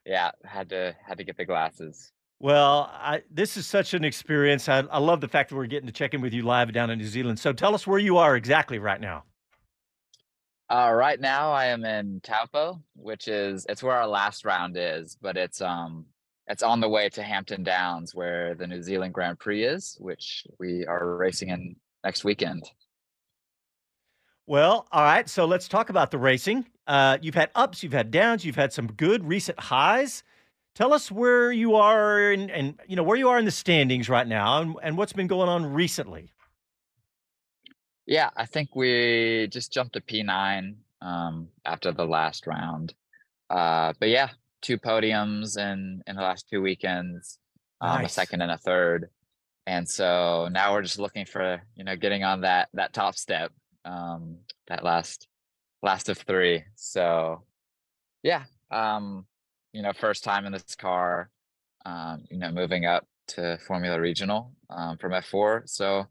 yeah, 0.05 0.30
had 0.45 0.68
to 0.70 0.95
had 1.07 1.18
to 1.18 1.24
get 1.24 1.36
the 1.36 1.45
glasses. 1.45 2.11
Well, 2.41 2.91
I, 2.93 3.22
this 3.30 3.57
is 3.57 3.66
such 3.66 3.95
an 3.95 4.05
experience. 4.05 4.68
I, 4.68 4.80
I 4.80 4.99
love 4.99 5.20
the 5.20 5.28
fact 5.28 5.51
that 5.51 5.57
we're 5.57 5.66
getting 5.66 5.87
to 5.87 5.93
check 5.93 6.14
in 6.14 6.20
with 6.20 6.35
you 6.35 6.43
live 6.43 6.72
down 6.72 6.91
in 6.91 6.99
New 6.99 7.07
Zealand. 7.07 7.39
So 7.39 7.53
tell 7.53 7.74
us 7.74 7.87
where 7.87 7.99
you 7.99 8.18
are 8.18 8.37
exactly 8.37 8.78
right 8.78 9.01
now. 9.01 9.24
Uh, 10.70 10.91
right 10.93 11.20
now, 11.20 11.53
I 11.53 11.66
am 11.66 11.85
in 11.85 12.20
Taupo, 12.22 12.82
which 12.97 13.28
is 13.28 13.66
it's 13.68 13.82
where 13.82 13.97
our 13.97 14.09
last 14.09 14.45
round 14.45 14.76
is, 14.78 15.16
but 15.20 15.37
it's 15.37 15.61
um 15.61 16.07
it's 16.47 16.62
on 16.62 16.80
the 16.80 16.89
way 16.89 17.09
to 17.11 17.22
Hampton 17.22 17.62
Downs, 17.62 18.14
where 18.14 18.55
the 18.55 18.66
New 18.66 18.82
Zealand 18.82 19.14
Grand 19.14 19.39
Prix 19.39 19.64
is, 19.64 19.97
which 20.01 20.47
we 20.59 20.85
are 20.87 21.16
racing 21.16 21.49
in 21.51 21.76
next 22.03 22.24
weekend. 22.24 22.64
Well, 24.47 24.87
all 24.93 25.03
right. 25.03 25.28
So 25.28 25.47
let's 25.47 25.68
talk 25.68 25.89
about 25.89 26.11
the 26.11 26.18
racing. 26.18 26.66
Uh, 26.87 27.16
you've 27.22 27.35
had 27.35 27.51
ups, 27.55 27.82
you've 27.82 27.95
had 27.95 28.11
downs, 28.11 28.45
you've 28.45 28.57
had 28.57 28.72
some 28.72 28.89
good 28.89 29.26
recent 29.26 29.59
highs. 29.59 30.22
Tell 30.75 30.93
us 30.93 31.11
where 31.11 31.53
you 31.53 31.77
are 31.77 32.33
and, 32.33 32.51
and 32.51 32.81
you 32.89 32.97
know 32.97 33.05
where 33.05 33.16
you 33.16 33.29
are 33.29 33.39
in 33.39 33.45
the 33.45 33.51
standings 33.53 34.09
right 34.09 34.27
now, 34.27 34.61
and, 34.61 34.75
and 34.83 34.99
what's 34.99 35.12
been 35.12 35.29
going 35.29 35.49
on 35.49 35.72
recently. 35.72 36.33
Yeah, 38.07 38.31
I 38.37 38.47
think 38.47 38.75
we 38.75 39.49
just 39.51 39.72
jumped 39.72 39.95
to 39.95 40.01
P9 40.01 40.75
um, 41.01 41.49
after 41.64 41.93
the 41.93 42.05
last 42.05 42.47
round. 42.47 42.93
Uh, 43.49 43.93
but 44.01 44.09
yeah, 44.09 44.31
two 44.62 44.79
podiums 44.79 45.57
in 45.57 46.03
in 46.07 46.16
the 46.16 46.22
last 46.22 46.49
two 46.51 46.61
weekends, 46.61 47.39
um, 47.81 48.03
Nice. 48.03 48.11
a 48.11 48.14
second 48.14 48.43
and 48.43 48.51
a 48.51 48.59
third, 48.59 49.11
and 49.66 49.89
so 49.89 50.49
now 50.51 50.72
we're 50.72 50.83
just 50.83 50.99
looking 50.99 51.25
for 51.25 51.62
you 51.77 51.85
know 51.85 51.95
getting 51.95 52.25
on 52.25 52.41
that 52.41 52.68
that 52.75 52.93
top 52.93 53.14
step, 53.14 53.53
um, 53.85 54.39
that 54.66 54.83
last 54.83 55.29
last 55.83 56.09
of 56.09 56.18
three. 56.18 56.64
So 56.75 57.45
yeah, 58.25 58.45
um, 58.72 59.27
you 59.75 59.83
know, 59.83 59.93
first 59.93 60.25
time 60.25 60.47
in 60.47 60.53
this 60.53 60.75
car, 60.75 61.29
um, 61.85 62.25
you 62.31 62.39
know, 62.39 62.51
moving 62.51 62.87
up 62.87 63.07
to 63.27 63.59
Formula 63.66 64.01
Regional 64.01 64.53
um, 64.70 64.97
from 64.97 65.12
F4. 65.12 65.68
So 65.68 66.07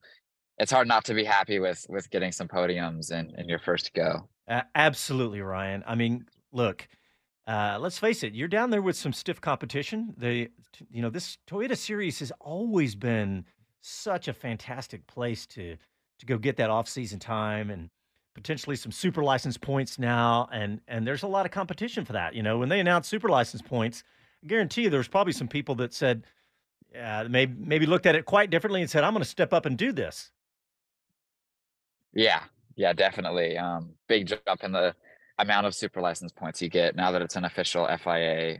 it's 0.58 0.72
hard 0.72 0.88
not 0.88 1.06
to 1.06 1.14
be 1.14 1.24
happy 1.24 1.60
with 1.60 1.86
with 1.90 2.10
getting 2.12 2.32
some 2.32 2.48
podiums 2.48 3.12
in 3.12 3.34
in 3.38 3.48
your 3.48 3.60
first 3.60 3.94
go. 3.94 4.30
Uh, 4.48 4.62
absolutely, 4.76 5.42
Ryan. 5.42 5.84
I 5.88 5.96
mean, 5.96 6.26
look, 6.52 6.88
uh, 7.48 7.78
let's 7.80 7.98
face 7.98 8.22
it. 8.24 8.34
You're 8.34 8.50
down 8.50 8.70
there 8.70 8.82
with 8.82 8.98
some 8.98 9.14
stiff 9.14 9.40
competition. 9.40 10.14
The, 10.18 10.50
you 10.92 11.02
know, 11.02 11.10
this 11.10 11.38
Toyota 11.48 11.78
Series 11.78 12.20
has 12.20 12.32
always 12.42 12.96
been 12.96 13.46
such 13.82 14.28
a 14.28 14.34
fantastic 14.34 15.08
place 15.08 15.46
to 15.48 15.78
to 16.20 16.26
go 16.26 16.38
get 16.38 16.58
that 16.58 16.70
off-season 16.70 17.20
time 17.20 17.70
and 17.70 17.90
potentially 18.34 18.76
some 18.76 18.92
super 18.92 19.24
license 19.24 19.58
points 19.58 20.00
now. 20.00 20.48
And 20.52 20.82
and 20.88 21.06
there's 21.06 21.24
a 21.24 21.28
lot 21.28 21.46
of 21.46 21.52
competition 21.52 22.06
for 22.06 22.14
that. 22.14 22.36
You 22.36 22.44
know, 22.44 22.58
when 22.58 22.70
they 22.70 22.80
announced 22.80 23.10
super 23.10 23.30
license 23.30 23.62
points, 23.62 24.04
I 24.44 24.48
guarantee 24.48 24.84
you 24.84 24.90
there's 24.90 25.08
probably 25.08 25.34
some 25.34 25.48
people 25.48 25.76
that 25.76 25.94
said, 25.94 26.24
uh, 27.00 27.26
maybe 27.30 27.54
maybe 27.58 27.86
looked 27.86 28.06
at 28.06 28.16
it 28.16 28.26
quite 28.26 28.50
differently 28.50 28.82
and 28.82 28.90
said, 28.90 29.04
I'm 29.04 29.14
going 29.14 29.24
to 29.24 29.30
step 29.30 29.54
up 29.54 29.66
and 29.66 29.78
do 29.78 29.92
this. 29.92 30.32
Yeah, 32.14 32.44
yeah, 32.76 32.94
definitely. 32.94 33.58
Um, 33.58 33.94
big 34.08 34.28
jump 34.28 34.64
in 34.64 34.72
the 34.72 34.96
amount 35.40 35.66
of 35.66 35.74
super 35.74 36.02
license 36.02 36.32
points 36.32 36.62
you 36.62 36.70
get 36.70 36.96
now 36.96 37.12
that 37.12 37.22
it's 37.22 37.36
an 37.36 37.46
official 37.46 37.88
FIA 37.98 38.60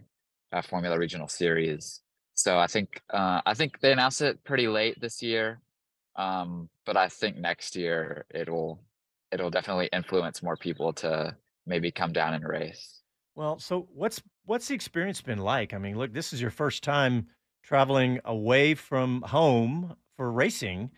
uh, 0.52 0.62
Formula 0.62 0.98
Regional 0.98 1.28
Series. 1.28 2.02
So 2.36 2.58
I 2.58 2.68
think 2.68 3.02
uh, 3.12 3.42
I 3.46 3.54
think 3.54 3.80
they 3.80 3.92
announced 3.92 4.22
it 4.22 4.44
pretty 4.44 4.68
late 4.68 5.00
this 5.00 5.22
year, 5.22 5.62
um, 6.16 6.70
but 6.86 6.98
I 6.98 7.10
think 7.10 7.38
next 7.38 7.76
year 7.76 8.26
it'll 8.34 8.80
it'll 9.34 9.50
definitely 9.50 9.90
influence 9.92 10.44
more 10.44 10.56
people 10.56 10.94
to 10.94 11.36
maybe 11.66 11.92
come 11.92 12.14
down 12.14 12.34
and 12.34 12.48
race. 12.48 13.02
Well, 13.36 13.58
so 13.60 13.88
what's 13.94 14.22
what's 14.46 14.68
the 14.68 14.76
experience 14.76 15.22
been 15.22 15.40
like? 15.40 15.74
I 15.74 15.78
mean, 15.78 15.98
look, 15.98 16.14
this 16.14 16.34
is 16.34 16.42
your 16.42 16.52
first 16.52 16.84
time 16.84 17.28
traveling 17.64 18.20
away 18.26 18.76
from 18.76 19.22
home 19.24 19.96
for 20.18 20.32
racing. 20.32 20.92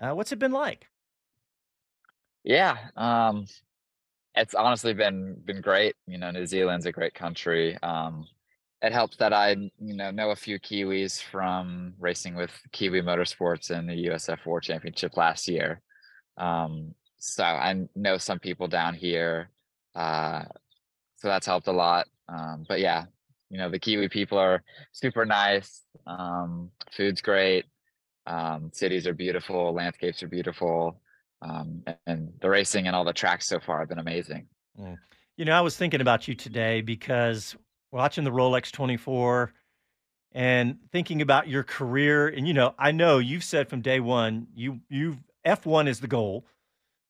Uh, 0.00 0.12
what's 0.12 0.32
it 0.32 0.38
been 0.38 0.52
like? 0.52 0.86
Yeah, 2.44 2.76
um, 2.96 3.46
it's 4.34 4.54
honestly 4.54 4.94
been 4.94 5.36
been 5.44 5.60
great. 5.60 5.96
You 6.06 6.18
know, 6.18 6.30
New 6.30 6.46
Zealand's 6.46 6.86
a 6.86 6.92
great 6.92 7.14
country. 7.14 7.76
Um, 7.82 8.26
it 8.82 8.92
helps 8.92 9.16
that 9.18 9.32
I, 9.32 9.50
you 9.50 9.96
know, 9.96 10.10
know 10.10 10.30
a 10.30 10.36
few 10.36 10.58
Kiwis 10.58 11.22
from 11.22 11.94
racing 11.98 12.34
with 12.34 12.52
Kiwi 12.72 13.02
Motorsports 13.02 13.70
in 13.70 13.86
the 13.86 14.06
USF4 14.06 14.62
Championship 14.62 15.16
last 15.16 15.48
year. 15.48 15.82
Um, 16.38 16.94
so 17.20 17.44
I 17.44 17.86
know 17.94 18.16
some 18.18 18.38
people 18.38 18.66
down 18.66 18.94
here. 18.94 19.50
Uh, 19.94 20.42
so 21.16 21.28
that's 21.28 21.46
helped 21.46 21.68
a 21.68 21.72
lot. 21.72 22.06
Um, 22.28 22.64
but 22.66 22.80
yeah, 22.80 23.04
you 23.50 23.58
know, 23.58 23.70
the 23.70 23.78
Kiwi 23.78 24.08
people 24.08 24.38
are 24.38 24.62
super 24.92 25.26
nice. 25.26 25.82
Um, 26.06 26.70
food's 26.96 27.20
great. 27.20 27.66
Um, 28.26 28.70
cities 28.72 29.06
are 29.06 29.12
beautiful. 29.12 29.74
Landscapes 29.74 30.22
are 30.22 30.28
beautiful. 30.28 31.00
Um, 31.42 31.84
and 32.06 32.32
the 32.40 32.48
racing 32.48 32.86
and 32.86 32.96
all 32.96 33.04
the 33.04 33.12
tracks 33.12 33.46
so 33.46 33.60
far 33.60 33.80
have 33.80 33.88
been 33.88 33.98
amazing. 33.98 34.46
Mm. 34.78 34.96
You 35.36 35.44
know, 35.44 35.52
I 35.52 35.60
was 35.60 35.76
thinking 35.76 36.00
about 36.00 36.26
you 36.26 36.34
today 36.34 36.80
because 36.80 37.54
watching 37.92 38.24
the 38.24 38.30
Rolex 38.30 38.72
24 38.72 39.52
and 40.32 40.78
thinking 40.92 41.20
about 41.20 41.48
your 41.48 41.64
career. 41.64 42.28
And, 42.28 42.46
you 42.46 42.54
know, 42.54 42.74
I 42.78 42.92
know 42.92 43.18
you've 43.18 43.44
said 43.44 43.68
from 43.68 43.82
day 43.82 44.00
one, 44.00 44.46
you, 44.54 44.80
you've 44.88 45.18
F1 45.46 45.88
is 45.88 46.00
the 46.00 46.06
goal, 46.06 46.46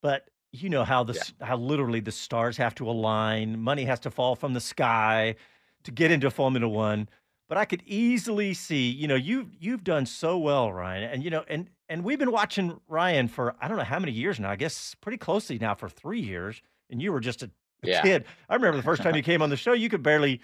but 0.02 0.30
you 0.52 0.68
know 0.68 0.84
how 0.84 1.04
the, 1.04 1.12
s 1.12 1.32
how 1.40 1.56
literally 1.56 2.00
the 2.00 2.12
stars 2.12 2.56
have 2.56 2.74
to 2.76 2.88
align, 2.90 3.60
money 3.60 3.84
has 3.84 4.00
to 4.00 4.10
fall 4.10 4.34
from 4.36 4.52
the 4.54 4.60
sky 4.60 5.36
to 5.84 5.90
get 5.90 6.10
into 6.10 6.30
Formula 6.30 6.68
One. 6.68 7.08
But 7.48 7.58
I 7.58 7.64
could 7.64 7.82
easily 7.84 8.54
see, 8.54 8.90
you 8.90 9.08
know, 9.08 9.16
you've 9.16 9.54
you've 9.58 9.82
done 9.84 10.06
so 10.06 10.38
well, 10.38 10.72
Ryan, 10.72 11.04
and 11.04 11.24
you 11.24 11.30
know, 11.30 11.44
and 11.48 11.70
and 11.88 12.04
we've 12.04 12.18
been 12.18 12.30
watching 12.30 12.80
Ryan 12.88 13.26
for 13.28 13.56
I 13.60 13.66
don't 13.68 13.76
know 13.76 13.84
how 13.84 13.98
many 13.98 14.12
years 14.12 14.38
now. 14.38 14.50
I 14.50 14.56
guess 14.56 14.94
pretty 14.94 15.18
closely 15.18 15.58
now 15.58 15.74
for 15.74 15.88
three 15.88 16.20
years, 16.20 16.62
and 16.90 17.02
you 17.02 17.12
were 17.12 17.20
just 17.20 17.42
a, 17.42 17.50
a 17.82 17.88
Yeah. 17.88 18.02
kid. 18.02 18.24
I 18.48 18.54
remember 18.54 18.76
the 18.76 18.84
first 18.84 19.02
time 19.02 19.16
you 19.16 19.22
came 19.24 19.42
on 19.42 19.50
the 19.50 19.56
show, 19.56 19.72
you 19.72 19.88
could 19.88 20.02
barely 20.02 20.40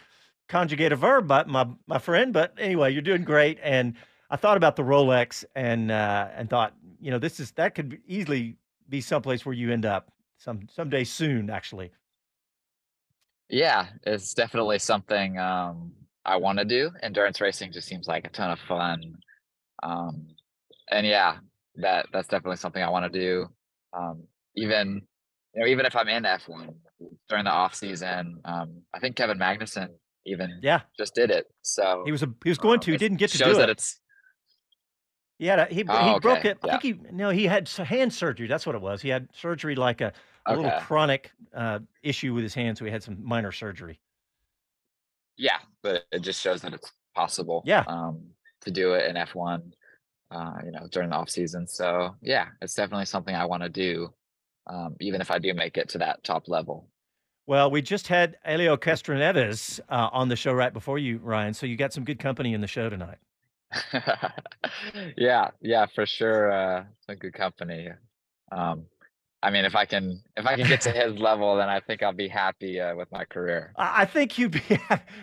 conjugate 0.49 0.93
a 0.93 0.97
verb, 0.97 1.29
but 1.29 1.49
my 1.49 1.69
my 1.87 1.99
friend. 1.99 2.33
But 2.33 2.55
anyway, 2.59 2.93
you're 2.93 3.03
doing 3.03 3.23
great, 3.25 3.59
and 3.63 3.95
I 4.31 4.37
thought 4.37 4.57
about 4.57 4.77
the 4.77 4.83
Rolex 4.83 5.45
and 5.55 5.91
uh, 5.91 6.29
and 6.35 6.51
thought, 6.51 6.75
you 7.01 7.11
know, 7.11 7.19
this 7.19 7.39
is 7.39 7.53
that 7.53 7.75
could 7.77 8.01
easily 8.07 8.57
be 8.89 9.01
someplace 9.01 9.45
where 9.45 9.55
you 9.55 9.73
end 9.73 9.87
up 9.87 10.13
some 10.39 10.69
someday 10.71 11.05
soon, 11.05 11.51
actually. 11.51 11.93
Yeah, 13.49 13.87
it's 14.03 14.35
definitely 14.35 14.79
something 14.79 15.39
um, 15.39 15.93
I 16.25 16.37
want 16.37 16.59
to 16.59 16.65
do. 16.65 16.91
Endurance 17.03 17.41
racing 17.41 17.73
just 17.73 17.87
seems 17.89 18.09
like 18.09 18.27
a 18.27 18.31
ton 18.31 18.51
of 18.51 18.59
fun. 18.61 19.15
Um, 19.83 20.29
and 20.91 21.07
yeah, 21.07 21.39
that 21.77 22.07
that's 22.13 22.29
definitely 22.29 22.57
something 22.57 22.83
I 22.83 22.91
want 22.91 23.11
to 23.13 23.19
do. 23.19 23.47
Um, 23.97 24.25
even 24.57 25.03
you 25.55 25.61
know, 25.61 25.67
even 25.69 25.87
if 25.87 25.95
I'm 25.97 26.09
in 26.09 26.25
F1 26.25 26.75
during 27.29 27.45
the 27.45 27.51
off 27.51 27.75
season, 27.75 28.41
um, 28.45 28.83
I 28.95 28.99
think 28.99 29.17
Kevin 29.17 29.39
Magnussen 29.39 29.89
even 30.27 30.59
Yeah. 30.63 30.81
just 30.99 31.15
did 31.15 31.31
it. 31.31 31.47
So 31.63 32.03
He 32.05 32.13
was 32.13 32.23
a, 32.23 32.29
he 32.43 32.51
was 32.51 32.59
going 32.59 32.77
um, 32.77 32.81
to, 32.81 32.93
he 32.93 32.99
didn't 32.99 33.19
get 33.19 33.31
to 33.31 33.39
shows 33.39 33.55
do 33.57 33.61
that 33.61 33.69
it. 33.69 33.73
it's 33.73 34.01
He 35.39 35.47
had 35.47 35.59
a, 35.59 35.67
he 35.67 35.85
Oh, 35.89 36.15
he 36.15 36.21
broke 36.21 36.41
okay, 36.41 36.51
it. 36.51 36.59
I 36.63 36.67
yeah. 36.67 36.79
think 36.79 36.83
he 36.83 37.13
no 37.13 37.31
he 37.31 37.45
had 37.47 37.69
hand 37.69 38.13
surgery. 38.13 38.47
That's 38.49 38.67
what 38.67 38.75
it 38.75 38.81
was. 38.81 39.03
He 39.03 39.09
had 39.11 39.29
surgery 39.35 39.75
like 39.75 40.01
a, 40.01 40.13
a 40.47 40.57
little 40.57 40.73
chronic 40.81 41.33
uh, 41.55 41.81
issue 42.03 42.35
with 42.35 42.43
his 42.43 42.55
hand, 42.55 42.79
so 42.79 42.85
he 42.85 42.91
had 42.91 43.03
some 43.03 43.19
minor 43.23 43.53
surgery. 43.53 44.01
yeah, 45.37 45.59
but 45.83 46.05
it 46.13 46.21
just 46.21 46.41
shows 46.41 46.63
that 46.63 46.73
it's 46.75 46.93
possible. 47.15 47.63
Yeah. 47.67 47.85
Um, 47.87 48.21
to 48.63 48.71
do 48.71 48.95
it 48.95 49.05
in 49.09 49.17
F1, 49.17 49.73
uh, 50.31 50.55
you 50.65 50.73
know, 50.73 50.89
during 50.91 51.11
the 51.11 51.17
off 51.17 51.31
season. 51.31 51.67
So 51.69 52.17
yeah, 52.23 52.49
it's 52.63 52.75
definitely 52.75 53.05
something 53.07 53.35
I 53.35 53.45
want 53.45 53.63
to 53.63 53.69
do, 53.69 54.13
um, 54.67 54.97
even 55.01 55.21
if 55.21 55.31
I 55.31 55.39
do 55.39 55.55
make 55.55 55.77
it 55.77 55.89
to 55.91 55.99
that 55.99 56.25
top 56.25 56.49
level. 56.49 56.89
Well, 57.47 57.71
we 57.71 57.81
just 57.83 58.09
had 58.09 58.37
Helio 58.45 58.77
Castroneves 58.77 59.79
uh, 59.89 60.09
on 60.13 60.29
the 60.29 60.37
show 60.37 60.53
right 60.53 60.73
before 60.73 60.99
you, 60.99 61.19
Ryan. 61.19 61.55
So 61.55 61.67
you 61.67 61.77
got 61.77 61.93
some 61.93 62.05
good 62.05 62.19
company 62.19 62.55
in 62.55 62.61
the 62.61 62.67
show 62.67 62.89
tonight. 62.91 63.19
yeah, 65.17 65.51
yeah, 65.61 65.87
for 65.95 66.07
sure. 66.07 66.53
Uh, 66.53 66.85
some 67.07 67.17
good 67.17 67.35
company. 67.35 67.89
Um, 68.53 68.87
I 69.43 69.51
mean, 69.51 69.65
if 69.65 69.77
I 69.77 69.85
can, 69.85 70.23
if 70.37 70.47
I 70.47 70.57
can 70.57 70.67
get 70.67 70.81
to 70.83 70.91
his 70.91 71.19
level, 71.19 71.57
then 71.57 71.69
I 71.69 71.81
think 71.81 72.03
I'll 72.03 72.13
be 72.13 72.29
happy 72.29 72.81
uh, 72.81 72.95
with 72.97 73.11
my 73.13 73.25
career. 73.25 73.73
I 73.77 74.03
I 74.03 74.05
think 74.05 74.39
you'd 74.39 74.53
be. 74.53 74.63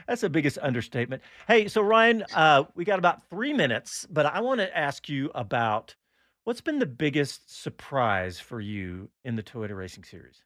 that's 0.08 0.22
the 0.22 0.30
biggest 0.30 0.58
understatement. 0.62 1.24
Hey, 1.48 1.68
so 1.68 1.82
Ryan, 1.82 2.24
uh, 2.34 2.64
we 2.76 2.86
got 2.86 3.00
about 3.00 3.28
three 3.30 3.54
minutes, 3.54 4.06
but 4.10 4.26
I 4.26 4.42
want 4.42 4.60
to 4.60 4.78
ask 4.78 5.10
you 5.10 5.32
about 5.34 5.96
what's 6.44 6.62
been 6.62 6.80
the 6.80 6.86
biggest 6.86 7.62
surprise 7.62 8.40
for 8.40 8.60
you 8.60 9.10
in 9.24 9.36
the 9.36 9.44
Toyota 9.44 9.76
Racing 9.76 10.04
Series. 10.04 10.44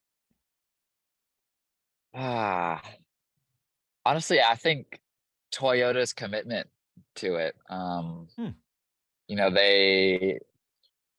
Ah, 2.14 2.82
honestly, 4.06 4.40
I 4.42 4.56
think 4.56 5.00
Toyota's 5.54 6.14
commitment 6.14 6.68
to 7.16 7.36
it. 7.36 7.56
Um, 7.70 8.28
Hmm. 8.36 8.50
you 9.28 9.36
know, 9.36 9.50
they, 9.50 10.40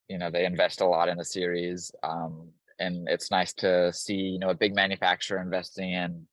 you 0.08 0.18
know, 0.18 0.30
they 0.30 0.44
invest 0.44 0.80
a 0.80 0.86
lot 0.86 1.08
in 1.08 1.18
the 1.18 1.24
series, 1.24 1.92
um, 2.02 2.50
and 2.78 3.08
it's 3.08 3.30
nice 3.30 3.52
to 3.54 3.92
see, 3.92 4.14
you 4.14 4.38
know, 4.38 4.50
a 4.50 4.54
big 4.54 4.74
manufacturer 4.74 5.40
investing 5.40 5.92
in 5.92 6.26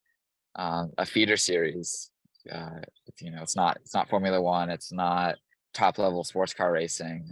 um, 0.55 0.91
a 0.97 1.05
feeder 1.05 1.37
series. 1.37 2.11
Uh, 2.51 2.79
you 3.19 3.31
know, 3.31 3.41
it's 3.41 3.55
not 3.55 3.77
it's 3.77 3.93
not 3.93 4.09
Formula 4.09 4.41
One, 4.41 4.69
it's 4.69 4.91
not 4.91 5.35
top 5.73 5.97
level 5.97 6.23
sports 6.23 6.53
car 6.53 6.71
racing. 6.71 7.31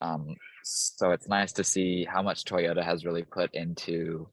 Um, 0.00 0.36
so 0.64 1.10
it's 1.12 1.28
nice 1.28 1.52
to 1.52 1.64
see 1.64 2.04
how 2.04 2.22
much 2.22 2.44
Toyota 2.44 2.84
has 2.84 3.04
really 3.04 3.22
put 3.24 3.54
into 3.54 4.28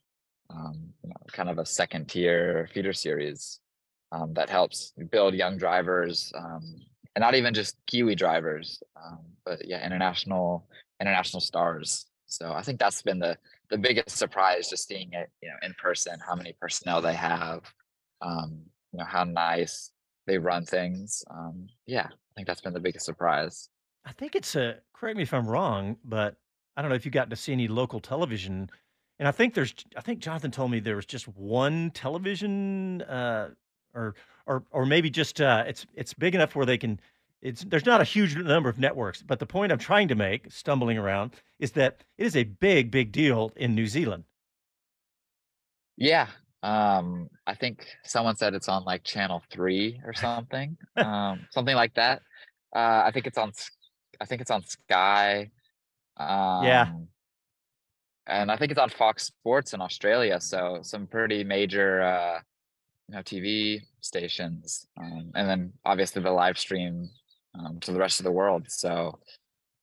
um, 0.51 0.93
you 1.03 1.09
know, 1.09 1.15
kind 1.31 1.49
of 1.49 1.59
a 1.59 1.65
second 1.65 2.09
tier 2.09 2.67
feeder 2.73 2.93
series 2.93 3.59
um, 4.11 4.33
that 4.33 4.49
helps 4.49 4.93
build 5.11 5.33
young 5.35 5.57
drivers 5.57 6.31
um, 6.35 6.81
and 7.15 7.21
not 7.21 7.35
even 7.35 7.53
just 7.53 7.75
Kiwi 7.87 8.15
drivers, 8.15 8.81
um, 8.95 9.19
but 9.45 9.65
yeah, 9.65 9.85
international 9.85 10.67
international 11.01 11.41
stars. 11.41 12.05
So 12.27 12.53
I 12.53 12.61
think 12.61 12.79
that's 12.79 13.01
been 13.01 13.19
the 13.19 13.37
the 13.69 13.77
biggest 13.77 14.17
surprise 14.17 14.69
just 14.69 14.87
seeing 14.87 15.13
it, 15.13 15.29
you 15.41 15.49
know, 15.49 15.55
in 15.61 15.73
person, 15.81 16.19
how 16.25 16.35
many 16.35 16.53
personnel 16.59 17.01
they 17.01 17.13
have, 17.13 17.61
um, 18.21 18.61
you 18.91 18.99
know, 18.99 19.05
how 19.05 19.23
nice 19.23 19.91
they 20.25 20.37
run 20.37 20.65
things. 20.65 21.23
Um, 21.29 21.67
yeah, 21.85 22.07
I 22.07 22.33
think 22.35 22.47
that's 22.47 22.61
been 22.61 22.73
the 22.73 22.79
biggest 22.79 23.05
surprise. 23.05 23.69
I 24.05 24.11
think 24.11 24.35
it's 24.35 24.55
a 24.55 24.77
correct 24.93 25.17
me 25.17 25.23
if 25.23 25.33
I'm 25.33 25.47
wrong, 25.47 25.97
but 26.03 26.35
I 26.77 26.81
don't 26.81 26.89
know 26.89 26.95
if 26.95 27.05
you 27.05 27.11
got 27.11 27.29
to 27.29 27.35
see 27.35 27.51
any 27.51 27.67
local 27.67 27.99
television. 27.99 28.69
And 29.17 29.27
I 29.27 29.31
think 29.31 29.53
there's 29.53 29.73
I 29.97 30.01
think 30.01 30.19
Jonathan 30.19 30.51
told 30.51 30.71
me 30.71 30.79
there 30.79 30.95
was 30.95 31.05
just 31.05 31.27
one 31.27 31.91
television 31.91 33.01
uh, 33.03 33.49
or 33.93 34.15
or 34.49 34.63
or 34.71 34.85
maybe 34.85 35.09
just 35.09 35.39
uh, 35.39 35.63
it's 35.65 35.85
it's 35.95 36.13
big 36.13 36.35
enough 36.35 36.55
where 36.55 36.65
they 36.65 36.77
can 36.77 36.99
it's 37.41 37.63
there's 37.63 37.85
not 37.85 38.01
a 38.01 38.03
huge 38.03 38.35
number 38.35 38.67
of 38.67 38.79
networks, 38.79 39.21
but 39.21 39.39
the 39.39 39.45
point 39.45 39.71
I'm 39.71 39.77
trying 39.77 40.09
to 40.09 40.15
make, 40.15 40.51
stumbling 40.51 40.97
around, 40.97 41.31
is 41.59 41.71
that 41.73 42.03
it 42.17 42.25
is 42.25 42.35
a 42.35 42.43
big, 42.43 42.91
big 42.91 43.11
deal 43.11 43.51
in 43.55 43.75
New 43.75 43.87
Zealand. 43.87 44.25
Yeah. 45.95 46.27
Um, 46.63 47.29
I 47.47 47.55
think 47.55 47.85
someone 48.03 48.35
said 48.35 48.53
it's 48.53 48.67
on 48.67 48.83
like 48.83 49.03
channel 49.03 49.41
three 49.49 50.01
or 50.03 50.13
something. 50.13 50.75
um, 50.97 51.47
something 51.51 51.75
like 51.75 51.93
that. 51.93 52.21
Uh, 52.75 53.03
I 53.05 53.11
think 53.13 53.27
it's 53.27 53.37
on 53.37 53.53
I 54.19 54.25
think 54.25 54.41
it's 54.41 54.51
on 54.51 54.63
Sky. 54.63 55.49
Um, 56.17 56.63
yeah. 56.65 56.91
And 58.27 58.51
I 58.51 58.57
think 58.57 58.71
it's 58.71 58.79
on 58.79 58.89
Fox 58.89 59.23
Sports 59.23 59.73
in 59.73 59.81
Australia. 59.81 60.41
So 60.41 60.79
some 60.81 61.07
pretty 61.07 61.43
major 61.45 62.01
uh, 62.01 62.39
you 63.07 63.15
know 63.15 63.21
TV 63.21 63.81
stations, 64.01 64.87
um, 64.97 65.31
and 65.35 65.49
then 65.49 65.73
obviously 65.85 66.21
the 66.21 66.31
live 66.31 66.57
stream 66.57 67.09
um, 67.57 67.79
to 67.81 67.91
the 67.91 67.99
rest 67.99 68.19
of 68.19 68.23
the 68.23 68.31
world. 68.31 68.65
So 68.67 69.19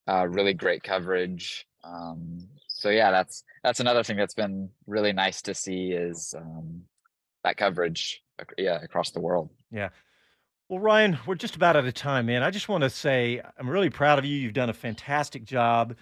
uh, 0.07 0.27
really 0.27 0.53
great 0.53 0.83
coverage. 0.83 1.67
Um, 1.83 2.47
so 2.67 2.89
yeah, 2.89 3.11
that's 3.11 3.43
that's 3.63 3.79
another 3.79 4.03
thing 4.03 4.17
that's 4.17 4.33
been 4.33 4.69
really 4.85 5.13
nice 5.13 5.41
to 5.43 5.53
see 5.53 5.91
is 5.91 6.33
um, 6.37 6.83
that 7.43 7.57
coverage. 7.57 8.23
Yeah, 8.57 8.79
across 8.83 9.09
the 9.09 9.19
world. 9.19 9.49
Yeah. 9.71 9.89
Well, 10.69 10.79
Ryan, 10.79 11.17
we're 11.25 11.35
just 11.35 11.55
about 11.55 11.75
out 11.75 11.85
of 11.85 11.93
time, 11.93 12.27
man. 12.27 12.43
I 12.43 12.51
just 12.51 12.69
want 12.69 12.83
to 12.83 12.89
say 12.89 13.41
I'm 13.57 13.69
really 13.69 13.89
proud 13.89 14.19
of 14.19 14.25
you. 14.25 14.35
You've 14.35 14.53
done 14.53 14.69
a 14.69 14.73
fantastic 14.73 15.43
job, 15.43 15.95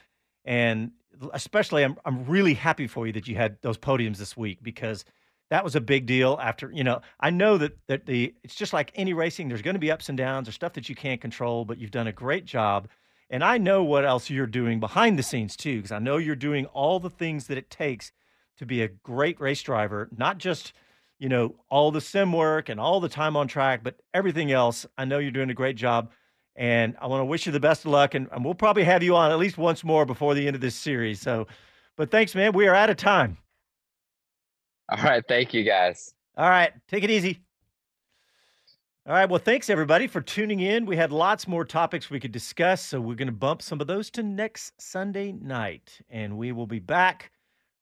and 0.44 0.92
especially 1.34 1.84
I'm 1.84 1.98
I'm 2.04 2.26
really 2.26 2.56
happy 2.56 2.88
for 2.88 3.08
you 3.08 3.14
that 3.14 3.28
you 3.28 3.36
had 3.36 3.58
those 3.62 3.78
podiums 3.78 4.18
this 4.18 4.36
week 4.36 4.60
because 4.62 5.06
that 5.50 5.64
was 5.64 5.76
a 5.76 5.82
big 5.82 6.06
deal 6.06 6.40
after 6.42 6.72
you 6.72 6.84
know 6.84 7.02
i 7.20 7.30
know 7.30 7.58
that 7.58 7.78
that 7.88 8.06
the 8.06 8.34
it's 8.44 8.56
just 8.56 8.74
like 8.74 8.92
any 8.96 9.14
racing 9.14 9.48
there's 9.48 9.62
going 9.62 9.76
to 9.76 9.80
be 9.80 9.92
ups 9.92 10.10
and 10.10 10.18
downs 10.18 10.48
or 10.48 10.52
stuff 10.52 10.74
that 10.74 10.90
you 10.90 10.96
can't 10.96 11.22
control 11.22 11.66
but 11.66 11.78
you've 11.78 11.92
done 11.92 12.08
a 12.08 12.12
great 12.12 12.46
job. 12.46 12.88
And 13.30 13.44
i 13.44 13.58
know 13.58 13.84
what 13.84 14.06
else 14.06 14.30
you're 14.30 14.48
doing 14.48 14.80
behind 14.80 15.18
the 15.18 15.24
scenes 15.24 15.56
too 15.56 15.78
because 15.78 15.92
i 15.92 16.00
know 16.00 16.18
you're 16.18 16.36
doing 16.36 16.66
all 16.68 17.00
the 17.00 17.10
things 17.10 17.48
that 17.48 17.58
it 17.58 17.70
takes 17.70 18.12
to 18.58 18.66
be 18.66 18.82
a 18.82 18.88
great 18.88 19.40
race 19.40 19.62
driver 19.62 20.10
not 20.16 20.38
just 20.38 20.74
you 21.20 21.30
know 21.30 21.56
all 21.70 21.92
the 21.92 22.02
sim 22.02 22.32
work 22.34 22.70
and 22.70 22.80
all 22.80 23.00
the 23.00 23.10
time 23.10 23.36
on 23.36 23.48
track 23.48 23.82
but 23.84 24.00
everything 24.14 24.52
else. 24.52 24.86
I 24.98 25.06
know 25.06 25.20
you're 25.20 25.32
doing 25.32 25.50
a 25.50 25.56
great 25.56 25.76
job 25.76 26.12
and 26.56 26.96
i 27.02 27.08
want 27.08 27.22
to 27.22 27.26
wish 27.26 27.46
you 27.46 27.52
the 27.52 27.60
best 27.60 27.86
of 27.86 27.92
luck 27.92 28.14
and, 28.14 28.30
and 28.32 28.46
we'll 28.46 28.54
probably 28.54 28.84
have 28.84 29.04
you 29.04 29.16
on 29.16 29.32
at 29.32 29.40
least 29.40 29.58
once 29.58 29.84
more 29.84 30.06
before 30.06 30.36
the 30.36 30.48
end 30.48 30.56
of 30.56 30.62
this 30.62 30.76
series. 30.76 31.20
So 31.20 31.48
but 31.98 32.12
thanks 32.12 32.36
man. 32.36 32.54
We 32.54 32.68
are 32.68 32.76
out 32.76 32.90
of 32.90 32.98
time 32.98 33.38
all 34.90 35.04
right. 35.04 35.24
Thank 35.28 35.54
you, 35.54 35.64
guys. 35.64 36.14
All 36.38 36.50
right. 36.50 36.72
Take 36.88 37.04
it 37.04 37.10
easy. 37.10 37.40
All 39.08 39.14
right. 39.14 39.30
Well, 39.30 39.40
thanks 39.40 39.70
everybody 39.70 40.08
for 40.08 40.22
tuning 40.22 40.60
in. 40.60 40.86
We 40.86 40.98
had 40.98 41.12
lots 41.12 41.48
more 41.48 41.64
topics 41.64 42.10
we 42.10 42.20
could 42.20 42.32
discuss, 42.32 42.82
so 42.82 43.00
we're 43.00 43.16
going 43.16 43.28
to 43.28 43.32
bump 43.32 43.62
some 43.62 43.80
of 43.80 43.88
those 43.88 44.10
to 44.12 44.24
next 44.24 44.74
Sunday 44.82 45.32
night, 45.32 46.02
and 46.10 46.38
we 46.38 46.52
will 46.52 46.68
be 46.68 46.80
back 46.80 47.32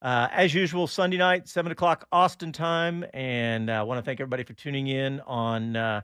uh, 0.02 0.28
as 0.32 0.54
usual 0.54 0.86
Sunday 0.86 1.18
night, 1.18 1.48
seven 1.48 1.72
o'clock 1.72 2.06
Austin 2.12 2.52
time. 2.52 3.06
And 3.14 3.70
uh, 3.70 3.74
I 3.74 3.84
want 3.84 4.00
to 4.00 4.02
thank 4.04 4.20
everybody 4.20 4.44
for 4.44 4.54
tuning 4.54 4.88
in 4.88 5.22
on 5.22 5.78
uh, 5.78 6.02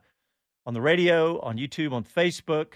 on 0.66 0.74
the 0.74 0.82
radio, 0.82 1.40
on 1.42 1.58
YouTube, 1.58 1.92
on 1.92 2.04
Facebook. 2.04 2.76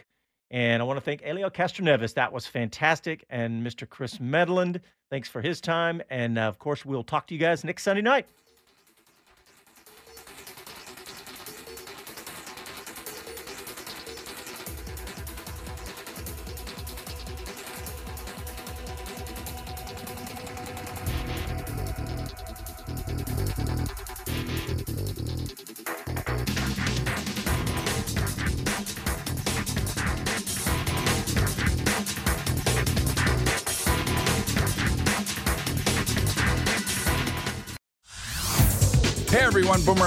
And 0.53 0.83
I 0.83 0.85
want 0.85 0.97
to 0.97 1.01
thank 1.01 1.23
Helio 1.23 1.49
Castroneves. 1.49 2.13
That 2.13 2.31
was 2.31 2.45
fantastic. 2.45 3.25
And 3.31 3.65
Mr. 3.65 3.89
Chris 3.89 4.19
Medland, 4.19 4.79
thanks 5.09 5.27
for 5.27 5.41
his 5.41 5.59
time. 5.59 5.99
And 6.11 6.37
uh, 6.37 6.43
of 6.43 6.59
course, 6.59 6.85
we'll 6.85 7.03
talk 7.03 7.25
to 7.27 7.33
you 7.33 7.39
guys 7.39 7.63
next 7.63 7.81
Sunday 7.81 8.03
night. 8.03 8.27